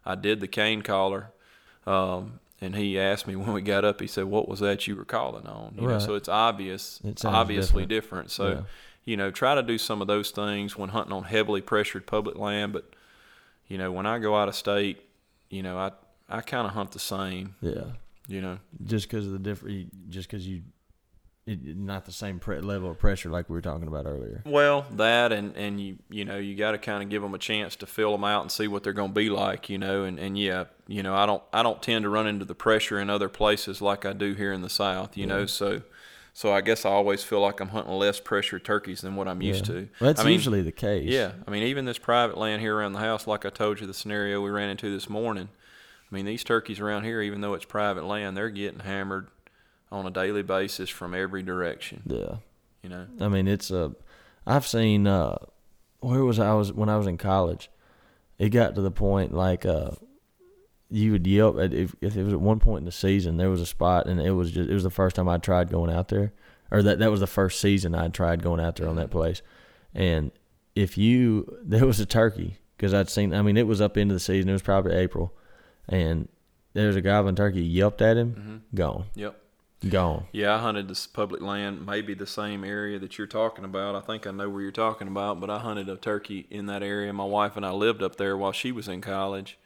I 0.06 0.16
did 0.16 0.40
the 0.40 0.48
cane 0.48 0.82
collar. 0.82 1.32
Um, 1.86 2.40
and 2.60 2.76
he 2.76 3.00
asked 3.00 3.26
me 3.28 3.36
when 3.42 3.54
we 3.54 3.62
got 3.62 3.84
up, 3.86 4.00
he 4.02 4.08
said, 4.08 4.26
"What 4.26 4.48
was 4.48 4.60
that 4.60 4.86
you 4.88 4.96
were 4.96 5.06
calling 5.06 5.48
on?" 5.48 5.76
You 5.80 5.88
know, 5.88 6.00
so 6.00 6.16
it's 6.16 6.30
obvious, 6.30 7.00
It 7.04 7.20
sounds 7.20 7.36
obviously 7.36 7.86
different. 7.86 8.28
different. 8.28 8.32
So, 8.32 8.50
Yeah. 8.50 8.62
you 9.06 9.18
know, 9.18 9.32
try 9.32 9.56
to 9.56 9.64
do 9.64 9.78
some 9.78 10.02
of 10.02 10.08
those 10.08 10.32
things 10.32 10.78
when 10.78 10.90
hunting 10.90 11.14
on 11.14 11.24
heavily 11.24 11.62
pressured 11.62 12.06
public 12.06 12.38
land. 12.38 12.74
But, 12.74 12.94
you 13.68 13.78
know, 13.80 13.92
when 13.92 14.06
I 14.06 14.20
go 14.20 14.36
out 14.36 14.48
of 14.48 14.56
state, 14.56 15.02
you 15.50 15.64
know, 15.64 15.78
I 15.78 15.92
I 16.30 16.42
kind 16.42 16.66
of 16.68 16.74
hunt 16.74 16.92
the 16.92 17.00
same. 17.00 17.56
Yeah. 17.62 17.84
You 18.28 18.42
know, 18.42 18.60
Just 18.86 19.10
because 19.10 19.26
of 19.26 19.34
the 19.34 19.40
different, 19.40 20.10
just 20.10 20.30
because 20.30 20.48
you, 20.48 20.62
not 21.48 22.06
the 22.06 22.12
same 22.12 22.40
pre- 22.40 22.60
level 22.62 22.92
of 22.92 23.00
pressure 23.00 23.30
like 23.30 23.50
we 23.50 23.54
were 23.56 23.62
talking 23.62 23.88
about 23.88 24.06
earlier. 24.06 24.42
Well, 24.46 24.86
that 24.98 25.32
and 25.32 25.56
and 25.58 25.82
you 25.82 25.98
you 26.10 26.24
know 26.24 26.38
you 26.38 26.56
got 26.56 26.72
to 26.72 26.78
kind 26.78 27.02
of 27.02 27.10
give 27.10 27.22
them 27.22 27.34
a 27.34 27.40
chance 27.40 27.76
to 27.78 27.86
fill 27.88 28.12
them 28.12 28.24
out 28.24 28.42
and 28.42 28.52
see 28.52 28.68
what 28.68 28.84
they're 28.84 28.94
going 28.94 29.10
to 29.10 29.16
be 29.16 29.30
like, 29.30 29.70
you 29.70 29.78
know. 29.78 30.04
And 30.04 30.20
and 30.20 30.38
yeah, 30.38 30.66
you 30.88 31.02
know 31.04 31.16
I 31.16 31.26
don't 31.26 31.42
I 31.52 31.64
don't 31.64 31.82
tend 31.82 32.04
to 32.04 32.10
run 32.10 32.28
into 32.28 32.46
the 32.46 32.56
pressure 32.56 33.00
in 33.00 33.10
other 33.10 33.28
places 33.30 33.82
like 33.82 34.06
I 34.06 34.14
do 34.14 34.34
here 34.34 34.54
in 34.54 34.62
the 34.62 34.70
South, 34.70 35.18
you 35.18 35.26
know. 35.26 35.46
So 35.48 35.82
so 36.34 36.54
I 36.54 36.62
guess 36.62 36.86
I 36.86 36.90
always 36.92 37.24
feel 37.24 37.42
like 37.42 37.60
I'm 37.60 37.70
hunting 37.70 37.94
less 37.94 38.20
pressured 38.20 38.64
turkeys 38.64 39.02
than 39.02 39.16
what 39.16 39.28
I'm 39.28 39.42
used 39.42 39.68
Yeah. 39.68 39.74
to. 39.74 39.80
Well, 40.00 40.08
that's 40.14 40.22
I 40.22 40.24
mean, 40.24 40.34
usually 40.34 40.62
the 40.62 40.72
case. 40.72 41.10
yeah. 41.10 41.32
I 41.48 41.52
mean 41.52 41.64
even 41.64 41.86
this 41.86 41.98
private 41.98 42.38
land 42.38 42.62
here 42.62 42.78
around 42.78 42.94
the 42.94 43.00
house, 43.00 43.26
like 43.28 43.46
I 43.46 43.50
told 43.50 43.82
you, 43.82 43.88
the 43.88 43.94
scenario 43.94 44.42
we 44.42 44.52
ran 44.52 44.70
into 44.70 44.90
this 44.92 45.10
morning. 45.10 45.50
I 46.12 46.16
mean 46.16 46.26
these 46.26 46.44
turkeys 46.44 46.80
around 46.80 47.04
here, 47.04 47.22
even 47.22 47.42
though 47.42 47.56
it's 47.56 47.66
private 47.66 48.06
land, 48.06 48.38
they're 48.38 48.50
getting 48.50 48.82
hammered 48.82 49.28
on 49.92 50.06
a 50.06 50.12
daily 50.12 50.44
basis 50.44 50.90
from 50.90 51.14
every 51.14 51.44
direction. 51.44 52.04
Yeah. 52.06 52.36
You 52.82 52.90
know. 52.90 53.08
I 53.20 53.28
mean, 53.28 53.48
it's 53.48 53.72
a. 53.72 53.94
I've 54.46 54.66
seen. 54.66 55.08
Uh, 55.08 55.38
where 56.00 56.24
was 56.24 56.40
I? 56.40 56.50
I 56.50 56.54
was 56.54 56.74
when 56.74 56.90
I 56.90 56.98
was 56.98 57.08
in 57.08 57.18
college. 57.18 57.70
It 58.40 58.50
got 58.50 58.74
to 58.76 58.82
the 58.82 58.92
point 58.92 59.34
like 59.34 59.66
uh, 59.66 59.92
you 60.90 61.12
would 61.12 61.28
yelp 61.28 61.60
at 61.60 61.74
if 61.74 61.96
if 62.02 62.18
it 62.18 62.24
was 62.24 62.34
at 62.34 62.42
one 62.42 62.60
point 62.60 62.80
in 62.80 62.86
the 62.86 62.92
season 62.92 63.38
there 63.38 63.52
was 63.52 63.62
a 63.62 63.68
spot 63.68 64.08
and 64.08 64.20
it 64.20 64.32
was 64.32 64.52
just 64.52 64.68
it 64.68 64.74
was 64.74 64.84
the 64.84 64.90
first 64.90 65.16
time 65.16 65.30
I 65.30 65.38
tried 65.38 65.70
going 65.70 65.92
out 65.92 66.08
there, 66.08 66.34
or 66.72 66.82
that 66.82 66.98
that 67.00 67.12
was 67.12 67.20
the 67.20 67.28
first 67.28 67.60
season 67.60 67.94
I 67.94 68.08
tried 68.08 68.42
going 68.42 68.60
out 68.60 68.78
there 68.78 68.88
on 68.88 68.96
that 68.96 69.12
place, 69.12 69.44
and 69.94 70.32
if 70.76 70.98
you 70.98 71.60
there 71.64 71.86
was 71.86 72.00
a 72.00 72.06
turkey 72.06 72.58
because 72.82 72.96
I'd 72.96 73.10
seen. 73.10 73.32
I 73.34 73.44
mean, 73.44 73.58
it 73.58 73.68
was 73.68 73.80
up 73.80 73.96
into 73.96 74.14
the 74.16 74.20
season. 74.20 74.50
It 74.50 74.54
was 74.54 74.64
probably 74.64 74.94
April, 74.94 75.32
and 75.88 76.28
there 76.74 76.88
was 76.88 76.96
a 76.96 77.02
gobbling 77.02 77.36
turkey. 77.36 77.62
Yelped 77.62 78.02
at 78.02 78.18
him. 78.18 78.64
Gone. 78.74 79.06
Yep. 79.14 79.40
Gone. 79.90 80.26
Yeah, 80.32 80.54
I 80.56 80.60
hunted 80.60 80.88
this 80.88 81.08
public 81.08 81.42
land, 81.42 81.88
maybe 81.88 82.14
the 82.14 82.28
same 82.28 82.64
area 82.64 83.00
that 83.00 83.18
you're 83.18 83.26
talking 83.26 83.66
about. 83.66 83.96
I 83.96 84.02
think 84.02 84.28
I 84.28 84.32
know 84.32 84.48
where 84.48 84.62
you're 84.62 84.72
talking 84.72 85.08
about, 85.08 85.40
but 85.40 85.50
I 85.50 85.58
hunted 85.58 85.90
a 85.90 85.96
turkey 85.96 86.46
in 86.52 86.68
that 86.68 86.84
area. 86.84 87.12
My 87.14 87.26
wife 87.26 87.58
and 87.58 87.66
I 87.66 87.72
lived 87.72 88.04
up 88.04 88.18
there 88.18 88.38
while 88.38 88.52
she 88.52 88.72
was 88.72 88.88
in 88.88 89.02
college, 89.02 89.58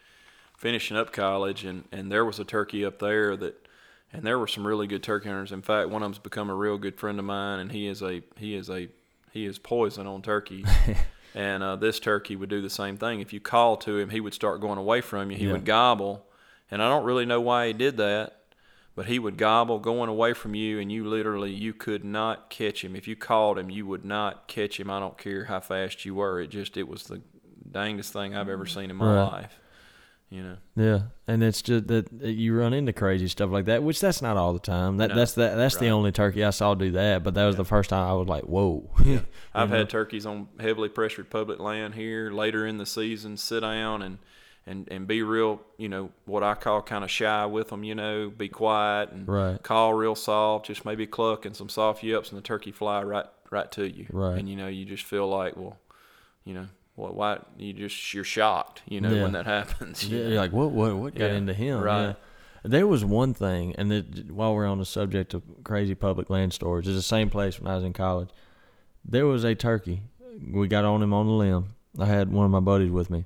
finishing 0.57 0.95
up 0.95 1.11
college, 1.11 1.65
and, 1.65 1.83
and 1.91 2.09
there 2.09 2.23
was 2.23 2.39
a 2.39 2.45
turkey 2.45 2.85
up 2.85 2.99
there 2.99 3.35
that, 3.35 3.67
and 4.13 4.23
there 4.23 4.39
were 4.39 4.47
some 4.47 4.65
really 4.65 4.87
good 4.87 5.03
turkey 5.03 5.27
hunters. 5.27 5.51
In 5.51 5.61
fact, 5.61 5.89
one 5.89 6.01
of 6.01 6.05
them's 6.05 6.19
become 6.19 6.49
a 6.49 6.55
real 6.55 6.77
good 6.77 6.95
friend 6.97 7.19
of 7.19 7.25
mine, 7.25 7.59
and 7.59 7.73
he 7.73 7.85
is 7.85 8.01
a 8.01 8.21
he 8.37 8.55
is 8.55 8.69
a 8.69 8.87
he 9.33 9.45
is 9.45 9.59
poison 9.59 10.07
on 10.07 10.21
turkey. 10.21 10.63
and 11.35 11.61
uh, 11.61 11.75
this 11.75 11.99
turkey 11.99 12.37
would 12.37 12.47
do 12.49 12.61
the 12.61 12.69
same 12.69 12.95
thing. 12.95 13.19
If 13.19 13.33
you 13.33 13.41
call 13.41 13.75
to 13.77 13.97
him, 13.97 14.11
he 14.11 14.21
would 14.21 14.33
start 14.33 14.61
going 14.61 14.77
away 14.77 15.01
from 15.01 15.29
you. 15.29 15.37
He 15.37 15.45
Yeah. 15.47 15.51
would 15.51 15.65
gobble, 15.65 16.25
and 16.71 16.81
I 16.81 16.87
don't 16.87 17.03
really 17.03 17.25
know 17.25 17.41
why 17.41 17.67
he 17.67 17.73
did 17.73 17.97
that 17.97 18.44
but 18.95 19.05
he 19.07 19.19
would 19.19 19.37
gobble 19.37 19.79
going 19.79 20.09
away 20.09 20.33
from 20.33 20.55
you 20.55 20.79
and 20.79 20.91
you 20.91 21.05
literally 21.05 21.51
you 21.51 21.73
could 21.73 22.03
not 22.03 22.49
catch 22.49 22.83
him 22.83 22.95
if 22.95 23.07
you 23.07 23.15
called 23.15 23.59
him 23.59 23.69
you 23.69 23.85
would 23.85 24.05
not 24.05 24.47
catch 24.47 24.79
him 24.79 24.89
i 24.89 24.99
don't 24.99 25.17
care 25.17 25.45
how 25.45 25.59
fast 25.59 26.05
you 26.05 26.15
were 26.15 26.39
it 26.41 26.47
just 26.47 26.77
it 26.77 26.87
was 26.87 27.03
the 27.03 27.21
dangest 27.71 28.13
thing 28.13 28.35
i've 28.35 28.49
ever 28.49 28.65
seen 28.65 28.89
in 28.89 28.95
my 28.95 29.15
Right. 29.15 29.31
life 29.31 29.59
you 30.29 30.41
know 30.41 30.57
Yeah, 30.75 30.99
and 31.27 31.43
it's 31.43 31.61
just 31.61 31.87
that 31.87 32.11
you 32.21 32.57
run 32.57 32.73
into 32.73 32.91
crazy 32.93 33.27
stuff 33.27 33.51
like 33.51 33.65
that, 33.65 33.83
which 33.83 34.01
that's 34.01 34.23
not 34.23 34.37
all 34.37 34.53
the 34.53 34.59
time. 34.59 34.97
That 34.97 35.09
No. 35.09 35.15
that's 35.15 35.33
that 35.33 35.55
that's 35.55 35.77
the 35.77 35.89
only 35.89 36.11
turkey 36.11 36.43
I 36.43 36.49
saw 36.49 36.73
do 36.73 36.91
that, 36.91 37.23
but 37.23 37.35
that 37.35 37.45
was 37.45 37.55
the 37.57 37.63
first 37.63 37.91
time 37.91 38.09
I 38.09 38.13
was 38.13 38.27
like, 38.27 38.43
"Whoa!" 38.43 38.89
yeah. 39.05 39.19
i've 39.53 39.69
know? 39.69 39.77
had 39.77 39.89
turkeys 39.89 40.25
on 40.25 40.47
heavily 40.59 40.89
pressured 40.89 41.29
public 41.29 41.59
land 41.59 41.93
here 41.93 42.31
later 42.31 42.65
in 42.65 42.79
the 42.79 42.87
season 42.87 43.37
sit 43.37 43.59
down 43.61 44.01
and 44.01 44.17
and, 44.67 44.87
and 44.89 45.07
be 45.07 45.21
real, 45.21 45.61
you 45.77 45.87
know, 45.89 46.09
what 46.25 46.41
I 46.43 46.55
call 46.55 46.81
kind 46.81 47.03
of 47.03 47.11
shy 47.11 47.45
with 47.45 47.69
them, 47.69 47.83
you 47.83 47.93
know, 47.95 48.29
be 48.35 48.49
quiet 48.49 49.11
and 49.11 49.27
Right. 49.27 49.61
call 49.61 49.93
real 49.93 50.15
soft, 50.15 50.65
just 50.65 50.85
maybe 50.85 51.05
cluck 51.05 51.45
and 51.45 51.55
some 51.55 51.69
soft 51.69 52.03
yips, 52.03 52.29
and 52.29 52.37
the 52.37 52.41
turkey 52.43 52.71
fly 52.71 53.03
right 53.03 53.25
right 53.51 53.71
to 53.73 53.87
you. 53.87 54.07
Right. 54.11 54.37
And 54.39 54.49
you 54.49 54.55
know, 54.55 54.67
you 54.67 54.85
just 54.85 55.03
feel 55.03 55.27
like, 55.27 55.55
well, 55.55 55.77
you 56.45 56.53
know, 56.55 56.67
what 56.95 57.13
why 57.13 57.39
you 57.57 57.73
just 57.73 58.13
you're 58.13 58.23
shocked, 58.23 58.81
you 58.87 58.99
know, 59.01 59.13
Yeah. 59.13 59.21
when 59.23 59.33
that 59.33 59.45
happens. 59.57 60.03
you 60.09 60.17
Yeah, 60.17 60.23
know. 60.23 60.29
you're 60.29 60.37
like, 60.41 60.51
"What? 60.53 60.71
What? 60.71 60.95
What 60.95 61.15
got 61.15 61.25
Yeah, 61.25 61.33
into 61.33 61.53
him?" 61.53 61.81
right. 61.81 62.07
Yeah. 62.07 62.13
There 62.67 62.87
was 62.87 63.05
one 63.05 63.35
thing, 63.35 63.75
and 63.77 63.93
it, 63.93 64.31
while 64.31 64.55
we're 64.55 64.65
on 64.65 64.79
the 64.79 64.85
subject 64.85 65.35
of 65.35 65.43
crazy 65.63 65.93
public 65.93 66.31
land 66.31 66.51
storage, 66.51 66.87
it's 66.87 66.95
the 66.95 67.01
same 67.03 67.29
place 67.29 67.59
when 67.59 67.69
I 67.71 67.75
was 67.75 67.83
in 67.83 67.93
college. 67.93 68.29
There 69.07 69.27
was 69.27 69.43
a 69.43 69.53
turkey. 69.53 70.01
We 70.51 70.67
got 70.67 70.83
on 70.83 71.03
him 71.03 71.13
on 71.13 71.27
the 71.27 71.33
limb. 71.33 71.75
I 71.99 72.05
had 72.07 72.31
one 72.31 72.43
of 72.45 72.49
my 72.51 72.59
buddies 72.61 72.89
with 72.89 73.11
me, 73.11 73.25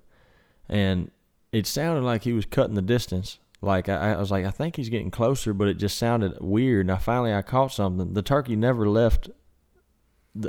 and 0.67 1.09
it 1.51 1.65
sounded 1.67 2.03
like 2.03 2.23
he 2.23 2.33
was 2.33 2.45
cutting 2.45 2.75
the 2.75 2.81
distance. 2.81 3.39
Like 3.61 3.89
I, 3.89 4.13
I 4.13 4.17
was 4.17 4.31
like, 4.31 4.45
I 4.45 4.51
think 4.51 4.75
he's 4.77 4.89
getting 4.89 5.11
closer, 5.11 5.53
but 5.53 5.67
it 5.67 5.75
just 5.75 5.97
sounded 5.97 6.37
weird. 6.39 6.85
And 6.85 6.91
I 6.91 6.97
finally, 6.97 7.33
I 7.33 7.41
caught 7.41 7.71
something. 7.73 8.13
The 8.13 8.21
turkey 8.21 8.55
never 8.55 8.87
left. 8.87 9.29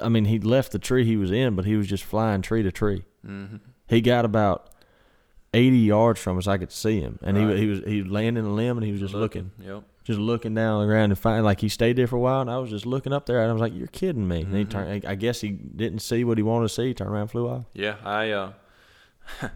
I 0.03 0.09
mean, 0.09 0.27
he 0.27 0.39
left 0.39 0.73
the 0.73 0.79
tree 0.79 1.05
he 1.05 1.17
was 1.17 1.31
in, 1.33 1.57
but 1.57 1.65
he 1.65 1.75
was 1.77 1.89
just 1.89 2.05
flying 2.05 2.43
tree 2.43 2.63
to 2.63 2.71
tree. 2.71 3.05
hmm 3.25 3.57
He 3.89 4.01
got 4.01 4.25
about 4.25 4.69
eighty 5.53 5.79
yards 5.79 6.21
from 6.21 6.39
us. 6.39 6.47
I 6.47 6.59
could 6.59 6.71
see 6.71 7.01
him, 7.01 7.19
and 7.23 7.37
Right. 7.37 7.57
he 7.57 7.63
he 7.63 7.67
was 7.67 7.81
he 7.87 8.03
was 8.03 8.11
laying 8.13 8.37
in 8.37 8.45
a 8.45 8.53
limb, 8.53 8.77
and 8.77 8.87
he 8.87 8.93
was 8.93 9.01
just 9.01 9.15
looking, 9.15 9.51
Yep. 9.59 9.83
just 10.05 10.21
looking 10.21 10.55
down 10.55 10.75
on 10.75 10.81
the 10.83 10.87
ground, 10.87 11.11
and 11.11 11.19
find 11.19 11.45
like 11.45 11.61
he 11.61 11.69
stayed 11.69 11.97
there 11.97 12.07
for 12.07 12.17
a 12.17 12.21
while, 12.21 12.41
and 12.43 12.51
I 12.51 12.59
was 12.59 12.71
just 12.71 12.87
looking 12.87 13.13
up 13.13 13.27
there, 13.27 13.41
and 13.41 13.51
I 13.51 13.53
was 13.53 13.61
like, 13.61 13.75
"You're 13.75 13.89
kidding 13.89 14.29
me!" 14.29 14.43
And 14.43 14.55
he 14.55 14.65
turned. 14.65 15.05
I 15.05 15.15
guess 15.17 15.41
he 15.41 15.49
didn't 15.49 16.01
see 16.01 16.23
what 16.23 16.39
he 16.39 16.43
wanted 16.45 16.69
to 16.69 16.75
see. 16.75 16.89
He 16.89 16.95
turned 16.95 17.11
around, 17.11 17.23
and 17.23 17.31
flew 17.33 17.49
off. 17.49 17.65
Yeah, 17.75 17.97
I 18.05 18.31
uh, 18.31 18.53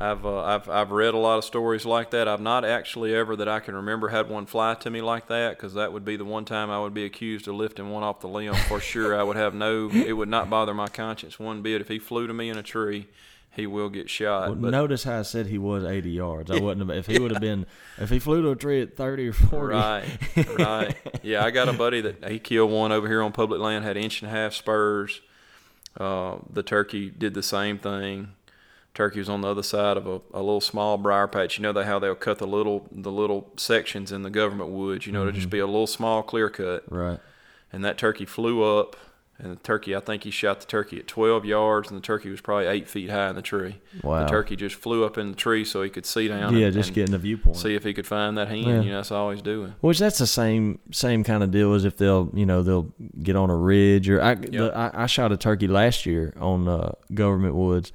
I've 0.00 0.24
uh, 0.24 0.42
I've 0.44 0.68
I've 0.68 0.90
read 0.92 1.14
a 1.14 1.18
lot 1.18 1.38
of 1.38 1.44
stories 1.44 1.84
like 1.84 2.10
that. 2.10 2.28
I've 2.28 2.40
not 2.40 2.64
actually 2.64 3.14
ever 3.14 3.34
that 3.34 3.48
I 3.48 3.58
can 3.58 3.74
remember 3.74 4.08
had 4.08 4.28
one 4.28 4.46
fly 4.46 4.74
to 4.74 4.90
me 4.90 5.00
like 5.00 5.26
that 5.26 5.56
because 5.56 5.74
that 5.74 5.92
would 5.92 6.04
be 6.04 6.16
the 6.16 6.24
one 6.24 6.44
time 6.44 6.70
I 6.70 6.78
would 6.80 6.94
be 6.94 7.04
accused 7.04 7.48
of 7.48 7.56
lifting 7.56 7.90
one 7.90 8.04
off 8.04 8.20
the 8.20 8.28
limb 8.28 8.54
for 8.54 8.78
sure. 8.80 9.18
I 9.18 9.24
would 9.24 9.36
have 9.36 9.54
no, 9.54 9.90
it 9.90 10.12
would 10.12 10.28
not 10.28 10.48
bother 10.48 10.72
my 10.72 10.86
conscience 10.86 11.40
one 11.40 11.62
bit 11.62 11.80
if 11.80 11.88
he 11.88 11.98
flew 11.98 12.28
to 12.28 12.32
me 12.32 12.48
in 12.48 12.56
a 12.56 12.62
tree 12.62 13.08
he 13.58 13.66
will 13.66 13.88
get 13.88 14.08
shot. 14.08 14.50
Well, 14.50 14.54
but 14.56 14.70
notice 14.70 15.02
how 15.02 15.18
I 15.18 15.22
said 15.22 15.46
he 15.46 15.58
was 15.58 15.84
80 15.84 16.10
yards. 16.10 16.50
I 16.50 16.60
wouldn't 16.60 16.88
have. 16.88 16.96
If 16.96 17.06
he 17.06 17.18
would 17.18 17.32
have 17.32 17.40
been, 17.40 17.66
if 17.98 18.08
he 18.08 18.20
flew 18.20 18.40
to 18.42 18.50
a 18.50 18.56
tree 18.56 18.80
at 18.82 18.96
30 18.96 19.28
or 19.28 19.32
40. 19.32 19.74
Right, 19.74 20.58
right. 20.58 20.96
Yeah, 21.22 21.44
I 21.44 21.50
got 21.50 21.68
a 21.68 21.72
buddy 21.72 22.00
that 22.00 22.30
he 22.30 22.38
killed 22.38 22.70
one 22.70 22.92
over 22.92 23.08
here 23.08 23.20
on 23.20 23.32
public 23.32 23.60
land, 23.60 23.84
had 23.84 23.96
inch 23.96 24.22
and 24.22 24.30
a 24.30 24.34
half 24.34 24.54
spurs. 24.54 25.20
Uh, 25.96 26.36
the 26.48 26.62
turkey 26.62 27.10
did 27.10 27.34
the 27.34 27.42
same 27.42 27.78
thing. 27.78 28.28
Turkey 28.98 29.20
was 29.20 29.28
on 29.28 29.42
the 29.42 29.48
other 29.48 29.62
side 29.62 29.96
of 29.96 30.08
a, 30.08 30.20
a 30.34 30.42
little 30.42 30.60
small 30.60 30.98
briar 30.98 31.28
patch. 31.28 31.56
You 31.56 31.62
know 31.62 31.72
they 31.72 31.84
how 31.84 32.00
they'll 32.00 32.16
cut 32.16 32.38
the 32.38 32.48
little 32.48 32.88
the 32.90 33.12
little 33.12 33.48
sections 33.56 34.10
in 34.10 34.24
the 34.24 34.28
government 34.28 34.70
woods. 34.70 35.06
You 35.06 35.12
know 35.12 35.24
to 35.24 35.30
just 35.30 35.50
be 35.50 35.60
a 35.60 35.66
little 35.66 35.86
small 35.86 36.24
clear 36.24 36.50
cut. 36.50 36.82
Right. 36.90 37.20
And 37.72 37.84
that 37.84 37.96
turkey 37.96 38.24
flew 38.24 38.64
up, 38.64 38.96
and 39.38 39.52
the 39.52 39.56
turkey 39.60 39.94
I 39.94 40.00
think 40.00 40.24
he 40.24 40.32
shot 40.32 40.58
the 40.58 40.66
turkey 40.66 40.98
at 40.98 41.06
12 41.06 41.44
yards, 41.44 41.90
and 41.90 41.96
the 41.96 42.02
turkey 42.02 42.28
was 42.28 42.40
probably 42.40 42.66
eight 42.66 42.88
feet 42.88 43.08
high 43.08 43.30
in 43.30 43.36
the 43.36 43.42
tree. 43.42 43.76
Wow. 44.02 44.24
The 44.24 44.30
turkey 44.30 44.56
just 44.56 44.74
flew 44.74 45.04
up 45.04 45.16
in 45.16 45.30
the 45.30 45.36
tree 45.36 45.64
so 45.64 45.84
he 45.84 45.90
could 45.90 46.04
see 46.04 46.26
down. 46.26 46.56
Yeah, 46.56 46.66
and, 46.66 46.74
just 46.74 46.92
getting 46.92 47.12
the 47.12 47.18
viewpoint. 47.18 47.56
see 47.56 47.76
if 47.76 47.84
he 47.84 47.94
could 47.94 48.06
find 48.06 48.36
that 48.36 48.48
hen. 48.48 48.58
Yeah. 48.58 48.80
You 48.80 48.90
know 48.90 48.96
that's 48.96 49.12
all 49.12 49.30
he's 49.30 49.42
doing. 49.42 49.76
Which 49.80 50.00
that's 50.00 50.18
the 50.18 50.26
same 50.26 50.80
same 50.90 51.22
kind 51.22 51.44
of 51.44 51.52
deal 51.52 51.72
as 51.74 51.84
if 51.84 51.96
they'll 51.96 52.32
you 52.34 52.46
know 52.46 52.64
they'll 52.64 52.92
get 53.22 53.36
on 53.36 53.48
a 53.48 53.56
ridge 53.56 54.10
or 54.10 54.20
I 54.20 54.34
the, 54.34 54.76
I, 54.76 55.04
I 55.04 55.06
shot 55.06 55.30
a 55.30 55.36
turkey 55.36 55.68
last 55.68 56.04
year 56.04 56.34
on 56.40 56.66
uh, 56.66 56.94
government 57.14 57.54
woods, 57.54 57.92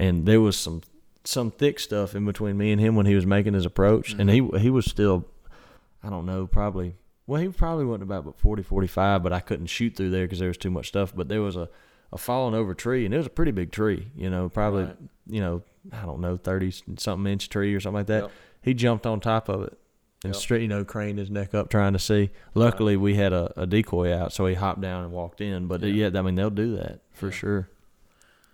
and 0.00 0.26
there 0.26 0.40
was 0.40 0.56
some 0.56 0.82
some 1.24 1.50
thick 1.50 1.78
stuff 1.78 2.14
in 2.14 2.24
between 2.24 2.56
me 2.56 2.72
and 2.72 2.80
him 2.80 2.96
when 2.96 3.06
he 3.06 3.14
was 3.14 3.26
making 3.26 3.54
his 3.54 3.66
approach, 3.66 4.12
and 4.14 4.28
he 4.30 4.46
he 4.58 4.70
was 4.70 4.86
still 4.86 5.26
I 6.02 6.08
don't 6.10 6.26
know 6.26 6.46
probably 6.46 6.96
well 7.26 7.40
he 7.40 7.48
probably 7.48 7.84
wasn't 7.84 8.04
about 8.04 8.24
but 8.24 8.38
40 8.38 8.62
45 8.62 9.22
but 9.22 9.32
I 9.32 9.40
couldn't 9.40 9.66
shoot 9.66 9.94
through 9.96 10.10
there 10.10 10.24
because 10.24 10.38
there 10.38 10.48
was 10.48 10.56
too 10.56 10.70
much 10.70 10.88
stuff 10.88 11.12
but 11.14 11.28
there 11.28 11.42
was 11.42 11.56
a 11.56 11.68
a 12.12 12.18
fallen 12.18 12.54
over 12.54 12.74
tree 12.74 13.04
and 13.04 13.14
it 13.14 13.18
was 13.18 13.26
a 13.26 13.30
pretty 13.30 13.52
big 13.52 13.70
tree 13.70 14.08
you 14.16 14.28
know 14.30 14.48
probably 14.48 14.84
Right. 14.84 14.96
you 15.28 15.40
know 15.40 15.62
I 15.92 16.04
don't 16.06 16.20
know 16.20 16.36
30 16.36 16.72
something 16.96 17.30
inch 17.30 17.48
tree 17.50 17.74
or 17.74 17.80
something 17.80 17.98
like 17.98 18.06
that 18.06 18.22
Yep. 18.24 18.32
he 18.62 18.74
jumped 18.74 19.06
on 19.06 19.20
top 19.20 19.48
of 19.48 19.62
it 19.62 19.78
and 20.24 20.34
Yep. 20.34 20.40
straight, 20.42 20.62
you 20.62 20.68
know, 20.68 20.84
craned 20.84 21.18
his 21.18 21.30
neck 21.30 21.54
up 21.54 21.70
trying 21.70 21.94
to 21.94 21.98
see. 21.98 22.28
Luckily, 22.54 22.94
we 22.94 23.14
had 23.14 23.32
a, 23.32 23.50
a 23.58 23.66
decoy 23.66 24.12
out, 24.14 24.34
so 24.34 24.44
he 24.44 24.54
hopped 24.54 24.82
down 24.82 25.02
and 25.04 25.12
walked 25.12 25.40
in. 25.40 25.66
But 25.66 25.80
yeah, 25.82 26.08
Yeah. 26.08 26.18
I 26.18 26.20
mean, 26.20 26.34
they'll 26.34 26.50
do 26.50 26.76
that 26.76 27.00
for 27.14 27.28
Yeah. 27.28 27.32
sure. 27.32 27.68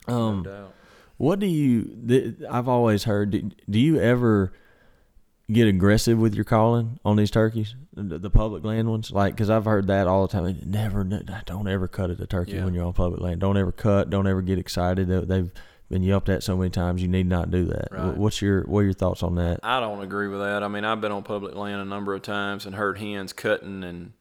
No 0.07 0.15
Um, 0.17 0.43
doubt. 0.45 0.73
What 1.17 1.39
do 1.39 1.47
you? 1.47 1.97
Th- 2.07 2.35
I've 2.51 2.69
always 2.69 3.05
heard. 3.05 3.31
Do, 3.31 3.51
do 3.69 3.79
you 3.79 3.99
ever 4.01 4.53
get 5.51 5.69
aggressive 5.69 6.19
with 6.19 6.35
your 6.35 6.45
calling 6.45 6.99
on 7.05 7.17
these 7.17 7.31
turkeys, 7.31 7.75
the, 7.95 8.19
the 8.19 8.31
public 8.31 8.65
land 8.65 8.91
ones? 8.91 9.11
Like, 9.11 9.35
because 9.35 9.49
I've 9.51 9.65
heard 9.65 9.87
that 9.87 10.07
all 10.07 10.27
the 10.27 10.33
time. 10.33 10.61
Never, 10.67 11.05
don't 11.05 11.69
ever 11.69 11.89
cut 11.89 12.11
at 12.11 12.21
a 12.21 12.27
turkey 12.27 12.53
Yeah. 12.53 12.65
when 12.65 12.75
you're 12.75 12.85
on 12.85 12.93
public 12.93 13.21
land. 13.21 13.41
Don't 13.41 13.57
ever 13.57 13.73
cut. 13.73 14.11
Don't 14.11 14.27
ever 14.27 14.43
get 14.43 14.59
excited. 14.59 15.09
They- 15.09 15.25
They've 15.25 15.53
been 15.89 16.03
yelped 16.03 16.29
at 16.29 16.43
so 16.43 16.57
many 16.57 16.69
times. 16.71 17.01
You 17.01 17.07
need 17.07 17.29
not 17.29 17.51
do 17.53 17.67
that. 17.67 17.89
Right. 17.93 18.17
What's 18.17 18.43
your 18.43 18.63
What 18.65 18.81
are 18.81 18.85
your 18.85 18.93
thoughts 18.93 19.23
on 19.23 19.37
that? 19.37 19.61
I 19.63 19.79
don't 19.79 20.03
agree 20.03 20.27
with 20.27 20.41
that. 20.41 20.65
I 20.65 20.69
mean, 20.69 20.85
I've 20.85 21.01
been 21.01 21.13
on 21.13 21.23
public 21.23 21.55
land 21.55 21.81
a 21.81 21.85
number 21.85 22.13
of 22.13 22.23
times 22.23 22.67
and 22.67 22.75
heard 22.75 22.99
hens 22.99 23.33
cutting 23.33 23.85
and 23.85 24.13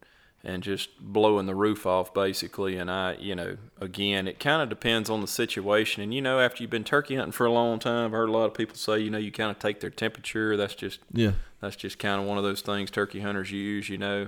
and 0.46 0.62
just 0.62 0.98
blowing 1.00 1.48
the 1.48 1.56
roof 1.56 1.86
off 1.88 2.14
basically. 2.14 2.78
And 2.78 2.90
I, 2.90 3.16
you 3.20 3.34
know, 3.36 3.58
again, 3.82 4.28
it 4.28 4.40
kind 4.40 4.62
of 4.62 4.70
depends 4.70 5.10
on 5.10 5.20
the 5.22 5.28
situation. 5.28 6.04
And 6.04 6.14
you 6.14 6.22
know, 6.22 6.40
after 6.40 6.62
you've 6.64 6.70
been 6.70 6.84
turkey 6.84 7.16
hunting 7.16 7.32
for 7.32 7.46
a 7.48 7.52
long 7.52 7.80
time, 7.80 8.06
I've 8.06 8.12
heard 8.12 8.30
a 8.30 8.32
lot 8.32 8.46
of 8.46 8.54
people 8.54 8.76
say, 8.76 9.00
you 9.00 9.10
know, 9.10 9.18
you 9.18 9.32
kind 9.32 9.50
of 9.52 9.58
take 9.60 9.80
their 9.80 9.90
temperature. 9.90 10.56
That's 10.56 10.76
just 10.76 11.00
Yeah. 11.12 11.32
that's 11.62 11.76
just 11.76 11.98
kind 12.00 12.22
of 12.22 12.28
one 12.28 12.38
of 12.38 12.44
those 12.44 12.62
things 12.62 12.92
turkey 12.92 13.22
hunters 13.22 13.52
use. 13.52 13.90
You 13.90 13.98
know, 13.98 14.28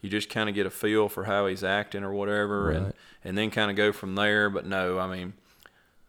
you 0.00 0.08
just 0.08 0.30
kind 0.30 0.48
of 0.48 0.54
get 0.54 0.64
a 0.64 0.70
feel 0.70 1.08
for 1.08 1.24
how 1.24 1.46
he's 1.46 1.62
acting 1.62 2.02
or 2.02 2.12
whatever, 2.12 2.70
and 2.70 2.86
Right. 2.86 2.94
and 3.24 3.36
then 3.36 3.50
kind 3.50 3.70
of 3.70 3.76
go 3.76 3.92
from 3.92 4.14
there. 4.14 4.48
But 4.48 4.64
no, 4.64 4.98
I 4.98 5.06
mean, 5.06 5.34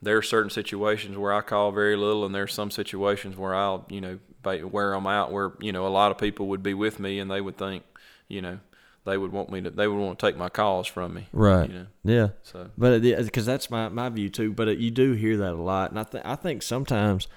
there 0.02 0.16
are 0.16 0.22
certain 0.22 0.50
situations 0.52 1.18
where 1.18 1.34
I 1.34 1.42
call 1.42 1.72
very 1.74 1.98
little, 1.98 2.26
and 2.26 2.34
there's 2.34 2.54
some 2.54 2.72
situations 2.72 3.36
where 3.36 3.54
I'll, 3.54 3.86
you 3.90 4.00
know, 4.00 4.20
wear 4.46 4.92
them 4.92 5.06
out. 5.06 5.34
Where 5.34 5.52
you 5.60 5.74
know 5.74 5.86
a 5.86 5.90
lot 5.90 6.12
of 6.12 6.18
people 6.18 6.48
would 6.48 6.64
be 6.64 6.74
with 6.74 6.98
me, 7.00 7.20
and 7.20 7.30
they 7.30 7.42
would 7.42 7.58
think, 7.58 7.84
you 8.30 8.42
know, 8.42 8.60
they 9.06 9.18
would 9.18 9.32
want 9.32 9.50
me 9.52 9.62
to, 9.62 9.70
they 9.70 9.88
would 9.88 9.98
want 10.00 10.20
to 10.20 10.26
take 10.26 10.38
my 10.38 10.50
calls 10.50 10.88
from 10.88 11.14
me. 11.14 11.28
Right. 11.34 11.70
You 11.70 11.76
know, 11.76 11.86
Yeah. 12.04 12.28
so 12.44 12.70
But 12.78 13.02
because 13.02 13.46
that's 13.46 13.70
my, 13.72 13.90
my 13.90 14.10
view 14.10 14.30
too. 14.30 14.52
But 14.54 14.78
you 14.78 14.92
do 14.92 15.14
hear 15.14 15.38
that 15.38 15.54
a 15.54 15.62
lot, 15.62 15.90
and 15.92 16.00
I 16.00 16.04
think 16.04 16.26
I 16.26 16.36
think 16.36 16.62
sometimes, 16.62 17.28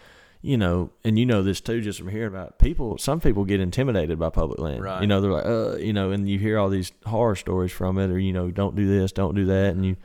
you 0.42 0.57
know, 0.59 0.90
and 1.05 1.18
you 1.18 1.25
know 1.25 1.42
this 1.42 1.61
too, 1.61 1.81
just 1.81 1.98
from 2.01 2.09
hearing 2.09 2.29
about 2.29 2.48
it, 2.48 2.59
people. 2.59 2.98
Some 2.98 3.20
people 3.20 3.44
get 3.44 3.61
intimidated 3.61 4.18
by 4.18 4.29
public 4.31 4.59
land. 4.59 4.83
Right. 4.83 5.01
You 5.01 5.07
know, 5.07 5.20
they're 5.20 5.31
like, 5.33 5.46
uh, 5.46 5.77
you 5.77 5.92
know, 5.92 6.11
and 6.11 6.29
you 6.29 6.38
hear 6.38 6.59
all 6.59 6.68
these 6.68 6.90
horror 7.07 7.37
stories 7.37 7.72
from 7.72 7.98
it, 7.98 8.11
or 8.11 8.18
you 8.18 8.33
know, 8.33 8.51
don't 8.51 8.75
do 8.75 8.87
this, 8.87 9.12
don't 9.12 9.35
do 9.35 9.44
that, 9.46 9.75
and 9.75 9.85
you. 9.87 9.96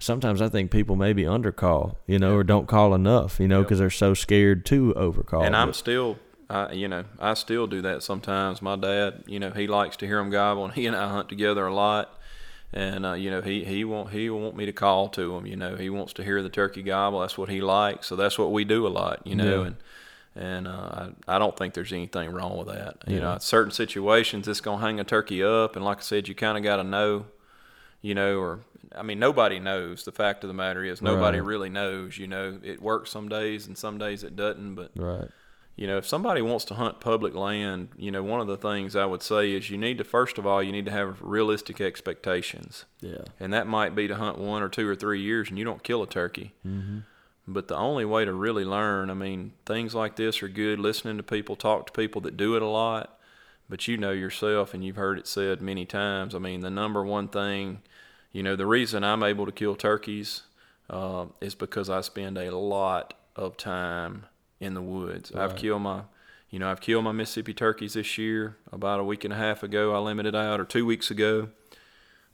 Sometimes 0.00 0.40
I 0.40 0.48
think 0.48 0.70
people 0.70 0.94
maybe 0.94 1.24
undercall, 1.24 1.96
you 2.06 2.20
know, 2.20 2.36
or 2.36 2.44
don't 2.44 2.68
call 2.68 2.94
enough, 2.94 3.40
you 3.40 3.48
know, 3.48 3.58
Yep. 3.58 3.66
because 3.66 3.78
they're 3.80 3.90
so 3.90 4.14
scared 4.14 4.64
to 4.66 4.94
overcall. 4.94 5.42
and 5.42 5.56
I'm 5.56 5.72
still, 5.72 6.16
I, 6.50 6.72
you 6.72 6.88
know, 6.88 7.04
I 7.20 7.34
still 7.34 7.66
do 7.66 7.82
that 7.82 8.02
sometimes. 8.02 8.62
My 8.62 8.76
dad, 8.76 9.24
you 9.26 9.38
know, 9.38 9.50
he 9.50 9.66
likes 9.66 9.96
to 9.98 10.06
hear 10.06 10.16
them 10.16 10.30
gobble, 10.30 10.64
and 10.64 10.72
he 10.74 10.86
and 10.86 10.96
I 10.96 11.08
hunt 11.08 11.28
together 11.28 11.66
a 11.66 11.74
lot. 11.74 12.14
And 12.72 13.06
uh, 13.06 13.12
you 13.14 13.30
know, 13.30 13.40
he 13.40 13.64
he 13.64 13.84
want 13.84 14.10
he 14.10 14.28
want 14.30 14.56
me 14.56 14.66
to 14.66 14.72
call 14.72 15.08
to 15.10 15.36
him. 15.36 15.46
You 15.46 15.56
know, 15.56 15.76
he 15.76 15.88
wants 15.90 16.12
to 16.14 16.24
hear 16.24 16.42
the 16.42 16.48
turkey 16.50 16.82
gobble. 16.82 17.20
That's 17.20 17.38
what 17.38 17.48
he 17.48 17.60
likes. 17.60 18.06
So 18.06 18.16
that's 18.16 18.38
what 18.38 18.52
we 18.52 18.64
do 18.64 18.86
a 18.86 18.88
lot. 18.88 19.26
You 19.26 19.36
know, 19.36 19.60
Yeah. 19.62 19.66
and 19.66 19.76
and 20.36 20.68
uh, 20.68 21.10
I, 21.26 21.36
I 21.36 21.38
don't 21.38 21.56
think 21.56 21.74
there's 21.74 21.92
anything 21.92 22.30
wrong 22.30 22.56
with 22.58 22.68
that. 22.68 22.98
You 23.06 23.16
Yeah. 23.16 23.20
know, 23.20 23.38
certain 23.40 23.72
situations 23.72 24.46
it's 24.48 24.60
gonna 24.60 24.80
hang 24.82 25.00
a 25.00 25.04
turkey 25.04 25.42
up, 25.42 25.76
and 25.76 25.84
like 25.84 25.98
I 25.98 26.02
said, 26.02 26.28
you 26.28 26.34
kind 26.34 26.56
of 26.58 26.62
got 26.64 26.76
to 26.76 26.84
know. 26.84 27.26
You 28.00 28.14
know, 28.14 28.38
or 28.38 28.60
I 28.94 29.02
mean, 29.02 29.18
nobody 29.18 29.58
knows. 29.58 30.04
The 30.04 30.12
fact 30.12 30.44
of 30.44 30.48
the 30.48 30.54
matter 30.54 30.84
is, 30.84 31.02
nobody 31.02 31.40
Right. 31.40 31.46
really 31.46 31.68
knows. 31.68 32.16
You 32.16 32.28
know, 32.28 32.58
it 32.62 32.80
works 32.80 33.10
some 33.10 33.28
days, 33.28 33.66
and 33.66 33.76
some 33.76 33.98
days 33.98 34.22
it 34.22 34.36
doesn't. 34.36 34.74
But 34.76 34.92
right. 34.94 35.28
You 35.78 35.86
know, 35.86 35.96
if 35.96 36.06
somebody 36.06 36.42
wants 36.42 36.64
to 36.66 36.74
hunt 36.74 36.98
public 36.98 37.34
land, 37.36 37.90
you 37.96 38.10
know, 38.10 38.20
one 38.22 38.40
of 38.40 38.48
the 38.48 38.56
things 38.56 38.96
I 38.96 39.06
would 39.06 39.22
say 39.22 39.52
is 39.52 39.70
you 39.70 39.78
need 39.78 39.96
to 39.98 40.04
first 40.04 40.36
of 40.36 40.44
all 40.44 40.60
you 40.60 40.72
need 40.72 40.86
to 40.86 40.90
have 40.90 41.22
realistic 41.22 41.80
expectations, 41.80 42.84
Yeah. 43.00 43.22
and 43.38 43.52
that 43.52 43.68
might 43.68 43.94
be 43.94 44.08
to 44.08 44.16
hunt 44.16 44.38
one 44.38 44.60
or 44.60 44.68
two 44.68 44.88
or 44.88 44.96
three 44.96 45.20
years 45.20 45.48
and 45.48 45.56
you 45.58 45.64
don't 45.64 45.84
kill 45.84 46.02
a 46.02 46.06
turkey. 46.08 46.52
Mm-hmm. 46.66 46.98
But 47.46 47.68
the 47.68 47.76
only 47.76 48.04
way 48.04 48.24
to 48.24 48.32
really 48.32 48.64
learn, 48.64 49.08
I 49.08 49.14
mean, 49.14 49.52
things 49.64 49.94
like 49.94 50.16
this 50.16 50.42
are 50.42 50.48
good. 50.48 50.80
Listening 50.80 51.16
to 51.16 51.22
people, 51.22 51.54
talk 51.54 51.86
to 51.86 51.92
people 51.92 52.20
that 52.22 52.36
do 52.36 52.56
it 52.56 52.62
a 52.62 52.66
lot. 52.66 53.16
But 53.70 53.86
you 53.86 53.96
know 53.96 54.10
yourself, 54.10 54.74
and 54.74 54.84
you've 54.84 54.96
heard 54.96 55.18
it 55.18 55.26
said 55.28 55.62
many 55.62 55.86
times. 55.86 56.34
I 56.34 56.38
mean, 56.38 56.60
the 56.60 56.70
number 56.70 57.04
one 57.04 57.28
thing, 57.28 57.82
you 58.32 58.42
know, 58.42 58.56
the 58.56 58.66
reason 58.66 59.04
I'm 59.04 59.22
able 59.22 59.46
to 59.46 59.52
kill 59.52 59.76
turkeys 59.76 60.42
uh, 60.90 61.26
is 61.40 61.54
because 61.54 61.88
I 61.88 62.00
spend 62.00 62.36
a 62.36 62.50
lot 62.56 63.14
of 63.36 63.56
time 63.56 64.24
in 64.60 64.74
the 64.74 64.82
woods. 64.82 65.32
I've 65.32 65.56
killed 65.56 65.82
my, 65.82 66.02
you 66.50 66.58
know, 66.58 66.70
I've 66.70 66.80
killed 66.80 67.04
my 67.04 67.12
Mississippi 67.12 67.54
turkeys 67.54 67.94
this 67.94 68.18
year. 68.18 68.56
About 68.72 69.00
a 69.00 69.04
week 69.04 69.24
and 69.24 69.32
a 69.32 69.36
half 69.36 69.62
ago, 69.62 69.94
I 69.94 69.98
limited 69.98 70.34
out, 70.34 70.60
or 70.60 70.64
two 70.64 70.84
weeks 70.86 71.10
ago. 71.10 71.48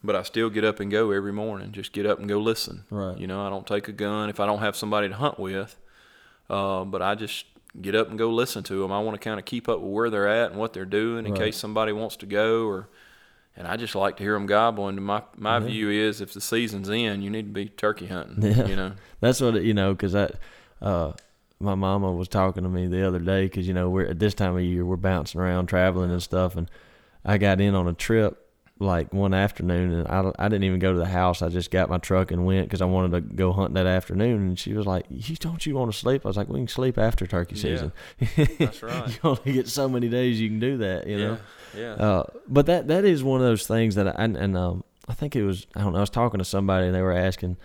But 0.02 0.14
I 0.16 0.22
still 0.22 0.50
get 0.50 0.64
up 0.64 0.80
and 0.80 0.90
go 0.90 1.10
every 1.12 1.32
morning. 1.32 1.72
Just 1.72 1.92
get 1.92 2.04
up 2.04 2.18
and 2.18 2.28
go 2.28 2.38
listen. 2.38 2.84
Right. 2.90 3.16
You 3.16 3.26
know, 3.26 3.46
I 3.46 3.48
don't 3.48 3.66
take 3.66 3.88
a 3.88 3.92
gun 3.92 4.28
if 4.28 4.38
I 4.38 4.44
don't 4.46 4.58
have 4.58 4.76
somebody 4.76 5.08
to 5.08 5.14
hunt 5.14 5.38
with. 5.38 5.76
Uh, 6.50 6.84
but 6.84 7.00
I 7.00 7.14
just 7.14 7.46
get 7.80 7.94
up 7.94 8.10
and 8.10 8.18
go 8.18 8.30
listen 8.30 8.62
to 8.64 8.82
them. 8.82 8.92
I 8.92 9.00
want 9.00 9.14
to 9.18 9.24
kind 9.24 9.38
of 9.40 9.46
keep 9.46 9.66
up 9.68 9.80
with 9.80 9.90
where 9.90 10.10
they're 10.10 10.28
at 10.28 10.50
and 10.50 10.60
what 10.60 10.74
they're 10.74 10.84
doing 10.84 11.24
in 11.24 11.32
Right. 11.32 11.40
case 11.44 11.56
somebody 11.56 11.92
wants 11.92 12.16
to 12.16 12.26
go 12.26 12.66
or. 12.66 12.88
And 13.56 13.68
I 13.68 13.76
just 13.76 13.94
like 13.94 14.16
to 14.16 14.22
hear 14.24 14.34
them 14.34 14.46
gobble. 14.46 14.88
And 14.88 15.00
my 15.04 15.22
my 15.36 15.60
view 15.60 15.88
is, 15.88 16.20
if 16.20 16.34
the 16.34 16.40
season's 16.40 16.88
in, 16.88 17.22
you 17.22 17.30
need 17.30 17.46
to 17.46 17.52
be 17.52 17.68
turkey 17.68 18.06
hunting. 18.08 18.42
Yeah. 18.56 18.66
You 18.66 18.74
know. 18.76 18.92
That's 19.20 19.40
what 19.40 19.54
it, 19.56 19.62
you 19.62 19.72
know, 19.74 19.92
because 19.94 20.12
that 20.12 20.32
uh, 20.82 21.12
my 21.60 21.74
mama 21.74 22.12
was 22.12 22.28
talking 22.28 22.62
to 22.64 22.68
me 22.68 22.86
the 22.86 23.06
other 23.06 23.18
day 23.18 23.44
because 23.44 23.66
you 23.66 23.74
know 23.74 23.88
we're 23.90 24.06
at 24.06 24.18
this 24.18 24.34
time 24.34 24.56
of 24.56 24.62
year 24.62 24.84
we're 24.84 24.96
bouncing 24.96 25.40
around 25.40 25.66
traveling 25.66 26.10
and 26.10 26.22
stuff, 26.22 26.56
and 26.56 26.70
I 27.24 27.38
got 27.38 27.60
in 27.60 27.74
on 27.74 27.88
a 27.88 27.92
trip 27.94 28.40
like 28.80 29.12
one 29.14 29.32
afternoon 29.32 29.92
and 29.92 30.08
I, 30.08 30.32
I 30.36 30.48
didn't 30.48 30.64
even 30.64 30.80
go 30.80 30.92
to 30.92 30.98
the 30.98 31.06
house. 31.06 31.42
I 31.42 31.48
just 31.48 31.70
got 31.70 31.88
my 31.88 31.98
truck 31.98 32.32
and 32.32 32.44
went 32.44 32.66
because 32.66 32.82
I 32.82 32.86
wanted 32.86 33.12
to 33.12 33.20
go 33.20 33.52
hunt 33.52 33.74
that 33.74 33.86
afternoon. 33.86 34.40
And 34.48 34.58
she 34.58 34.72
was 34.74 34.84
like, 34.84 35.06
"You 35.08 35.36
don't 35.36 35.64
you 35.64 35.76
want 35.76 35.92
to 35.92 35.96
sleep?" 35.96 36.26
I 36.26 36.28
was 36.28 36.36
like, 36.36 36.48
"We 36.48 36.58
can 36.58 36.66
sleep 36.68 36.98
after 36.98 37.24
turkey 37.26 37.54
Yeah. 37.54 37.62
season. 37.62 37.92
That's 38.58 38.82
right. 38.82 39.08
you 39.08 39.16
only 39.22 39.52
get 39.52 39.68
so 39.68 39.88
many 39.88 40.08
days 40.08 40.40
you 40.40 40.48
can 40.48 40.58
do 40.58 40.76
that, 40.78 41.06
you 41.06 41.18
know." 41.18 41.38
Yeah. 41.76 41.92
Uh, 41.94 42.24
but 42.48 42.66
that 42.66 42.88
that 42.88 43.04
is 43.04 43.22
one 43.22 43.40
of 43.40 43.46
those 43.46 43.66
things 43.66 43.94
that 43.94 44.08
I 44.08 44.14
and, 44.24 44.36
and 44.36 44.56
um 44.56 44.82
I 45.08 45.14
think 45.14 45.36
it 45.36 45.44
was 45.44 45.66
I 45.76 45.80
don't 45.82 45.92
know 45.92 45.98
I 45.98 46.02
was 46.02 46.10
talking 46.10 46.38
to 46.38 46.44
somebody 46.44 46.86
and 46.86 46.94
they 46.94 47.02
were 47.02 47.12
asking 47.16 47.56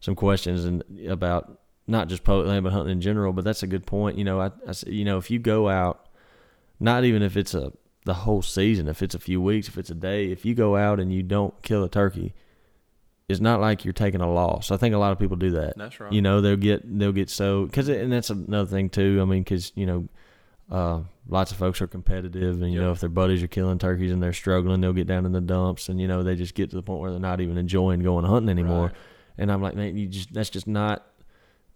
some 0.00 0.14
questions 0.14 0.64
and 0.64 0.82
about 1.08 1.58
not 1.86 2.08
just 2.08 2.24
public 2.24 2.46
land 2.46 2.64
but 2.64 2.72
hunting 2.72 2.92
in 2.92 3.00
general. 3.00 3.32
But 3.32 3.44
that's 3.44 3.62
a 3.62 3.66
good 3.66 3.86
point. 3.86 4.18
You 4.18 4.24
know, 4.24 4.40
I, 4.40 4.46
I 4.66 4.72
you 4.86 5.04
know 5.04 5.18
if 5.18 5.30
you 5.30 5.38
go 5.38 5.68
out, 5.68 6.06
not 6.80 7.04
even 7.04 7.22
if 7.22 7.36
it's 7.36 7.54
a 7.54 7.72
the 8.04 8.14
whole 8.14 8.42
season, 8.42 8.88
if 8.88 9.02
it's 9.02 9.14
a 9.14 9.18
few 9.20 9.40
weeks, 9.40 9.68
if 9.68 9.78
it's 9.78 9.90
a 9.90 9.94
day, 9.94 10.30
if 10.32 10.44
you 10.44 10.54
go 10.54 10.76
out 10.76 10.98
and 10.98 11.12
you 11.12 11.22
don't 11.22 11.60
kill 11.62 11.84
a 11.84 11.88
turkey, 11.88 12.34
it's 13.28 13.40
not 13.40 13.60
like 13.60 13.84
you're 13.84 13.92
taking 13.92 14.20
a 14.20 14.30
loss. 14.30 14.70
I 14.70 14.76
think 14.76 14.94
a 14.94 14.98
lot 14.98 15.12
of 15.12 15.18
people 15.18 15.36
do 15.36 15.52
that. 15.52 15.76
That's 15.76 16.00
right. 16.00 16.12
You 16.12 16.20
know, 16.22 16.40
they'll 16.40 16.56
get 16.56 16.98
they'll 16.98 17.12
get 17.12 17.30
so 17.30 17.66
because 17.66 17.88
and 17.88 18.12
that's 18.12 18.30
another 18.30 18.68
thing 18.68 18.90
too. 18.90 19.18
I 19.20 19.24
mean, 19.24 19.42
because 19.42 19.72
you 19.76 19.86
know, 19.86 20.08
uh, 20.70 21.00
lots 21.28 21.52
of 21.52 21.58
folks 21.58 21.80
are 21.80 21.86
competitive, 21.86 22.60
and 22.62 22.72
you 22.72 22.78
Yep. 22.78 22.86
know, 22.86 22.92
if 22.92 23.00
their 23.00 23.08
buddies 23.08 23.42
are 23.42 23.48
killing 23.48 23.78
turkeys 23.78 24.10
and 24.10 24.22
they're 24.22 24.32
struggling, 24.32 24.80
they'll 24.80 24.92
get 24.92 25.06
down 25.06 25.24
in 25.26 25.32
the 25.32 25.40
dumps, 25.40 25.88
and 25.88 26.00
you 26.00 26.08
know, 26.08 26.22
they 26.22 26.34
just 26.34 26.54
get 26.54 26.70
to 26.70 26.76
the 26.76 26.82
point 26.82 27.00
where 27.00 27.10
they're 27.10 27.20
not 27.20 27.40
even 27.40 27.56
enjoying 27.58 28.00
going 28.00 28.24
hunting 28.24 28.48
anymore. 28.48 28.86
Right. 28.86 28.96
And 29.38 29.50
I'm 29.50 29.62
like, 29.62 29.74
man, 29.76 29.96
you 29.96 30.08
just 30.08 30.32
that's 30.32 30.50
just 30.50 30.66
not 30.66 31.06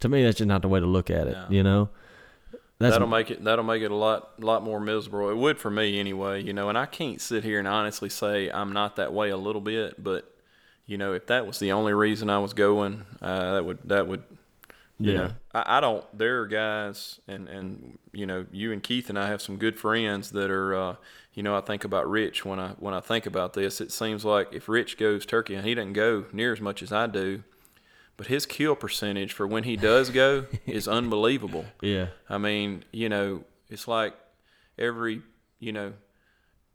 To 0.01 0.09
me, 0.09 0.23
that's 0.23 0.39
just 0.39 0.49
not 0.49 0.63
the 0.63 0.69
way 0.69 0.81
to 0.81 0.87
look 0.87 1.11
at 1.11 1.27
it. 1.27 1.33
No. 1.33 1.47
You 1.49 1.63
know, 1.63 1.89
that's 2.79 2.95
that'll 2.95 3.09
make 3.09 3.31
it 3.31 3.43
that'll 3.45 3.65
make 3.65 3.83
it 3.83 3.91
a 3.91 3.95
lot 3.95 4.39
lot 4.43 4.63
more 4.63 4.81
miserable. 4.81 5.31
It 5.31 5.37
would 5.37 5.59
for 5.59 5.71
me 5.71 5.99
anyway, 5.99 6.43
you 6.43 6.53
know. 6.53 6.69
And 6.69 6.77
I 6.77 6.87
can't 6.87 7.21
sit 7.21 7.45
here 7.45 7.59
and 7.59 7.67
honestly 7.69 8.09
say 8.11 8.51
I'm 8.51 8.73
not 8.73 8.97
that 8.97 9.13
way 9.13 9.31
a 9.31 9.37
little 9.37 9.63
bit, 9.63 10.03
but 10.03 10.31
you 10.87 10.99
know, 10.99 11.15
if 11.15 11.27
that 11.27 11.47
was 11.47 11.59
the 11.59 11.73
only 11.73 11.93
reason 11.95 12.29
I 12.31 12.39
was 12.39 12.53
going, 12.53 13.05
uh, 13.23 13.55
that 13.55 13.65
would 13.65 13.79
that 13.85 14.07
would 14.07 14.23
you 14.99 15.13
Yeah. 15.13 15.19
know 15.19 15.31
I, 15.55 15.77
I 15.77 15.81
don't 15.81 16.05
there 16.17 16.41
are 16.41 16.47
guys 16.47 17.21
and 17.29 17.49
and 17.49 17.99
you 18.13 18.25
know 18.27 18.47
you 18.51 18.73
and 18.73 18.83
keith 18.83 19.11
and 19.11 19.19
i 19.19 19.27
have 19.29 19.43
some 19.43 19.59
good 19.59 19.79
friends 19.79 20.31
that 20.31 20.51
are 20.51 20.75
uh 20.75 20.97
you 21.35 21.43
know 21.43 21.55
i 21.55 21.61
think 21.61 21.85
about 21.85 22.09
rich 22.09 22.47
when 22.47 22.59
i 22.59 22.69
when 22.79 22.95
i 22.95 23.01
think 23.01 23.27
about 23.27 23.53
this 23.53 23.83
it 23.83 23.93
seems 23.93 24.25
like 24.25 24.49
if 24.55 24.71
rich 24.71 24.97
goes 24.97 25.27
turkey 25.27 25.55
and 25.55 25.67
he 25.67 25.75
doesn't 25.75 25.93
go 25.93 26.25
near 26.33 26.51
as 26.51 26.63
much 26.63 26.83
as 26.83 26.93
i 26.93 27.07
do 27.07 27.43
but 28.17 28.27
his 28.29 28.47
kill 28.47 28.75
percentage 28.77 29.33
for 29.33 29.47
when 29.47 29.65
he 29.65 29.77
does 29.77 30.11
go 30.11 30.47
is 30.67 30.87
unbelievable 30.89 31.65
yeah, 31.81 32.07
i 32.29 32.39
mean 32.39 32.85
you 32.93 33.09
know 33.09 33.45
it's 33.69 33.87
like 33.89 34.15
every 34.79 35.23
you 35.59 35.73
know 35.73 35.93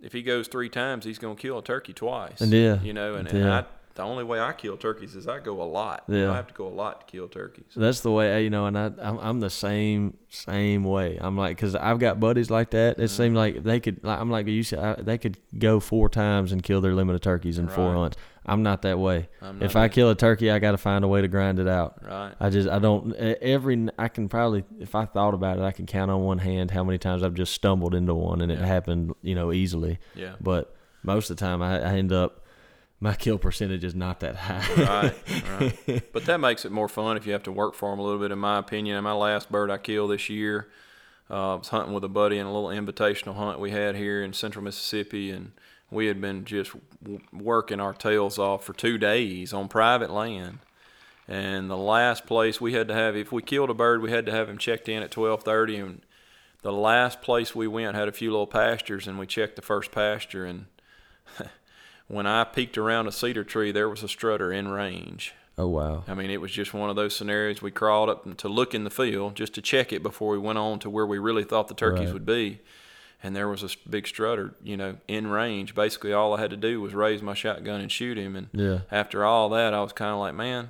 if 0.01 0.13
he 0.13 0.21
goes 0.23 0.47
three 0.47 0.69
times 0.69 1.05
he's 1.05 1.19
going 1.19 1.35
to 1.35 1.41
kill 1.41 1.57
a 1.59 1.63
turkey 1.63 1.93
twice 1.93 2.41
Yeah. 2.41 2.81
you 2.81 2.93
know 2.93 3.15
and, 3.15 3.27
and. 3.27 3.49
I, 3.49 3.65
the 3.95 4.01
only 4.03 4.23
way 4.23 4.39
i 4.39 4.51
kill 4.53 4.77
turkeys 4.77 5.15
is 5.15 5.27
i 5.27 5.39
go 5.39 5.61
a 5.61 5.65
lot 5.65 6.03
Yeah. 6.07 6.31
i 6.31 6.35
have 6.35 6.47
to 6.47 6.53
go 6.53 6.67
a 6.67 6.69
lot 6.69 7.01
to 7.07 7.11
kill 7.11 7.27
turkeys 7.27 7.65
that's 7.75 8.01
the 8.01 8.11
way 8.11 8.43
you 8.43 8.49
know, 8.49 8.65
and 8.65 8.77
I 8.77 8.85
I'm, 9.01 9.17
I'm 9.19 9.39
the 9.39 9.49
same 9.49 10.17
same 10.29 10.85
way. 10.85 11.17
I'm 11.19 11.37
like, 11.37 11.57
cause 11.57 11.75
I've 11.75 11.99
got 11.99 12.19
buddies 12.21 12.49
like 12.49 12.69
that. 12.71 12.93
Mm-hmm. 12.95 13.03
It 13.03 13.07
seemed 13.09 13.35
like 13.35 13.63
they 13.63 13.81
could. 13.81 14.01
Like, 14.01 14.17
I'm 14.19 14.29
like 14.31 14.47
you 14.47 14.63
said, 14.63 14.79
I, 14.79 15.01
they 15.01 15.17
could 15.17 15.37
go 15.59 15.81
four 15.81 16.07
times 16.07 16.53
and 16.53 16.63
kill 16.63 16.79
their 16.79 16.93
limit 16.93 17.15
of 17.15 17.21
turkeys 17.21 17.57
in 17.57 17.67
four 17.67 17.93
hunts. 17.93 18.15
I'm 18.45 18.63
not 18.63 18.81
that 18.83 18.97
way. 18.97 19.27
I'm 19.41 19.61
If 19.61 19.75
not 19.75 19.83
I 19.83 19.87
kill 19.89 20.09
a 20.09 20.15
turkey, 20.15 20.49
I 20.49 20.59
got 20.59 20.71
to 20.71 20.77
find 20.77 21.03
a 21.03 21.07
way 21.09 21.21
to 21.21 21.27
grind 21.27 21.59
it 21.59 21.67
out. 21.67 22.01
right 22.05 22.33
I 22.39 22.49
just 22.49 22.69
I 22.69 22.79
don't 22.79 23.13
every 23.15 23.89
I 23.99 24.07
can 24.07 24.29
probably 24.29 24.63
if 24.79 24.95
I 24.95 25.05
thought 25.05 25.33
about 25.33 25.57
it, 25.59 25.63
I 25.63 25.71
can 25.73 25.85
count 25.85 26.09
on 26.09 26.21
one 26.21 26.37
hand 26.39 26.71
how 26.71 26.83
many 26.85 26.97
times 26.97 27.23
I've 27.23 27.33
just 27.33 27.51
stumbled 27.53 27.93
into 27.93 28.13
one 28.15 28.39
and 28.41 28.51
it 28.51 28.59
happened, 28.59 29.13
you 29.21 29.35
know, 29.35 29.51
easily. 29.51 29.99
yeah 30.15 30.35
But 30.39 30.73
most 31.03 31.29
of 31.29 31.35
the 31.37 31.41
time, 31.41 31.61
I, 31.61 31.79
I 31.81 31.93
end 31.97 32.13
up 32.13 32.40
my 33.01 33.15
kill 33.15 33.39
percentage 33.39 33.83
is 33.83 33.95
not 33.95 34.19
that 34.19 34.35
high. 34.35 35.13
right, 35.19 35.59
right. 35.87 36.03
But 36.13 36.25
that 36.25 36.39
makes 36.39 36.63
it 36.65 36.71
more 36.71 36.87
fun 36.87 37.17
if 37.17 37.25
you 37.25 37.33
have 37.33 37.43
to 37.43 37.51
work 37.51 37.73
for 37.73 37.89
them 37.89 37.99
a 37.99 38.03
little 38.03 38.19
bit, 38.19 38.31
in 38.31 38.37
my 38.39 38.59
opinion. 38.59 38.95
And 38.95 39.03
my 39.03 39.13
last 39.13 39.51
bird 39.51 39.71
I 39.71 39.79
killed 39.79 40.11
this 40.11 40.29
year, 40.29 40.69
uh, 41.29 41.53
I 41.53 41.55
was 41.55 41.69
hunting 41.69 41.93
with 41.93 42.03
a 42.03 42.09
buddy 42.09 42.37
in 42.37 42.45
a 42.45 42.53
little 42.53 42.69
invitational 42.69 43.35
hunt 43.35 43.59
we 43.59 43.71
had 43.71 43.95
here 43.95 44.23
in 44.23 44.33
central 44.33 44.63
Mississippi, 44.63 45.31
and 45.31 45.51
we 45.89 46.05
had 46.05 46.21
been 46.21 46.45
just 46.45 46.73
w- 47.01 47.21
working 47.33 47.79
our 47.79 47.93
tails 47.93 48.37
off 48.37 48.63
for 48.63 48.73
two 48.73 48.99
days 48.99 49.51
on 49.51 49.67
private 49.67 50.11
land. 50.11 50.59
And 51.27 51.71
the 51.71 51.77
last 51.77 52.27
place 52.27 52.61
we 52.61 52.73
had 52.73 52.87
to 52.89 52.93
have, 52.93 53.15
if 53.15 53.31
we 53.31 53.41
killed 53.41 53.71
a 53.71 53.73
bird, 53.73 54.01
we 54.01 54.11
had 54.11 54.27
to 54.27 54.31
have 54.31 54.47
him 54.47 54.59
checked 54.59 54.87
in 54.87 55.01
at 55.01 55.11
12:30. 55.11 55.83
And 55.83 56.01
the 56.61 56.71
last 56.73 57.21
place 57.23 57.55
we 57.55 57.67
went 57.67 57.95
had 57.95 58.07
a 58.07 58.11
few 58.11 58.29
little 58.29 58.45
pastures, 58.45 59.07
and 59.07 59.17
we 59.17 59.25
checked 59.25 59.55
the 59.55 59.61
first 59.63 59.91
pasture, 59.91 60.45
and 60.45 60.65
when 62.11 62.27
I 62.27 62.43
peeked 62.43 62.77
around 62.77 63.07
a 63.07 63.11
cedar 63.11 63.43
tree, 63.43 63.71
there 63.71 63.89
was 63.89 64.03
a 64.03 64.07
strutter 64.07 64.51
in 64.51 64.67
range. 64.67 65.33
oh 65.57 65.67
wow. 65.67 66.03
I 66.07 66.13
mean, 66.13 66.29
it 66.29 66.41
was 66.41 66.51
just 66.51 66.73
one 66.73 66.89
of 66.89 66.95
those 66.95 67.15
scenarios. 67.15 67.61
We 67.61 67.71
crawled 67.71 68.09
up 68.09 68.37
to 68.37 68.47
look 68.49 68.73
in 68.73 68.83
the 68.83 68.89
field 68.89 69.35
just 69.35 69.53
to 69.55 69.61
check 69.61 69.91
it 69.93 70.01
before 70.03 70.31
we 70.31 70.37
went 70.39 70.57
on 70.57 70.79
to 70.79 70.89
where 70.89 71.05
we 71.05 71.17
really 71.19 71.43
thought 71.43 71.67
the 71.67 71.73
turkeys 71.73 72.05
Right. 72.07 72.13
would 72.13 72.25
be. 72.25 72.59
And 73.23 73.35
there 73.35 73.47
was 73.47 73.61
a 73.61 73.69
big 73.87 74.07
strutter, 74.07 74.55
you 74.63 74.75
know, 74.77 74.97
in 75.07 75.27
range. 75.27 75.75
Basically, 75.75 76.11
all 76.11 76.33
I 76.33 76.39
had 76.41 76.49
to 76.49 76.57
do 76.57 76.81
was 76.81 76.93
raise 76.95 77.21
my 77.21 77.35
shotgun 77.35 77.79
and 77.81 77.91
shoot 77.91 78.17
him. 78.17 78.35
And 78.35 78.47
Yeah. 78.53 78.79
after 78.91 79.23
all 79.23 79.49
that, 79.49 79.73
I 79.75 79.81
was 79.81 79.93
kind 79.93 80.11
of 80.11 80.17
like, 80.19 80.33
man, 80.33 80.69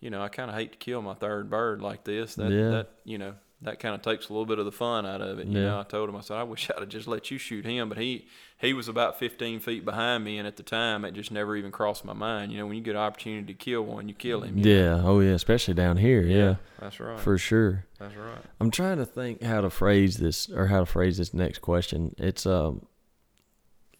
you 0.00 0.08
know, 0.08 0.22
I 0.22 0.28
kind 0.28 0.50
of 0.50 0.56
hate 0.56 0.72
to 0.72 0.78
kill 0.78 1.02
my 1.02 1.14
third 1.14 1.50
bird 1.50 1.82
like 1.82 2.04
this. 2.04 2.34
That, 2.36 2.50
Yeah. 2.50 2.70
that 2.70 2.90
you 3.04 3.18
know, 3.18 3.34
that 3.60 3.78
kind 3.78 3.94
of 3.94 4.00
takes 4.02 4.28
a 4.28 4.32
little 4.32 4.46
bit 4.46 4.58
of 4.58 4.64
the 4.64 4.72
fun 4.72 5.04
out 5.04 5.20
of 5.20 5.38
it. 5.38 5.46
You 5.46 5.58
Yeah. 5.60 5.66
know, 5.66 5.80
I 5.80 5.82
told 5.82 6.08
him, 6.08 6.16
I 6.16 6.20
said, 6.22 6.38
I 6.38 6.42
wish 6.44 6.70
I'd 6.70 6.80
have 6.80 6.88
just 6.88 7.06
let 7.06 7.30
you 7.30 7.36
shoot 7.38 7.64
him, 7.66 7.88
but 7.90 7.98
he 7.98 8.26
he 8.62 8.72
was 8.72 8.86
about 8.86 9.18
15 9.18 9.58
feet 9.58 9.84
behind 9.84 10.22
me, 10.22 10.38
and 10.38 10.46
at 10.46 10.56
the 10.56 10.62
time, 10.62 11.04
it 11.04 11.14
just 11.14 11.32
never 11.32 11.56
even 11.56 11.72
crossed 11.72 12.04
my 12.04 12.12
mind. 12.12 12.52
You 12.52 12.58
know, 12.58 12.66
when 12.66 12.76
you 12.76 12.82
get 12.82 12.92
an 12.92 13.02
opportunity 13.02 13.52
to 13.52 13.58
kill 13.58 13.82
one, 13.82 14.08
you 14.08 14.14
kill 14.14 14.42
him. 14.42 14.56
you 14.56 14.64
know? 14.64 14.70
Yeah. 14.70 15.02
Oh 15.04 15.18
yeah. 15.18 15.32
Especially 15.32 15.74
down 15.74 15.96
here. 15.96 16.22
Yeah. 16.22 16.54
that's 16.78 17.00
right. 17.00 17.18
For 17.18 17.36
sure. 17.38 17.84
that's 17.98 18.14
right. 18.14 18.38
I'm 18.60 18.70
trying 18.70 18.98
to 18.98 19.04
think 19.04 19.42
how 19.42 19.60
to 19.62 19.68
phrase 19.68 20.16
this 20.18 20.48
or 20.48 20.68
how 20.68 20.80
to 20.80 20.86
phrase 20.86 21.18
this 21.18 21.34
next 21.34 21.58
question. 21.58 22.14
It's 22.18 22.46
um 22.46 22.86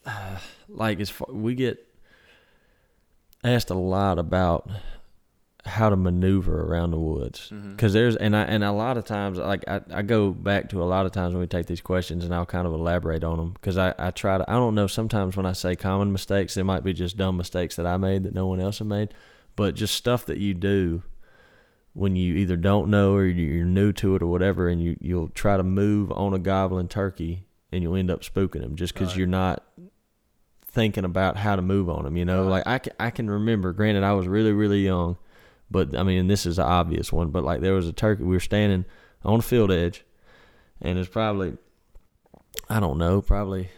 like 0.68 1.00
as 1.00 1.10
far, 1.10 1.34
we 1.34 1.54
get 1.56 1.84
asked 3.44 3.70
a 3.70 3.74
lot 3.74 4.18
about 4.18 4.70
how 5.64 5.88
to 5.88 5.94
maneuver 5.96 6.62
around 6.62 6.90
the 6.90 6.98
woods 6.98 7.50
mm-hmm. 7.52 7.70
because 7.70 7.92
there's 7.92 8.16
and 8.16 8.34
I 8.36 8.42
and 8.42 8.64
a 8.64 8.72
lot 8.72 8.96
of 8.96 9.04
times 9.04 9.38
like 9.38 9.62
I, 9.68 9.80
I 9.92 10.02
go 10.02 10.32
back 10.32 10.68
to 10.70 10.82
a 10.82 10.84
lot 10.84 11.06
of 11.06 11.12
times 11.12 11.34
when 11.34 11.40
we 11.40 11.46
take 11.46 11.66
these 11.66 11.80
questions 11.80 12.24
and 12.24 12.34
I'll 12.34 12.44
kind 12.46 12.66
of 12.66 12.72
elaborate 12.74 13.22
on 13.22 13.36
them 13.38 13.52
because 13.52 13.78
I, 13.78 13.94
I 13.96 14.10
try 14.10 14.38
to 14.38 14.50
I 14.50 14.54
don't 14.54 14.74
know 14.74 14.88
sometimes 14.88 15.36
when 15.36 15.46
I 15.46 15.52
say 15.52 15.76
common 15.76 16.10
mistakes 16.10 16.56
it 16.56 16.64
might 16.64 16.82
be 16.82 16.92
just 16.92 17.16
dumb 17.16 17.36
mistakes 17.36 17.76
that 17.76 17.86
I 17.86 17.96
made 17.96 18.24
that 18.24 18.34
no 18.34 18.48
one 18.48 18.58
else 18.60 18.78
had 18.78 18.88
made 18.88 19.14
but 19.54 19.76
just 19.76 19.94
stuff 19.94 20.26
that 20.26 20.38
you 20.38 20.52
do 20.52 21.04
when 21.94 22.16
you 22.16 22.34
either 22.36 22.56
don't 22.56 22.88
know 22.88 23.14
or 23.14 23.26
you- 23.26 23.52
you're 23.52 23.66
new 23.66 23.92
to 23.92 24.16
it 24.16 24.22
or 24.22 24.26
whatever, 24.26 24.66
and 24.66 24.82
you 24.82 24.96
you'll 25.00 25.28
try 25.28 25.58
to 25.58 25.62
move 25.62 26.10
on 26.12 26.32
a 26.32 26.38
goblin 26.38 26.88
turkey 26.88 27.44
and 27.70 27.82
you'll 27.82 27.96
end 27.96 28.10
up 28.10 28.22
spooking 28.22 28.62
them 28.62 28.74
just 28.76 28.94
because 28.94 29.08
Right. 29.10 29.18
you're 29.18 29.26
not 29.26 29.62
thinking 30.64 31.04
about 31.04 31.36
how 31.36 31.54
to 31.54 31.62
move 31.62 31.88
on 31.90 32.04
them. 32.04 32.16
You 32.16 32.24
know, 32.24 32.42
Right. 32.44 32.50
like 32.50 32.66
I 32.66 32.78
can, 32.78 32.92
I 32.98 33.10
can 33.10 33.28
remember. 33.30 33.72
Granted, 33.72 34.02
I 34.04 34.14
was 34.14 34.26
really 34.26 34.52
really 34.52 34.82
young, 34.84 35.18
but 35.72 35.96
I 35.96 36.02
mean 36.02 36.28
this 36.28 36.46
is 36.46 36.58
an 36.58 36.66
obvious 36.66 37.12
one. 37.12 37.30
But 37.30 37.44
like 37.44 37.60
there 37.60 37.74
was 37.74 37.88
a 37.88 37.92
turkey. 37.92 38.22
We 38.22 38.36
were 38.36 38.40
standing 38.40 38.84
on 39.24 39.40
a 39.40 39.42
field 39.42 39.72
edge, 39.72 40.04
and 40.80 40.98
it's 40.98 41.08
probably 41.08 41.56
I 42.68 42.80
don't 42.80 42.98
know, 42.98 43.22
probably 43.22 43.70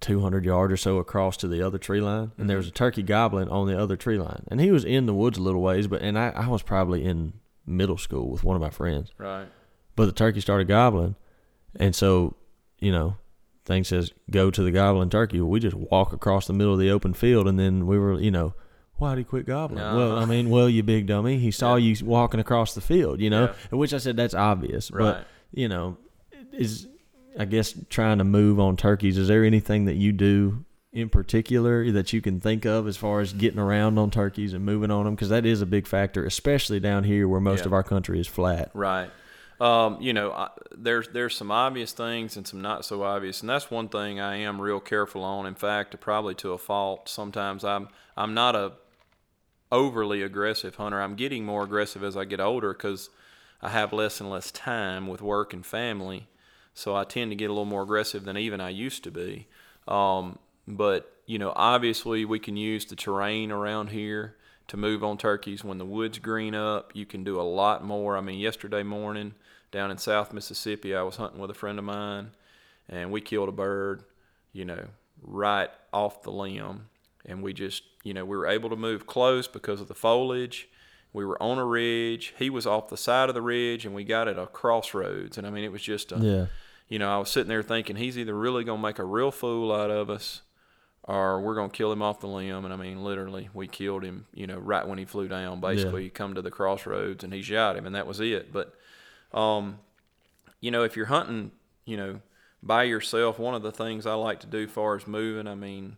200 0.00 0.44
yards 0.44 0.72
or 0.72 0.76
so 0.76 0.98
across 0.98 1.36
to 1.38 1.48
the 1.48 1.62
other 1.62 1.78
tree 1.78 2.00
line, 2.00 2.32
and 2.38 2.48
there 2.48 2.56
mm-hmm. 2.56 2.60
was 2.62 2.68
a 2.68 2.72
turkey 2.72 3.02
goblin 3.02 3.48
on 3.48 3.66
the 3.66 3.78
other 3.78 3.96
tree 3.96 4.18
line, 4.18 4.44
and 4.48 4.60
he 4.60 4.70
was 4.70 4.84
in 4.84 5.06
the 5.06 5.14
woods 5.14 5.38
a 5.38 5.42
little 5.42 5.62
ways, 5.62 5.86
but 5.86 6.02
and 6.02 6.18
I, 6.18 6.30
I 6.30 6.48
was 6.48 6.62
probably 6.62 7.04
in 7.04 7.34
middle 7.66 7.98
school 7.98 8.30
with 8.30 8.44
one 8.44 8.56
of 8.56 8.62
my 8.62 8.70
friends, 8.70 9.12
Right. 9.18 9.46
but 9.96 10.06
the 10.06 10.12
turkey 10.12 10.40
started 10.40 10.68
gobbling, 10.68 11.16
and 11.76 11.94
so 11.94 12.36
you 12.78 12.90
know, 12.90 13.16
thing 13.64 13.84
says 13.84 14.12
go 14.30 14.50
to 14.50 14.62
the 14.62 14.72
goblin 14.72 15.08
turkey. 15.08 15.40
Well, 15.40 15.50
we 15.50 15.60
just 15.60 15.76
walk 15.76 16.12
across 16.12 16.46
the 16.46 16.52
middle 16.52 16.72
of 16.72 16.80
the 16.80 16.90
open 16.90 17.14
field, 17.14 17.46
and 17.46 17.58
then 17.58 17.86
we 17.86 17.98
were, 17.98 18.18
you 18.18 18.30
know. 18.30 18.54
Why'd 19.02 19.18
he 19.18 19.24
quit 19.24 19.46
gobbling? 19.46 19.82
Well, 19.82 20.12
Uh-huh. 20.12 20.22
I 20.22 20.24
mean, 20.26 20.48
well, 20.48 20.68
you 20.68 20.82
big 20.84 21.06
dummy. 21.08 21.38
He 21.38 21.50
saw 21.50 21.74
Yeah. 21.74 21.92
you 21.92 22.06
walking 22.06 22.38
across 22.38 22.74
the 22.74 22.80
field, 22.80 23.20
you 23.20 23.30
know. 23.30 23.52
Yeah. 23.72 23.76
Which 23.78 23.92
I 23.92 23.98
said 23.98 24.16
that's 24.16 24.32
obvious, 24.34 24.90
Right. 24.92 25.02
but 25.14 25.26
you 25.52 25.68
know, 25.68 25.96
is 26.52 26.86
I 27.38 27.44
guess 27.46 27.74
trying 27.90 28.18
to 28.18 28.24
move 28.24 28.60
on 28.60 28.76
turkeys. 28.76 29.18
Is 29.18 29.26
there 29.26 29.42
anything 29.44 29.86
that 29.86 29.96
you 29.96 30.12
do 30.12 30.64
in 30.92 31.08
particular 31.08 31.90
that 31.90 32.12
you 32.12 32.20
can 32.20 32.38
think 32.38 32.64
of 32.64 32.86
as 32.86 32.96
far 32.96 33.20
as 33.20 33.32
getting 33.32 33.58
around 33.58 33.98
on 33.98 34.10
turkeys 34.10 34.52
and 34.52 34.64
moving 34.64 34.90
on 34.92 35.04
them? 35.04 35.14
Because 35.14 35.30
that 35.30 35.44
is 35.46 35.62
a 35.62 35.66
big 35.66 35.86
factor, 35.88 36.24
especially 36.24 36.78
down 36.78 37.02
here 37.04 37.26
where 37.26 37.40
most 37.40 37.60
Yeah. 37.60 37.66
of 37.66 37.72
our 37.72 37.82
country 37.82 38.20
is 38.20 38.26
flat. 38.28 38.70
Right. 38.72 39.10
Um, 39.60 39.96
you 40.00 40.12
know, 40.12 40.30
I, 40.32 40.48
there's 40.76 41.08
there's 41.08 41.36
some 41.36 41.50
obvious 41.50 41.92
things 41.92 42.36
and 42.36 42.46
some 42.46 42.60
not 42.62 42.84
so 42.84 43.02
obvious, 43.02 43.40
and 43.40 43.48
that's 43.50 43.70
one 43.70 43.88
thing 43.88 44.20
I 44.20 44.36
am 44.36 44.60
real 44.60 44.80
careful 44.80 45.22
on. 45.24 45.46
In 45.46 45.54
fact, 45.54 45.98
probably 46.00 46.34
to 46.36 46.52
a 46.52 46.58
fault. 46.58 47.08
Sometimes 47.08 47.64
I'm 47.64 47.88
I'm 48.16 48.34
not 48.34 48.54
a 48.56 48.72
overly 49.72 50.22
aggressive 50.22 50.76
hunter. 50.76 51.00
I'm 51.00 51.16
getting 51.16 51.44
more 51.44 51.64
aggressive 51.64 52.04
as 52.04 52.16
I 52.16 52.24
get 52.24 52.38
older 52.38 52.72
because 52.72 53.10
I 53.60 53.70
have 53.70 53.92
less 53.92 54.20
and 54.20 54.30
less 54.30 54.52
time 54.52 55.08
with 55.08 55.22
work 55.22 55.52
and 55.52 55.66
family, 55.66 56.28
so 56.74 56.94
I 56.94 57.04
tend 57.04 57.32
to 57.32 57.36
get 57.36 57.46
a 57.46 57.52
little 57.52 57.64
more 57.64 57.82
aggressive 57.82 58.24
than 58.24 58.36
even 58.36 58.60
I 58.60 58.68
used 58.68 59.02
to 59.04 59.10
be. 59.10 59.48
Um, 59.88 60.38
but 60.68 61.12
you 61.26 61.38
know, 61.38 61.52
obviously, 61.56 62.24
we 62.24 62.38
can 62.38 62.56
use 62.56 62.84
the 62.84 62.96
terrain 62.96 63.50
around 63.50 63.88
here 63.88 64.36
to 64.68 64.76
move 64.76 65.02
on 65.02 65.16
turkeys. 65.18 65.64
When 65.64 65.78
the 65.78 65.84
woods 65.84 66.18
green 66.18 66.54
up, 66.54 66.92
you 66.94 67.06
can 67.06 67.24
do 67.24 67.40
a 67.40 67.42
lot 67.42 67.84
more. 67.84 68.16
I 68.16 68.20
mean, 68.20 68.38
yesterday 68.38 68.82
morning 68.82 69.34
down 69.70 69.90
in 69.90 69.98
South 69.98 70.32
Mississippi, 70.32 70.94
I 70.94 71.02
was 71.02 71.16
hunting 71.16 71.40
with 71.40 71.50
a 71.50 71.54
friend 71.54 71.78
of 71.78 71.84
mine, 71.84 72.32
and 72.88 73.10
we 73.10 73.20
killed 73.20 73.48
a 73.48 73.52
bird, 73.52 74.04
you 74.52 74.64
know, 74.64 74.88
right 75.22 75.70
off 75.92 76.22
the 76.22 76.30
limb. 76.30 76.88
And 77.24 77.42
we 77.42 77.52
just, 77.52 77.82
you 78.02 78.14
know, 78.14 78.24
we 78.24 78.36
were 78.36 78.46
able 78.46 78.70
to 78.70 78.76
move 78.76 79.06
close 79.06 79.46
because 79.46 79.80
of 79.80 79.88
the 79.88 79.94
foliage. 79.94 80.68
We 81.12 81.24
were 81.24 81.40
on 81.42 81.58
a 81.58 81.64
ridge. 81.64 82.34
He 82.38 82.50
was 82.50 82.66
off 82.66 82.88
the 82.88 82.96
side 82.96 83.28
of 83.28 83.34
the 83.34 83.42
ridge, 83.42 83.84
and 83.84 83.94
we 83.94 84.02
got 84.04 84.28
at 84.28 84.38
a 84.38 84.46
crossroads. 84.46 85.38
And 85.38 85.46
I 85.46 85.50
mean, 85.50 85.64
it 85.64 85.72
was 85.72 85.82
just 85.82 86.10
a, 86.12 86.16
Yeah, 86.16 86.46
you 86.88 86.98
know, 86.98 87.14
I 87.14 87.18
was 87.18 87.30
sitting 87.30 87.48
there 87.48 87.62
thinking 87.62 87.96
he's 87.96 88.18
either 88.18 88.34
really 88.34 88.64
going 88.64 88.80
to 88.80 88.86
make 88.86 88.98
a 88.98 89.04
real 89.04 89.30
fool 89.30 89.72
out 89.72 89.90
of 89.90 90.10
us 90.10 90.42
or 91.04 91.40
we're 91.40 91.54
going 91.54 91.70
to 91.70 91.76
kill 91.76 91.90
him 91.92 92.02
off 92.02 92.20
the 92.20 92.28
limb. 92.28 92.64
And 92.64 92.72
I 92.72 92.76
mean, 92.76 93.02
literally, 93.02 93.50
we 93.52 93.66
killed 93.66 94.04
him, 94.04 94.26
you 94.32 94.46
know, 94.46 94.58
right 94.58 94.86
when 94.86 94.98
he 94.98 95.04
flew 95.04 95.28
down. 95.28 95.60
Basically, 95.60 96.04
he 96.04 96.10
come 96.10 96.34
to 96.34 96.42
the 96.42 96.50
crossroads 96.50 97.24
and 97.24 97.32
he 97.32 97.42
shot 97.42 97.76
him, 97.76 97.86
and 97.86 97.94
that 97.94 98.06
was 98.06 98.20
it. 98.20 98.52
But, 98.52 98.74
um, 99.32 99.78
you 100.60 100.70
know, 100.70 100.84
if 100.84 100.96
you're 100.96 101.06
hunting, 101.06 101.50
you 101.84 101.96
know, 101.96 102.20
by 102.62 102.84
yourself, 102.84 103.38
one 103.38 103.54
of 103.54 103.62
the 103.62 103.72
things 103.72 104.06
I 104.06 104.14
like 104.14 104.40
to 104.40 104.46
do 104.46 104.68
far 104.68 104.94
as 104.94 105.06
moving, 105.08 105.48
I 105.48 105.56
mean, 105.56 105.96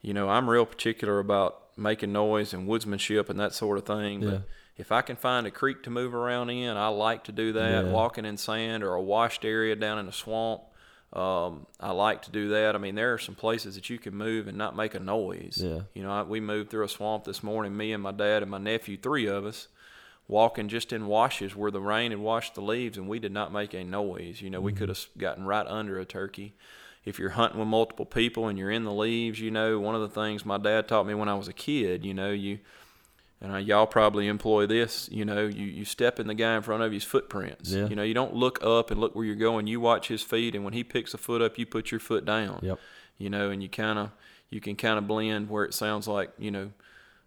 you 0.00 0.14
know, 0.14 0.28
I'm 0.28 0.48
real 0.48 0.66
particular 0.66 1.18
about 1.18 1.62
making 1.76 2.12
noise 2.12 2.52
and 2.52 2.68
woodsmanship 2.68 3.28
and 3.28 3.38
that 3.38 3.52
sort 3.52 3.78
of 3.78 3.84
thing. 3.84 4.22
Yeah. 4.22 4.30
But 4.30 4.42
if 4.76 4.92
I 4.92 5.02
can 5.02 5.16
find 5.16 5.46
a 5.46 5.50
creek 5.50 5.82
to 5.84 5.90
move 5.90 6.14
around 6.14 6.50
in, 6.50 6.76
I 6.76 6.88
like 6.88 7.24
to 7.24 7.32
do 7.32 7.52
that. 7.54 7.84
Yeah. 7.84 7.90
Walking 7.90 8.24
in 8.24 8.36
sand 8.36 8.82
or 8.82 8.94
a 8.94 9.02
washed 9.02 9.44
area 9.44 9.76
down 9.76 9.98
in 9.98 10.08
a 10.08 10.12
swamp, 10.12 10.62
um, 11.12 11.66
I 11.80 11.92
like 11.92 12.22
to 12.22 12.30
do 12.30 12.50
that. 12.50 12.74
I 12.74 12.78
mean, 12.78 12.94
there 12.94 13.14
are 13.14 13.18
some 13.18 13.34
places 13.34 13.74
that 13.76 13.88
you 13.88 13.98
can 13.98 14.14
move 14.14 14.48
and 14.48 14.58
not 14.58 14.76
make 14.76 14.94
a 14.94 15.00
noise. 15.00 15.60
Yeah. 15.62 15.82
You 15.94 16.02
know, 16.02 16.10
I, 16.10 16.22
we 16.22 16.40
moved 16.40 16.70
through 16.70 16.84
a 16.84 16.88
swamp 16.88 17.24
this 17.24 17.42
morning, 17.42 17.76
me 17.76 17.92
and 17.92 18.02
my 18.02 18.12
dad 18.12 18.42
and 18.42 18.50
my 18.50 18.58
nephew, 18.58 18.96
three 18.96 19.26
of 19.26 19.46
us, 19.46 19.68
walking 20.28 20.68
just 20.68 20.92
in 20.92 21.06
washes 21.06 21.54
where 21.54 21.70
the 21.70 21.80
rain 21.80 22.10
had 22.10 22.20
washed 22.20 22.54
the 22.54 22.60
leaves, 22.60 22.98
and 22.98 23.08
we 23.08 23.18
did 23.18 23.32
not 23.32 23.52
make 23.52 23.72
a 23.72 23.84
noise. 23.84 24.42
You 24.42 24.50
know, 24.50 24.60
we 24.60 24.72
could 24.72 24.88
have 24.88 25.06
gotten 25.16 25.44
right 25.44 25.66
under 25.66 25.98
a 25.98 26.04
turkey. 26.04 26.54
If 27.06 27.18
you're 27.18 27.30
hunting 27.30 27.58
with 27.58 27.68
multiple 27.68 28.04
people 28.04 28.48
and 28.48 28.58
you're 28.58 28.70
in 28.70 28.84
the 28.84 28.92
leaves, 28.92 29.40
you 29.40 29.50
know, 29.50 29.78
one 29.78 29.94
of 29.94 30.00
the 30.02 30.08
things 30.08 30.44
my 30.44 30.58
dad 30.58 30.88
taught 30.88 31.06
me 31.06 31.14
when 31.14 31.28
I 31.28 31.34
was 31.34 31.48
a 31.48 31.52
kid, 31.54 32.04
you 32.04 32.12
know, 32.12 32.30
you 32.32 32.58
and 33.40 33.52
uh, 33.54 33.58
y'all 33.58 33.86
probably 33.86 34.26
employ 34.28 34.66
this. 34.66 35.08
You 35.12 35.24
know, 35.24 35.46
you, 35.46 35.66
you 35.66 35.84
step 35.84 36.18
in 36.18 36.26
the 36.26 36.34
guy 36.34 36.56
in 36.56 36.62
front 36.62 36.82
of 36.82 36.92
you's 36.92 37.04
footprints. 37.04 37.70
Yeah. 37.70 37.86
You 37.86 37.94
know, 37.94 38.02
you 38.02 38.14
don't 38.14 38.34
look 38.34 38.58
up 38.62 38.90
and 38.90 39.00
look 39.00 39.14
where 39.14 39.24
you're 39.24 39.34
going. 39.36 39.66
You 39.66 39.78
watch 39.78 40.08
his 40.08 40.22
feet, 40.22 40.54
and 40.54 40.64
when 40.64 40.72
he 40.74 40.82
picks 40.82 41.14
a 41.14 41.18
foot 41.18 41.40
up, 41.42 41.58
you 41.58 41.64
put 41.66 41.90
your 41.90 42.00
foot 42.00 42.24
down. 42.24 42.58
Yep. 42.62 42.78
You 43.18 43.30
know, 43.30 43.50
and 43.50 43.62
you 43.62 43.68
kind 43.68 43.98
of 43.98 44.10
you 44.50 44.60
can 44.60 44.74
kind 44.74 44.98
of 44.98 45.06
blend 45.06 45.48
where 45.48 45.64
it 45.64 45.74
sounds 45.74 46.08
like 46.08 46.30
you 46.38 46.50
know 46.50 46.72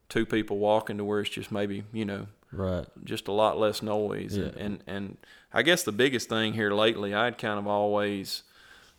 two 0.10 0.26
people 0.26 0.58
walking 0.58 0.98
to 0.98 1.06
where 1.06 1.20
it's 1.22 1.30
just 1.30 1.52
maybe 1.52 1.84
you 1.94 2.04
know 2.06 2.28
Right. 2.52 2.88
just 3.04 3.28
a 3.28 3.32
lot 3.32 3.60
less 3.60 3.82
noise. 3.84 4.36
And, 4.36 4.54
Yeah. 4.56 4.62
and 4.64 4.84
and 4.88 5.18
I 5.54 5.62
guess 5.62 5.84
the 5.84 5.92
biggest 5.92 6.28
thing 6.28 6.54
here 6.54 6.72
lately, 6.72 7.14
I'd 7.14 7.38
kind 7.38 7.60
of 7.60 7.68
always, 7.68 8.42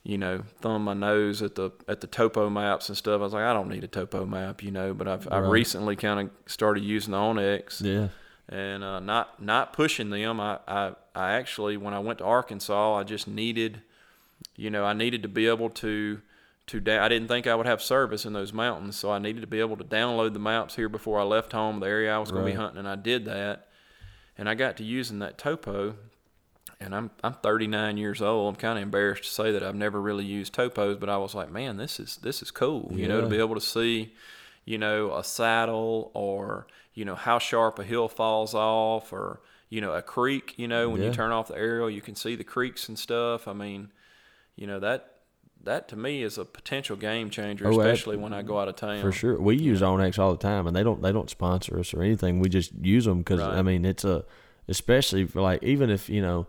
you 0.02 0.16
know, 0.16 0.42
thumb 0.60 0.84
my 0.84 0.94
nose 0.94 1.42
at 1.42 1.54
the 1.56 1.70
at 1.86 2.00
the 2.00 2.06
topo 2.06 2.48
maps 2.48 2.88
and 2.88 2.96
stuff. 2.96 3.20
I 3.20 3.24
was 3.24 3.32
like, 3.32 3.44
I 3.44 3.52
don't 3.52 3.68
need 3.68 3.84
a 3.84 3.88
topo 3.88 4.24
map, 4.24 4.62
you 4.62 4.70
know. 4.70 4.94
But 4.94 5.08
I've 5.08 5.28
I've 5.30 5.46
recently 5.46 5.96
kind 5.96 6.20
of 6.20 6.30
started 6.50 6.82
using 6.84 7.12
the 7.12 7.18
onX 7.18 7.82
Yeah. 7.82 8.08
and 8.48 8.82
uh, 8.82 9.00
not 9.00 9.42
not 9.42 9.72
pushing 9.72 10.10
them. 10.10 10.40
I, 10.40 10.58
I 10.66 10.92
I 11.14 11.32
actually 11.32 11.76
when 11.76 11.92
I 11.94 11.98
went 11.98 12.18
to 12.18 12.24
Arkansas, 12.24 12.96
I 12.96 13.04
just 13.04 13.28
needed, 13.28 13.82
you 14.56 14.70
know, 14.70 14.84
I 14.84 14.92
needed 14.94 15.22
to 15.22 15.28
be 15.28 15.46
able 15.46 15.68
to 15.70 16.20
to 16.68 16.80
da- 16.80 17.00
I 17.04 17.08
didn't 17.08 17.28
think 17.28 17.46
I 17.46 17.54
would 17.54 17.66
have 17.66 17.82
service 17.82 18.24
in 18.24 18.32
those 18.32 18.52
mountains, 18.52 18.96
so 18.96 19.10
I 19.10 19.18
needed 19.18 19.40
to 19.40 19.46
be 19.48 19.60
able 19.60 19.76
to 19.76 19.84
download 19.84 20.32
the 20.34 20.38
maps 20.38 20.76
here 20.76 20.88
before 20.88 21.18
I 21.18 21.24
left 21.24 21.52
home, 21.52 21.80
the 21.80 21.86
area 21.86 22.14
I 22.14 22.18
was 22.18 22.30
going 22.30 22.44
to 22.46 22.50
be 22.52 22.56
hunting, 22.56 22.78
and 22.78 22.86
I 22.88 22.94
did 22.94 23.24
that, 23.24 23.66
and 24.38 24.48
I 24.48 24.54
got 24.54 24.76
to 24.76 24.84
using 24.84 25.18
that 25.18 25.36
topo. 25.36 25.96
And 26.80 26.94
I'm 26.94 27.10
I'm 27.22 27.34
39 27.34 27.98
years 27.98 28.22
old. 28.22 28.54
I'm 28.54 28.58
kind 28.58 28.78
of 28.78 28.82
embarrassed 28.82 29.24
to 29.24 29.30
say 29.30 29.52
that 29.52 29.62
I've 29.62 29.74
never 29.74 30.00
really 30.00 30.24
used 30.24 30.54
topos, 30.54 30.98
but 30.98 31.08
I 31.10 31.18
was 31.18 31.34
like, 31.34 31.50
man, 31.50 31.76
this 31.76 32.00
is 32.00 32.16
this 32.22 32.40
is 32.42 32.50
cool. 32.50 32.90
You 32.94 33.06
know, 33.06 33.20
to 33.20 33.26
be 33.26 33.38
able 33.38 33.54
to 33.54 33.60
see, 33.60 34.14
you 34.64 34.78
know, 34.78 35.14
a 35.14 35.22
saddle 35.22 36.10
or 36.14 36.66
you 36.94 37.04
know 37.04 37.14
how 37.14 37.38
sharp 37.38 37.78
a 37.78 37.84
hill 37.84 38.08
falls 38.08 38.54
off 38.54 39.12
or 39.12 39.40
you 39.68 39.82
know 39.82 39.92
a 39.92 40.00
creek. 40.00 40.54
You 40.56 40.68
know, 40.68 40.88
when 40.88 41.02
Yeah. 41.02 41.08
you 41.08 41.12
turn 41.12 41.32
off 41.32 41.48
the 41.48 41.56
aerial, 41.56 41.90
you 41.90 42.00
can 42.00 42.14
see 42.14 42.34
the 42.34 42.44
creeks 42.44 42.88
and 42.88 42.98
stuff. 42.98 43.46
I 43.46 43.52
mean, 43.52 43.92
you 44.56 44.66
know 44.66 44.80
that 44.80 45.16
that 45.62 45.86
to 45.88 45.96
me 45.96 46.22
is 46.22 46.38
a 46.38 46.46
potential 46.46 46.96
game 46.96 47.28
changer, 47.28 47.66
Oh, 47.68 47.78
especially 47.78 48.16
when 48.16 48.32
I 48.32 48.40
go 48.40 48.58
out 48.58 48.68
of 48.68 48.76
town. 48.76 49.02
For 49.02 49.12
sure, 49.12 49.38
we 49.38 49.56
use 49.58 49.82
onX 49.82 50.18
all 50.18 50.32
the 50.32 50.38
time, 50.38 50.66
and 50.66 50.74
they 50.74 50.82
don't 50.82 51.02
they 51.02 51.12
don't 51.12 51.28
sponsor 51.28 51.78
us 51.78 51.92
or 51.92 52.02
anything. 52.02 52.40
We 52.40 52.48
just 52.48 52.72
use 52.80 53.04
them 53.04 53.18
because 53.18 53.40
Right. 53.40 53.58
I 53.58 53.60
mean 53.60 53.84
it's 53.84 54.04
a 54.04 54.24
especially 54.66 55.26
for 55.26 55.42
like 55.42 55.62
even 55.62 55.90
if 55.90 56.08
you 56.08 56.22
know 56.22 56.46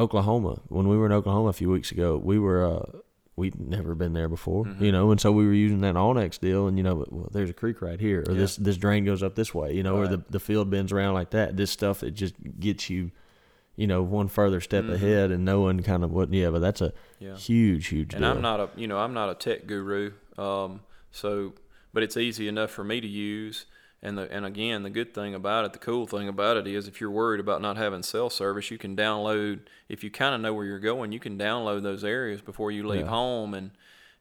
Oklahoma 0.00 0.60
when 0.68 0.88
we 0.88 0.96
were 0.96 1.06
in 1.06 1.12
Oklahoma 1.12 1.48
a 1.48 1.52
few 1.52 1.70
weeks 1.70 1.92
ago, 1.92 2.16
we 2.22 2.38
were 2.38 2.64
uh, 2.64 2.98
we'd 3.36 3.58
never 3.60 3.94
been 3.94 4.12
there 4.12 4.28
before, 4.28 4.64
Mm-hmm. 4.64 4.84
you 4.84 4.92
know, 4.92 5.10
and 5.10 5.20
so 5.20 5.30
we 5.32 5.46
were 5.46 5.52
using 5.54 5.80
that 5.82 5.94
onX 5.94 6.38
deal, 6.40 6.66
and 6.68 6.76
you 6.76 6.82
know, 6.82 7.06
well, 7.10 7.28
there's 7.32 7.50
a 7.50 7.54
creek 7.54 7.80
right 7.82 8.00
here, 8.00 8.24
or 8.26 8.32
Yeah. 8.32 8.38
this 8.40 8.56
this 8.56 8.76
drain 8.76 9.04
goes 9.04 9.22
up 9.22 9.34
this 9.34 9.54
way, 9.54 9.72
you 9.74 9.82
know, 9.82 9.96
or 9.96 10.08
the 10.08 10.22
the 10.30 10.40
field 10.40 10.70
bends 10.70 10.92
around 10.92 11.14
like 11.14 11.30
that. 11.30 11.56
This 11.56 11.70
stuff 11.70 12.02
it 12.02 12.12
just 12.12 12.34
gets 12.58 12.88
you. 12.90 13.10
You 13.76 13.86
know, 13.86 14.02
one 14.02 14.28
further 14.28 14.60
step 14.60 14.84
Mhm. 14.84 14.92
ahead, 14.94 15.30
and 15.30 15.42
knowing 15.44 15.80
kind 15.80 16.04
of 16.04 16.10
what, 16.12 16.30
yeah, 16.34 16.50
but 16.50 16.58
that's 16.60 16.82
a 16.82 16.92
Yeah. 17.18 17.34
huge, 17.36 17.86
huge 17.86 18.12
and 18.12 18.22
deal. 18.22 18.30
I'm 18.30 18.42
not 18.42 18.60
a 18.60 18.68
you 18.76 18.86
know 18.86 18.98
I'm 18.98 19.14
not 19.14 19.30
a 19.30 19.34
tech 19.34 19.66
guru, 19.66 20.12
um, 20.36 20.80
so 21.10 21.54
but 21.94 22.02
it's 22.02 22.16
easy 22.16 22.46
enough 22.46 22.70
for 22.70 22.84
me 22.84 23.00
to 23.00 23.06
use. 23.08 23.64
And 24.02 24.16
the 24.16 24.32
and 24.32 24.46
again, 24.46 24.82
the 24.82 24.88
good 24.90 25.12
thing 25.12 25.34
about 25.34 25.66
it, 25.66 25.72
the 25.74 25.78
cool 25.78 26.06
thing 26.06 26.26
about 26.26 26.56
it 26.56 26.66
is, 26.66 26.88
if 26.88 27.00
you're 27.02 27.10
worried 27.10 27.38
about 27.40 27.60
not 27.60 27.76
having 27.76 28.02
cell 28.02 28.30
service, 28.30 28.70
you 28.70 28.78
can 28.78 28.96
download. 28.96 29.60
If 29.90 30.02
you 30.02 30.10
kind 30.10 30.34
of 30.34 30.40
know 30.40 30.54
where 30.54 30.64
you're 30.64 30.78
going, 30.78 31.12
you 31.12 31.20
can 31.20 31.36
download 31.38 31.82
those 31.82 32.02
areas 32.02 32.40
before 32.40 32.70
you 32.70 32.86
leave 32.88 33.02
Yeah. 33.02 33.08
home, 33.08 33.52
and 33.52 33.72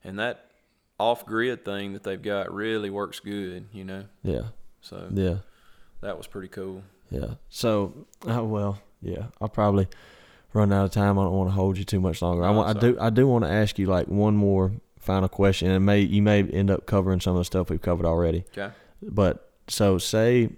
and 0.03 0.19
that 0.19 0.51
off 0.99 1.25
grid 1.25 1.63
thing 1.63 1.93
that 1.93 2.03
they've 2.03 2.21
got 2.21 2.53
really 2.53 2.89
works 2.89 3.21
good. 3.21 3.67
You 3.71 3.85
know, 3.85 4.03
yeah, 4.21 4.47
so 4.81 5.07
yeah. 5.13 5.37
that 6.01 6.17
was 6.17 6.27
pretty 6.27 6.49
cool. 6.49 6.83
Yeah. 7.09 7.35
So, 7.47 8.05
oh 8.27 8.43
well, 8.43 8.81
yeah. 9.01 9.27
I'll 9.39 9.47
probably 9.47 9.87
run 10.51 10.73
out 10.73 10.83
of 10.85 10.91
time. 10.91 11.17
I 11.17 11.23
don't 11.23 11.33
want 11.33 11.49
to 11.51 11.53
hold 11.55 11.77
you 11.77 11.85
too 11.85 12.01
much 12.01 12.21
longer. 12.21 12.43
I 12.43 12.49
want. 12.51 12.75
I 12.75 12.79
do. 12.79 12.97
I 12.99 13.09
do 13.09 13.27
want 13.27 13.45
to 13.45 13.49
ask 13.49 13.79
you 13.79 13.85
like 13.85 14.09
one 14.09 14.35
more 14.35 14.73
final 14.99 15.29
question, 15.29 15.71
and 15.71 15.85
may 15.85 16.01
you 16.01 16.21
may 16.21 16.43
end 16.43 16.69
up 16.69 16.85
covering 16.85 17.21
some 17.21 17.31
of 17.35 17.39
the 17.39 17.45
stuff 17.45 17.69
we've 17.69 17.81
covered 17.81 18.05
already. 18.05 18.43
Okay. 18.51 18.73
But 19.01 19.48
so 19.69 19.97
say 19.97 20.49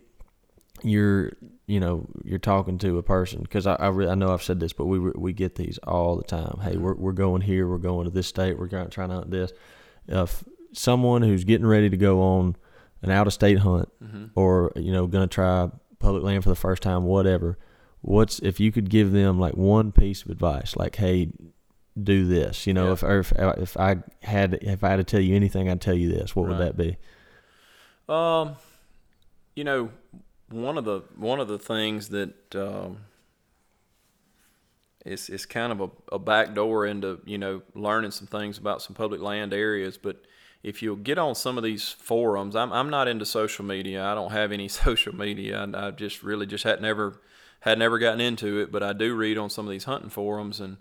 you're 0.83 1.31
you 1.67 1.79
know 1.79 2.07
you're 2.23 2.39
talking 2.39 2.77
to 2.79 2.97
a 2.97 3.03
person 3.03 3.41
because 3.41 3.67
I 3.67 3.75
I, 3.75 3.87
re- 3.89 4.07
I 4.09 4.15
know 4.15 4.33
I've 4.33 4.43
said 4.43 4.59
this, 4.59 4.73
but 4.73 4.85
we 4.85 4.99
we 4.99 5.33
get 5.33 5.55
these 5.55 5.77
all 5.79 6.17
the 6.17 6.23
time. 6.23 6.59
Hey, 6.63 6.77
we're 6.77 6.95
we're 6.95 7.11
going 7.11 7.41
here. 7.41 7.67
We're 7.67 7.77
going 7.77 8.05
to 8.05 8.11
this 8.11 8.27
state. 8.27 8.57
We're 8.57 8.67
going, 8.67 8.89
trying 8.89 9.09
to 9.09 9.15
hunt 9.15 9.31
this. 9.31 9.51
If 10.07 10.43
someone 10.73 11.21
who's 11.21 11.43
getting 11.43 11.67
ready 11.67 11.89
to 11.89 11.97
go 11.97 12.21
on 12.21 12.55
an 13.03 13.11
out 13.11 13.27
of 13.27 13.33
state 13.33 13.59
hunt 13.59 13.89
hmm 14.01 14.25
or 14.35 14.71
you 14.75 14.91
know 14.91 15.05
going 15.07 15.27
to 15.27 15.33
try 15.33 15.69
public 15.99 16.23
land 16.23 16.43
for 16.43 16.49
the 16.49 16.55
first 16.55 16.81
time 16.81 17.03
whatever 17.03 17.57
what's 18.01 18.39
if 18.39 18.59
you 18.59 18.71
could 18.71 18.89
give 18.89 19.11
them 19.11 19.37
like 19.39 19.55
one 19.57 19.91
piece 19.91 20.23
of 20.23 20.29
advice 20.31 20.75
like 20.77 20.95
hey 20.95 21.29
do 22.01 22.25
this 22.25 22.65
you 22.65 22.73
know 22.73 22.87
Yeah. 22.87 22.93
if 22.93 23.03
or 23.03 23.19
if 23.19 23.33
if 23.37 23.75
I 23.77 23.97
had 24.21 24.53
if 24.61 24.83
I 24.83 24.89
had 24.89 24.95
to 24.97 25.03
tell 25.03 25.19
you 25.19 25.35
anything 25.35 25.69
I'd 25.69 25.81
tell 25.81 25.93
you 25.95 26.09
this 26.09 26.35
what 26.35 26.47
would 26.47 26.59
that 26.59 26.77
be 26.77 26.95
Um, 28.07 28.55
you 29.55 29.63
know, 29.63 29.89
one 30.49 30.77
of 30.77 30.85
the 30.85 31.01
one 31.15 31.39
of 31.39 31.47
the 31.47 31.59
things 31.59 32.09
that 32.09 32.55
um, 32.55 32.97
is 35.05 35.29
is 35.29 35.45
kind 35.45 35.71
of 35.71 35.81
a, 35.81 35.89
a 36.15 36.19
back 36.19 36.53
door 36.53 36.85
into 36.85 37.19
you 37.25 37.37
know 37.37 37.61
learning 37.73 38.11
some 38.11 38.27
things 38.27 38.57
about 38.57 38.81
some 38.81 38.95
public 38.95 39.21
land 39.21 39.53
areas. 39.53 39.97
But 39.97 40.23
if 40.63 40.81
you'll 40.81 40.95
get 40.95 41.17
on 41.17 41.35
some 41.35 41.57
of 41.57 41.63
these 41.63 41.89
forums, 41.89 42.55
I'm 42.55 42.71
I'm 42.71 42.89
not 42.89 43.07
into 43.07 43.25
social 43.25 43.65
media. 43.65 44.03
I 44.03 44.13
don't 44.13 44.31
have 44.31 44.51
any 44.51 44.67
social 44.83 45.15
media. 45.15 45.67
I, 45.73 45.87
I 45.87 45.91
just 45.91 46.23
really 46.23 46.45
just 46.45 46.63
had 46.63 46.81
never 46.81 47.19
had 47.61 47.77
never 47.77 47.99
gotten 47.99 48.21
into 48.21 48.59
it. 48.59 48.71
But 48.71 48.83
I 48.83 48.93
do 48.93 49.15
read 49.15 49.37
on 49.37 49.49
some 49.49 49.65
of 49.65 49.71
these 49.71 49.85
hunting 49.85 50.09
forums 50.09 50.59
and. 50.59 50.77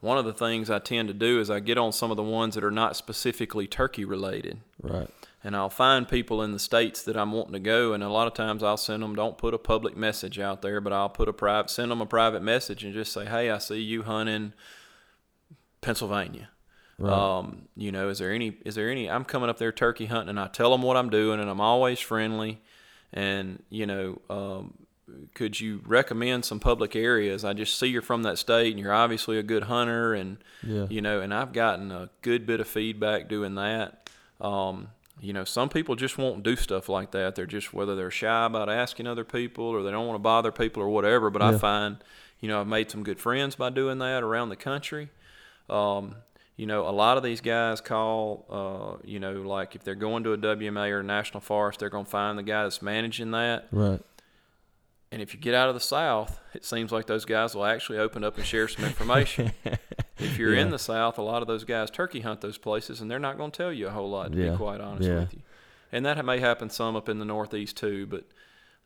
One 0.00 0.18
of 0.18 0.26
the 0.26 0.34
things 0.34 0.68
I 0.68 0.80
tend 0.80 1.08
to 1.08 1.14
do 1.14 1.40
is 1.40 1.48
I 1.48 1.60
get 1.60 1.78
on 1.78 1.90
some 1.90 2.10
of 2.10 2.18
the 2.18 2.22
ones 2.22 2.56
that 2.56 2.64
are 2.64 2.70
not 2.70 2.94
specifically 2.94 3.66
turkey 3.66 4.04
related 4.04 4.58
right 4.82 5.08
and 5.44 5.54
I'll 5.54 5.70
find 5.70 6.08
people 6.08 6.42
in 6.42 6.52
the 6.52 6.58
states 6.58 7.02
that 7.02 7.16
I'm 7.16 7.30
wanting 7.32 7.52
to 7.52 7.60
go, 7.60 7.92
and 7.92 8.02
a 8.02 8.08
lot 8.08 8.26
of 8.26 8.34
times 8.34 8.62
I'll 8.62 8.78
send 8.78 9.02
them. 9.02 9.14
Don't 9.14 9.38
put 9.38 9.54
a 9.54 9.58
public 9.58 9.96
message 9.96 10.38
out 10.38 10.62
there, 10.62 10.80
but 10.80 10.92
I'll 10.92 11.10
put 11.10 11.28
a 11.28 11.32
private, 11.32 11.70
send 11.70 11.90
them 11.90 12.00
a 12.00 12.06
private 12.06 12.42
message, 12.42 12.82
and 12.82 12.94
just 12.94 13.12
say, 13.12 13.26
"Hey, 13.26 13.50
I 13.50 13.58
see 13.58 13.80
you 13.80 14.02
hunting 14.02 14.54
Pennsylvania. 15.84 16.48
right 16.98 17.12
Um, 17.12 17.68
you 17.76 17.92
know, 17.92 18.08
is 18.08 18.18
there 18.18 18.32
any? 18.32 18.56
Is 18.64 18.74
there 18.74 18.90
any? 18.90 19.08
I'm 19.08 19.24
coming 19.24 19.50
up 19.50 19.58
there 19.58 19.70
turkey 19.70 20.06
hunting, 20.06 20.30
and 20.30 20.40
I 20.40 20.48
tell 20.48 20.70
them 20.70 20.82
what 20.82 20.96
I'm 20.96 21.10
doing, 21.10 21.38
and 21.40 21.50
I'm 21.50 21.60
always 21.60 22.00
friendly. 22.00 22.62
And 23.12 23.62
you 23.68 23.86
know, 23.86 24.20
um, 24.30 24.74
could 25.34 25.60
you 25.60 25.82
recommend 25.84 26.44
some 26.44 26.58
public 26.58 26.96
areas? 26.96 27.44
I 27.44 27.52
just 27.52 27.78
see 27.78 27.88
you're 27.88 28.02
from 28.02 28.22
that 28.22 28.38
state, 28.38 28.70
and 28.70 28.80
you're 28.80 28.92
obviously 28.92 29.38
a 29.38 29.42
good 29.42 29.64
hunter, 29.64 30.14
and 30.14 30.38
yeah 30.62 30.86
you 30.88 31.02
know, 31.02 31.20
and 31.20 31.34
I've 31.34 31.52
gotten 31.52 31.92
a 31.92 32.10
good 32.22 32.46
bit 32.46 32.60
of 32.60 32.66
feedback 32.66 33.28
doing 33.28 33.54
that. 33.56 34.08
Um, 34.40 34.88
you 35.20 35.32
know, 35.32 35.44
some 35.44 35.68
people 35.68 35.96
just 35.96 36.18
won't 36.18 36.42
do 36.42 36.56
stuff 36.56 36.88
like 36.88 37.12
that. 37.12 37.34
They're 37.34 37.46
just 37.46 37.72
whether 37.72 37.94
they're 37.96 38.10
shy 38.10 38.46
about 38.46 38.68
asking 38.68 39.06
other 39.06 39.24
people 39.24 39.64
or 39.64 39.82
they 39.82 39.90
don't 39.90 40.06
want 40.06 40.16
to 40.16 40.22
bother 40.22 40.52
people 40.52 40.82
or 40.82 40.88
whatever. 40.88 41.30
But 41.30 41.42
I 41.42 41.52
find, 41.58 41.96
you 42.40 42.48
know, 42.48 42.60
I've 42.60 42.66
made 42.66 42.90
some 42.90 43.02
good 43.02 43.20
friends 43.20 43.56
by 43.56 43.70
doing 43.70 43.98
that 43.98 44.22
around 44.22 44.48
the 44.48 44.56
country. 44.56 45.10
Um, 45.70 46.16
you 46.56 46.66
know, 46.66 46.88
a 46.88 46.90
lot 46.90 47.16
of 47.16 47.22
these 47.22 47.40
guys 47.40 47.80
call, 47.80 48.46
uh, 48.48 49.02
you 49.04 49.18
know, 49.18 49.32
like 49.42 49.74
if 49.74 49.82
they're 49.82 49.94
going 49.94 50.24
to 50.24 50.32
a 50.32 50.38
WMA 50.38 50.90
or 50.90 51.00
a 51.00 51.04
national 51.04 51.40
forest, 51.40 51.80
they're 51.80 51.88
going 51.88 52.04
to 52.04 52.10
find 52.10 52.38
the 52.38 52.42
guy 52.42 52.62
that's 52.62 52.82
managing 52.82 53.30
that. 53.32 53.66
right 53.72 54.00
And 55.14 55.22
if 55.22 55.32
you 55.32 55.38
get 55.38 55.54
out 55.54 55.68
of 55.68 55.74
the 55.76 55.80
South, 55.80 56.40
it 56.54 56.64
seems 56.64 56.90
like 56.90 57.06
those 57.06 57.24
guys 57.24 57.54
will 57.54 57.64
actually 57.64 57.98
open 57.98 58.24
up 58.24 58.36
and 58.36 58.44
share 58.44 58.66
some 58.66 58.84
information. 58.84 59.52
if 60.18 60.38
you're 60.38 60.54
in 60.54 60.70
the 60.70 60.78
South, 60.78 61.18
a 61.18 61.22
lot 61.22 61.40
of 61.40 61.46
those 61.46 61.62
guys 61.62 61.88
turkey 61.88 62.20
hunt 62.20 62.40
those 62.40 62.58
places, 62.58 63.00
and 63.00 63.08
they're 63.08 63.20
not 63.20 63.38
going 63.38 63.52
to 63.52 63.56
tell 63.56 63.72
you 63.72 63.86
a 63.86 63.90
whole 63.90 64.10
lot, 64.10 64.32
to 64.32 64.38
Yeah. 64.38 64.50
be 64.50 64.56
quite 64.56 64.80
honest 64.80 65.08
Yeah. 65.08 65.20
with 65.20 65.34
you. 65.34 65.40
And 65.92 66.04
that 66.04 66.22
may 66.24 66.40
happen 66.40 66.68
some 66.68 66.96
up 66.96 67.08
in 67.08 67.20
the 67.20 67.24
Northeast 67.24 67.76
too, 67.76 68.06
but 68.06 68.24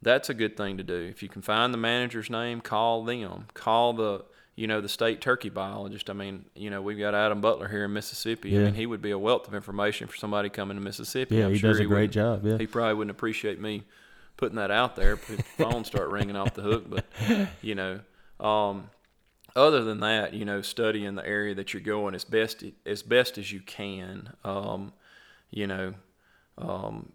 that's 0.03 0.29
a 0.29 0.35
good 0.35 0.55
thing 0.55 0.77
to 0.77 0.83
do. 0.83 0.95
If 1.11 1.23
you 1.23 1.31
can 1.31 1.41
find 1.41 1.73
the 1.73 1.79
manager's 1.79 2.29
name, 2.29 2.61
call 2.61 3.05
them. 3.05 3.47
Call 3.55 3.95
the 3.95 4.25
you 4.55 4.67
know 4.67 4.81
the 4.83 4.89
state 4.89 5.21
turkey 5.23 5.49
biologist. 5.49 6.11
I 6.11 6.13
mean, 6.13 6.45
you 6.55 6.69
know 6.69 6.83
we've 6.83 6.99
got 6.99 7.15
Adam 7.15 7.41
Butler 7.41 7.69
here 7.69 7.85
in 7.87 7.93
Mississippi. 7.95 8.55
I 8.55 8.65
mean, 8.65 8.75
he 8.75 8.85
would 8.87 9.01
be 9.01 9.13
a 9.13 9.19
wealth 9.19 9.49
of 9.49 9.55
information 9.55 10.09
for 10.09 10.17
somebody 10.17 10.51
coming 10.51 10.77
to 10.77 10.83
Mississippi. 10.83 11.37
yeah 11.37 11.47
I'm 11.47 11.53
he 11.53 11.59
sure 11.59 11.71
does 11.71 11.81
a 11.81 11.85
great 11.87 12.11
job 12.11 12.45
yeah 12.45 12.59
He 12.59 12.67
probably 12.67 12.95
wouldn't 12.95 13.13
appreciate 13.17 13.61
me 13.61 13.85
putting 14.39 14.57
that 14.57 14.71
out 14.71 14.97
there. 14.97 15.17
Phones 15.19 15.87
start 15.89 16.09
ringing 16.09 16.35
off 16.37 16.55
the 16.55 16.63
hook, 16.63 16.85
but 16.89 17.05
you 17.61 17.75
know, 17.75 18.01
um, 18.41 18.89
other 19.55 19.85
than 19.85 20.01
that, 20.01 20.33
you 20.33 20.45
know, 20.47 20.63
studying 20.63 21.15
the 21.17 21.27
area 21.27 21.55
that 21.55 21.75
you're 21.75 21.83
going 21.83 22.15
as 22.15 22.25
best 22.25 22.65
as 22.87 23.03
best 23.03 23.37
as 23.37 23.53
you 23.53 23.61
can. 23.61 24.31
Um, 24.45 24.93
you 25.51 25.67
know, 25.67 25.95
um, 26.57 27.13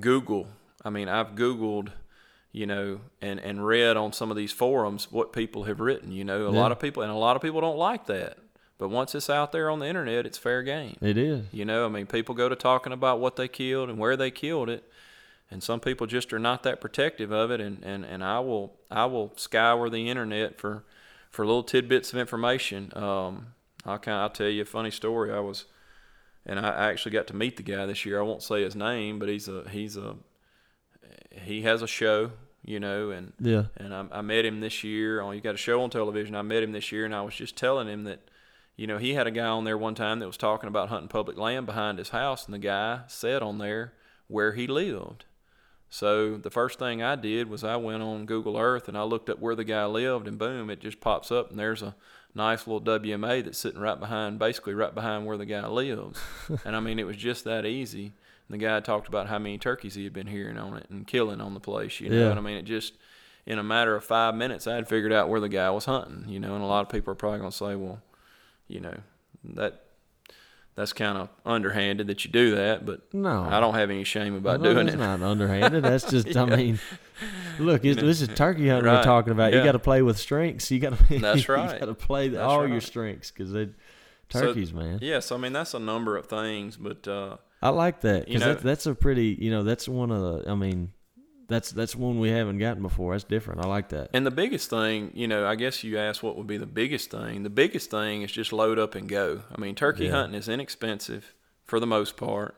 Google. 0.00 0.46
I 0.84 0.90
mean, 0.90 1.08
I've 1.08 1.34
Googled, 1.34 1.88
you 2.52 2.66
know, 2.66 3.00
and 3.20 3.40
and 3.40 3.66
read 3.66 3.96
on 3.96 4.12
some 4.12 4.30
of 4.30 4.36
these 4.36 4.52
forums 4.52 5.10
what 5.10 5.32
people 5.32 5.64
have 5.64 5.80
written. 5.80 6.12
You 6.12 6.24
know, 6.24 6.46
a 6.46 6.52
Yeah. 6.52 6.60
lot 6.60 6.72
of 6.72 6.78
people 6.80 7.02
and 7.02 7.10
a 7.12 7.16
lot 7.16 7.36
of 7.36 7.42
people 7.42 7.60
don't 7.60 7.78
like 7.78 8.06
that. 8.06 8.38
But 8.76 8.88
once 8.88 9.14
it's 9.14 9.30
out 9.30 9.52
there 9.52 9.70
on 9.70 9.78
the 9.78 9.86
internet, 9.86 10.26
it's 10.26 10.36
fair 10.36 10.62
game. 10.62 10.96
It 11.00 11.16
is. 11.16 11.46
You 11.52 11.64
know, 11.64 11.86
I 11.86 11.88
mean, 11.88 12.06
people 12.06 12.34
go 12.34 12.48
to 12.48 12.56
talking 12.56 12.92
about 12.92 13.20
what 13.20 13.36
they 13.36 13.46
killed 13.46 13.88
and 13.88 13.98
where 13.98 14.16
they 14.16 14.32
killed 14.32 14.68
it, 14.68 14.82
and 15.54 15.62
some 15.62 15.78
people 15.78 16.06
just 16.08 16.32
are 16.32 16.38
not 16.40 16.64
that 16.64 16.80
protective 16.80 17.30
of 17.30 17.50
it. 17.52 17.60
And, 17.60 17.82
and, 17.84 18.04
and 18.04 18.22
I 18.24 18.40
will 18.40 18.76
I 18.90 19.06
will 19.06 19.32
scour 19.36 19.88
the 19.88 20.10
internet 20.10 20.58
for 20.58 20.84
for 21.30 21.46
little 21.46 21.62
tidbits 21.62 22.12
of 22.12 22.18
information. 22.18 22.92
Um, 22.94 23.54
I'll 23.86 23.98
kind 24.00 24.18
I'll 24.18 24.30
tell 24.30 24.48
you 24.48 24.62
a 24.62 24.66
funny 24.66 24.90
story. 24.90 25.32
I 25.32 25.38
was, 25.38 25.64
and 26.44 26.58
I 26.58 26.68
I 26.70 26.90
actually 26.90 27.12
got 27.12 27.28
to 27.28 27.36
meet 27.36 27.56
the 27.56 27.62
guy 27.62 27.86
this 27.86 28.04
year. 28.04 28.18
I 28.18 28.22
won't 28.22 28.42
say 28.42 28.62
his 28.64 28.74
name, 28.74 29.18
but 29.20 29.28
he's 29.28 29.46
a 29.48 29.64
he's 29.70 29.96
a 29.96 30.16
he 31.30 31.62
has 31.62 31.82
a 31.82 31.86
show, 31.86 32.32
you 32.64 32.80
know, 32.80 33.10
and 33.10 33.32
Yeah. 33.40 33.64
and 33.76 33.94
I, 33.94 34.06
I 34.10 34.20
met 34.22 34.44
him 34.44 34.60
this 34.60 34.82
year. 34.84 35.20
Oh, 35.20 35.30
you 35.30 35.40
got 35.40 35.54
a 35.54 35.58
show 35.58 35.80
on 35.82 35.90
television. 35.90 36.34
I 36.34 36.42
met 36.42 36.62
him 36.62 36.72
this 36.72 36.90
year, 36.92 37.04
and 37.04 37.14
I 37.14 37.22
was 37.22 37.34
just 37.34 37.56
telling 37.56 37.88
him 37.88 38.04
that, 38.04 38.20
you 38.76 38.86
know, 38.86 38.98
he 38.98 39.14
had 39.14 39.26
a 39.26 39.30
guy 39.30 39.46
on 39.46 39.64
there 39.64 39.78
one 39.78 39.94
time 39.94 40.18
that 40.20 40.26
was 40.26 40.36
talking 40.36 40.68
about 40.68 40.88
hunting 40.88 41.08
public 41.08 41.36
land 41.38 41.66
behind 41.66 41.98
his 41.98 42.10
house, 42.10 42.44
and 42.44 42.54
the 42.54 42.58
guy 42.58 43.02
said 43.06 43.42
on 43.42 43.58
there 43.58 43.92
where 44.28 44.52
he 44.52 44.66
lived. 44.66 45.24
So 45.94 46.38
the 46.38 46.50
first 46.50 46.80
thing 46.80 47.04
I 47.04 47.14
did 47.14 47.48
was 47.48 47.62
I 47.62 47.76
went 47.76 48.02
on 48.02 48.26
Google 48.26 48.58
Earth 48.58 48.88
and 48.88 48.98
I 48.98 49.04
looked 49.04 49.30
up 49.30 49.38
where 49.38 49.54
the 49.54 49.62
guy 49.62 49.86
lived, 49.86 50.26
and 50.26 50.36
boom, 50.36 50.68
it 50.68 50.80
just 50.80 50.98
pops 50.98 51.30
up, 51.30 51.50
and 51.50 51.58
there's 51.58 51.82
a 51.82 51.94
nice 52.34 52.66
little 52.66 52.80
WMA 52.80 53.44
that's 53.44 53.58
sitting 53.58 53.80
right 53.80 54.00
behind, 54.00 54.40
basically 54.40 54.74
right 54.74 54.92
behind 54.92 55.24
where 55.24 55.36
the 55.36 55.46
guy 55.46 55.64
lives. 55.68 56.18
and 56.64 56.74
I 56.74 56.80
mean, 56.80 56.98
it 56.98 57.06
was 57.06 57.16
just 57.16 57.44
that 57.44 57.64
easy. 57.64 58.06
And 58.06 58.12
the 58.50 58.58
guy 58.58 58.80
talked 58.80 59.06
about 59.06 59.28
how 59.28 59.38
many 59.38 59.56
turkeys 59.56 59.94
he 59.94 60.02
had 60.02 60.12
been 60.12 60.26
hearing 60.26 60.58
on 60.58 60.76
it 60.76 60.86
and 60.90 61.06
killing 61.06 61.40
on 61.40 61.54
the 61.54 61.60
place, 61.60 62.00
you 62.00 62.10
know. 62.10 62.24
Yeah. 62.24 62.30
And 62.30 62.40
I 62.40 62.42
mean, 62.42 62.56
it 62.56 62.64
just 62.64 62.94
in 63.46 63.60
a 63.60 63.62
matter 63.62 63.94
of 63.94 64.02
five 64.02 64.34
minutes, 64.34 64.66
I 64.66 64.74
had 64.74 64.88
figured 64.88 65.12
out 65.12 65.28
where 65.28 65.38
the 65.38 65.48
guy 65.48 65.70
was 65.70 65.84
hunting, 65.84 66.24
you 66.26 66.40
know. 66.40 66.56
And 66.56 66.64
a 66.64 66.66
lot 66.66 66.84
of 66.84 66.88
people 66.88 67.12
are 67.12 67.14
probably 67.14 67.38
gonna 67.38 67.52
say, 67.52 67.76
well, 67.76 68.02
you 68.66 68.80
know, 68.80 68.98
that 69.44 69.84
that's 70.76 70.92
kind 70.92 71.16
of 71.18 71.28
underhanded 71.46 72.06
that 72.08 72.24
you 72.24 72.30
do 72.30 72.56
that, 72.56 72.84
but 72.84 73.12
No. 73.14 73.42
I 73.48 73.60
don't 73.60 73.74
have 73.74 73.90
any 73.90 74.04
shame 74.04 74.34
about 74.34 74.60
No, 74.60 74.74
doing 74.74 74.88
it. 74.88 74.98
not 74.98 75.22
underhanded. 75.22 75.84
That's 75.84 76.04
just, 76.10 76.36
I 76.36 76.44
mean, 76.46 76.80
look, 77.58 77.82
this 77.82 78.20
is 78.20 78.28
turkey 78.28 78.68
hunting 78.68 78.90
we're 78.92 79.02
talking 79.02 79.32
about. 79.32 79.52
You 79.52 79.62
got 79.62 79.72
to 79.72 79.78
play 79.78 80.02
with 80.02 80.18
strengths. 80.18 80.70
You 80.70 80.80
got 80.80 80.98
to. 80.98 81.18
That's 81.18 81.46
You 81.48 81.54
right. 81.54 81.78
got 81.78 81.86
to 81.86 81.94
play 81.94 82.28
the, 82.28 82.42
all 82.42 82.66
your 82.66 82.80
strengths 82.80 83.30
because 83.30 83.52
they 83.52 83.68
So- 84.30 84.40
turkeys, 84.40 84.72
man. 84.72 84.98
Yes, 85.02 85.30
I 85.30 85.36
mean 85.36 85.52
that's 85.52 85.74
a 85.74 85.78
number 85.78 86.16
of 86.16 86.26
things, 86.26 86.76
but 86.76 87.06
uh, 87.06 87.36
I 87.62 87.68
like 87.68 88.00
that 88.00 88.28
You 88.28 88.38
because 88.38 88.40
that's 88.56 88.62
that's 88.62 88.86
a 88.86 88.94
pretty. 88.94 89.36
You 89.40 89.50
know, 89.50 89.62
that's 89.62 89.88
one 89.88 90.10
of 90.10 90.44
the. 90.44 90.50
I 90.50 90.54
mean, 90.54 90.92
that's 91.48 91.70
that's 91.72 91.94
one 91.94 92.18
we 92.20 92.30
haven't 92.30 92.58
gotten 92.58 92.82
before. 92.82 93.12
That's 93.12 93.24
different. 93.24 93.64
I 93.64 93.68
like 93.68 93.90
that. 93.90 94.10
And 94.12 94.24
the 94.26 94.30
biggest 94.30 94.70
thing, 94.70 95.10
you 95.14 95.28
know, 95.28 95.46
I 95.46 95.54
guess 95.54 95.84
you 95.84 95.98
asked 95.98 96.22
what 96.22 96.36
would 96.36 96.46
be 96.46 96.56
the 96.56 96.66
biggest 96.66 97.10
thing. 97.10 97.42
The 97.42 97.50
biggest 97.50 97.90
thing 97.90 98.22
is 98.22 98.32
just 98.32 98.52
load 98.52 98.78
up 98.78 98.94
and 98.94 99.08
go. 99.08 99.42
I 99.54 99.60
mean, 99.60 99.74
turkey 99.74 100.06
Yeah. 100.06 100.12
hunting 100.12 100.38
is 100.38 100.48
inexpensive 100.48 101.34
for 101.66 101.80
the 101.80 101.86
most 101.86 102.16
part. 102.16 102.54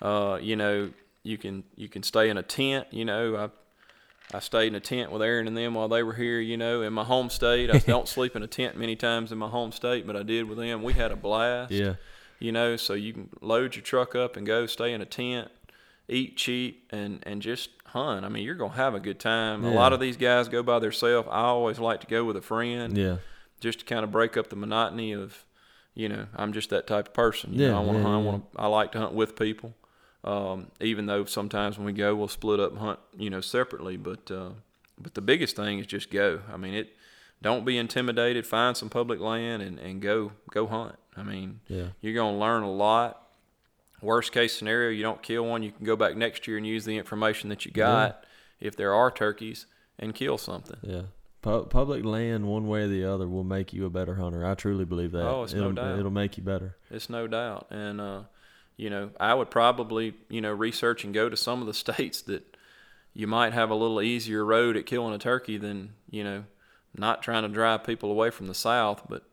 Uh, 0.00 0.38
you 0.40 0.56
know, 0.56 0.90
you 1.22 1.38
can 1.38 1.64
you 1.76 1.88
can 1.88 2.02
stay 2.02 2.28
in 2.28 2.36
a 2.36 2.42
tent. 2.42 2.86
You 2.90 3.04
know, 3.04 3.36
I 3.36 4.36
I 4.36 4.40
stayed 4.40 4.68
in 4.68 4.74
a 4.74 4.80
tent 4.80 5.10
with 5.12 5.22
Aaron 5.22 5.46
and 5.46 5.56
them 5.56 5.74
while 5.74 5.88
they 5.88 6.02
were 6.02 6.12
here. 6.14 6.40
You 6.40 6.56
know, 6.56 6.82
in 6.82 6.92
my 6.92 7.04
home 7.04 7.30
state, 7.30 7.70
I 7.70 7.78
don't 7.86 8.08
sleep 8.08 8.36
in 8.36 8.42
a 8.42 8.46
tent 8.48 8.76
many 8.76 8.96
times 8.96 9.32
in 9.32 9.38
my 9.38 9.48
home 9.48 9.72
state, 9.72 10.06
but 10.06 10.16
I 10.16 10.22
did 10.22 10.48
with 10.48 10.58
them. 10.58 10.82
We 10.82 10.92
had 10.94 11.12
a 11.12 11.16
blast. 11.16 11.70
Yeah. 11.72 11.94
you 12.38 12.52
know 12.52 12.76
so 12.76 12.92
you 12.92 13.14
can 13.14 13.30
load 13.40 13.74
your 13.76 13.82
truck 13.82 14.14
up 14.14 14.36
and 14.36 14.46
go 14.46 14.66
stay 14.66 14.92
in 14.92 15.00
a 15.00 15.06
tent 15.06 15.50
eat 16.08 16.36
cheap 16.36 16.86
and 16.90 17.20
and 17.24 17.42
just 17.42 17.70
hunt. 17.86 18.24
I 18.24 18.28
mean 18.28 18.44
you're 18.44 18.54
gonna 18.54 18.74
have 18.74 18.94
a 18.94 19.00
good 19.00 19.18
time. 19.18 19.64
A 19.64 19.70
lot 19.70 19.92
of 19.92 20.00
these 20.00 20.16
guys 20.16 20.48
go 20.48 20.62
by 20.62 20.78
themselves 20.78 21.28
i 21.30 21.40
always 21.42 21.78
like 21.78 22.00
to 22.02 22.06
go 22.06 22.24
with 22.24 22.36
a 22.36 22.42
friend 22.42 22.96
Yeah. 22.96 23.16
just 23.60 23.80
to 23.80 23.84
kind 23.84 24.04
of 24.04 24.10
break 24.10 24.36
up 24.36 24.48
the 24.50 24.56
monotony 24.56 25.12
of 25.12 25.44
you 25.94 26.08
know 26.08 26.26
i'm 26.36 26.52
just 26.52 26.70
that 26.70 26.86
type 26.86 27.08
of 27.08 27.14
person. 27.14 27.54
You 27.54 27.62
Yeah, 27.62 27.70
know 27.70 27.76
i 27.78 27.80
want 27.80 27.92
to 27.98 28.02
yeah, 28.02 28.04
hunt 28.04 28.16
I, 28.16 28.20
yeah. 28.20 28.26
wanna, 28.30 28.42
I 28.56 28.66
like 28.66 28.92
to 28.92 28.98
hunt 28.98 29.12
with 29.14 29.36
people 29.36 29.74
um, 30.24 30.70
even 30.80 31.06
though 31.06 31.24
sometimes 31.24 31.78
when 31.78 31.86
we 31.86 31.92
go 31.92 32.14
we'll 32.14 32.28
split 32.28 32.60
up 32.60 32.70
and 32.72 32.80
hunt 32.80 32.98
you 33.16 33.30
know 33.30 33.40
separately. 33.40 33.96
But 33.96 34.30
uh, 34.30 34.50
but 34.98 35.14
the 35.14 35.20
biggest 35.20 35.54
thing 35.56 35.78
is 35.78 35.86
just 35.86 36.10
go. 36.10 36.40
I 36.52 36.56
mean 36.56 36.74
it 36.74 36.96
don't 37.42 37.64
be 37.64 37.76
intimidated. 37.78 38.46
Find 38.46 38.76
some 38.76 38.88
public 38.88 39.20
land 39.20 39.62
and, 39.62 39.78
and 39.78 40.00
go 40.02 40.32
go 40.50 40.66
hunt. 40.66 40.96
I 41.16 41.22
mean 41.22 41.60
Yeah. 41.68 41.88
you're 42.00 42.14
going 42.14 42.34
to 42.34 42.40
learn 42.40 42.62
a 42.62 42.70
lot. 42.70 43.25
Worst 44.02 44.32
case 44.32 44.56
scenario, 44.56 44.90
you 44.90 45.02
don't 45.02 45.22
kill 45.22 45.46
one, 45.46 45.62
you 45.62 45.72
can 45.72 45.84
go 45.86 45.96
back 45.96 46.16
next 46.16 46.46
year 46.46 46.56
and 46.56 46.66
use 46.66 46.84
the 46.84 46.98
information 46.98 47.48
that 47.48 47.64
you 47.64 47.72
got, 47.72 48.24
if 48.60 48.76
there 48.76 48.92
are 48.92 49.10
turkeys, 49.10 49.66
and 49.98 50.14
kill 50.14 50.38
something. 50.38 50.76
Yeah. 50.82 51.02
Pu- 51.42 51.66
public 51.66 52.04
land, 52.04 52.46
one 52.46 52.66
way 52.66 52.82
or 52.82 52.88
the 52.88 53.04
other, 53.04 53.28
will 53.28 53.44
make 53.44 53.72
you 53.72 53.86
a 53.86 53.90
better 53.90 54.16
hunter. 54.16 54.44
I 54.44 54.54
truly 54.54 54.84
believe 54.84 55.12
that. 55.12 55.26
Oh, 55.26 55.44
it's 55.44 55.54
no 55.54 55.60
it'll, 55.60 55.72
doubt. 55.72 55.98
It'll 55.98 56.10
make 56.10 56.36
you 56.36 56.42
better. 56.42 56.76
It's 56.90 57.08
no 57.08 57.26
doubt. 57.26 57.68
And, 57.70 58.00
uh, 58.00 58.22
you 58.76 58.90
know, 58.90 59.10
I 59.18 59.32
would 59.32 59.50
probably, 59.50 60.14
you 60.28 60.40
know, 60.40 60.52
research 60.52 61.04
and 61.04 61.14
go 61.14 61.28
to 61.28 61.36
some 61.36 61.60
of 61.60 61.66
the 61.66 61.74
states 61.84 62.20
that 62.22 62.56
you 63.14 63.26
might 63.26 63.52
have 63.52 63.70
a 63.70 63.74
little 63.74 64.02
easier 64.02 64.44
road 64.44 64.76
at 64.76 64.86
killing 64.86 65.14
a 65.14 65.18
turkey 65.18 65.56
than, 65.56 65.94
you 66.10 66.22
know, 66.22 66.44
not 66.94 67.22
trying 67.22 67.44
to 67.44 67.48
drive 67.48 67.84
people 67.84 68.10
away 68.10 68.30
from 68.30 68.46
the 68.46 68.54
South. 68.54 69.04
But, 69.08 69.24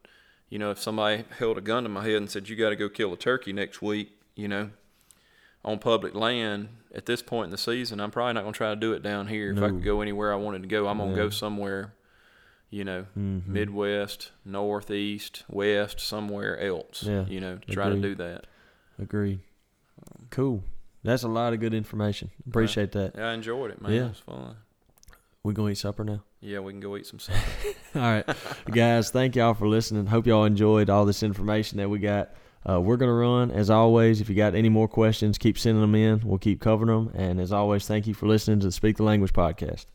you 0.50 0.60
know, 0.60 0.72
if 0.72 0.80
somebody 0.80 1.26
held 1.38 1.58
a 1.58 1.62
gun 1.62 1.84
to 1.84 1.90
my 1.90 2.04
head 2.04 2.16
and 2.16 2.30
said, 2.30 2.48
you 2.48 2.56
got 2.56 2.70
to 2.70 2.76
go 2.76 2.90
kill 2.90 3.12
a 3.12 3.18
turkey 3.18 3.54
next 3.54 3.82
week, 3.82 4.18
you 4.36 4.48
know, 4.48 4.70
on 5.66 5.80
public 5.80 6.14
land 6.16 6.70
at 6.94 7.06
this 7.06 7.22
point 7.22 7.46
in 7.46 7.52
the 7.52 7.58
season, 7.58 8.00
I'm 8.00 8.12
probably 8.12 8.34
not 8.34 8.42
going 8.42 8.54
to 8.54 8.58
try 8.58 8.70
to 8.70 8.76
do 8.76 8.94
it 8.94 9.02
down 9.02 9.28
here. 9.28 9.52
If 9.52 9.62
I 9.64 9.70
could 9.70 9.84
go 9.84 10.02
anywhere 10.02 10.32
I 10.34 10.36
wanted 10.36 10.62
to 10.64 10.68
go, 10.68 10.88
I'm 10.88 10.98
going 10.98 11.12
to 11.12 11.16
go 11.16 11.30
somewhere, 11.30 11.94
you 12.70 12.84
know, 12.84 13.06
Mhm. 13.18 13.48
Midwest, 13.48 14.32
Northeast, 14.46 15.44
West, 15.50 16.00
somewhere 16.00 16.60
else, 16.60 17.04
Yeah, 17.04 17.26
you 17.28 17.40
know, 17.40 17.58
to 17.58 17.72
try 17.72 17.90
to 17.90 17.96
do 18.00 18.16
that. 18.16 18.46
Agreed. 19.00 19.40
Cool. 20.30 20.64
That's 21.04 21.24
a 21.24 21.28
lot 21.28 21.54
of 21.54 21.60
good 21.60 21.74
information. 21.74 22.30
Appreciate 22.48 22.92
that. 22.94 23.14
Yeah, 23.16 23.30
I 23.30 23.34
enjoyed 23.34 23.72
it, 23.72 23.82
man. 23.82 23.92
Yeah. 23.92 24.06
It 24.06 24.10
was 24.10 24.20
fun. 24.20 24.56
We 25.44 25.54
gonna 25.54 25.72
eat 25.72 25.78
supper 25.78 26.04
now. 26.06 26.24
Yeah, 26.40 26.60
we 26.60 26.72
can 26.72 26.80
go 26.80 26.96
eat 26.96 27.06
some 27.06 27.20
supper. 27.20 27.40
All 27.96 28.02
right, 28.02 28.26
guys. 28.72 29.12
Thank 29.12 29.36
y'all 29.36 29.54
for 29.54 29.68
listening. 29.68 30.06
Hope 30.08 30.26
y'all 30.26 30.46
enjoyed 30.46 30.90
all 30.90 31.06
this 31.06 31.22
information 31.24 31.78
that 31.80 31.90
we 31.90 32.00
got. 32.00 32.30
Uh, 32.70 32.80
we're 32.80 32.98
gonna 32.98 33.14
run 33.14 33.52
as 33.52 33.70
always. 33.70 34.22
If 34.22 34.30
you 34.30 34.36
got 34.36 34.56
any 34.56 34.70
more 34.70 34.88
questions, 34.88 35.38
keep 35.38 35.58
sending 35.58 35.82
them 35.82 35.96
in. 35.96 36.22
We'll 36.24 36.38
keep 36.40 36.62
covering 36.62 36.88
them. 36.88 37.14
And 37.16 37.40
as 37.40 37.52
always, 37.52 37.88
thank 37.88 38.08
you 38.08 38.14
for 38.14 38.28
listening 38.28 38.60
to 38.62 38.68
the 38.68 38.72
Speak 38.72 38.98
the 38.98 39.04
Language 39.04 39.34
podcast. 39.34 39.86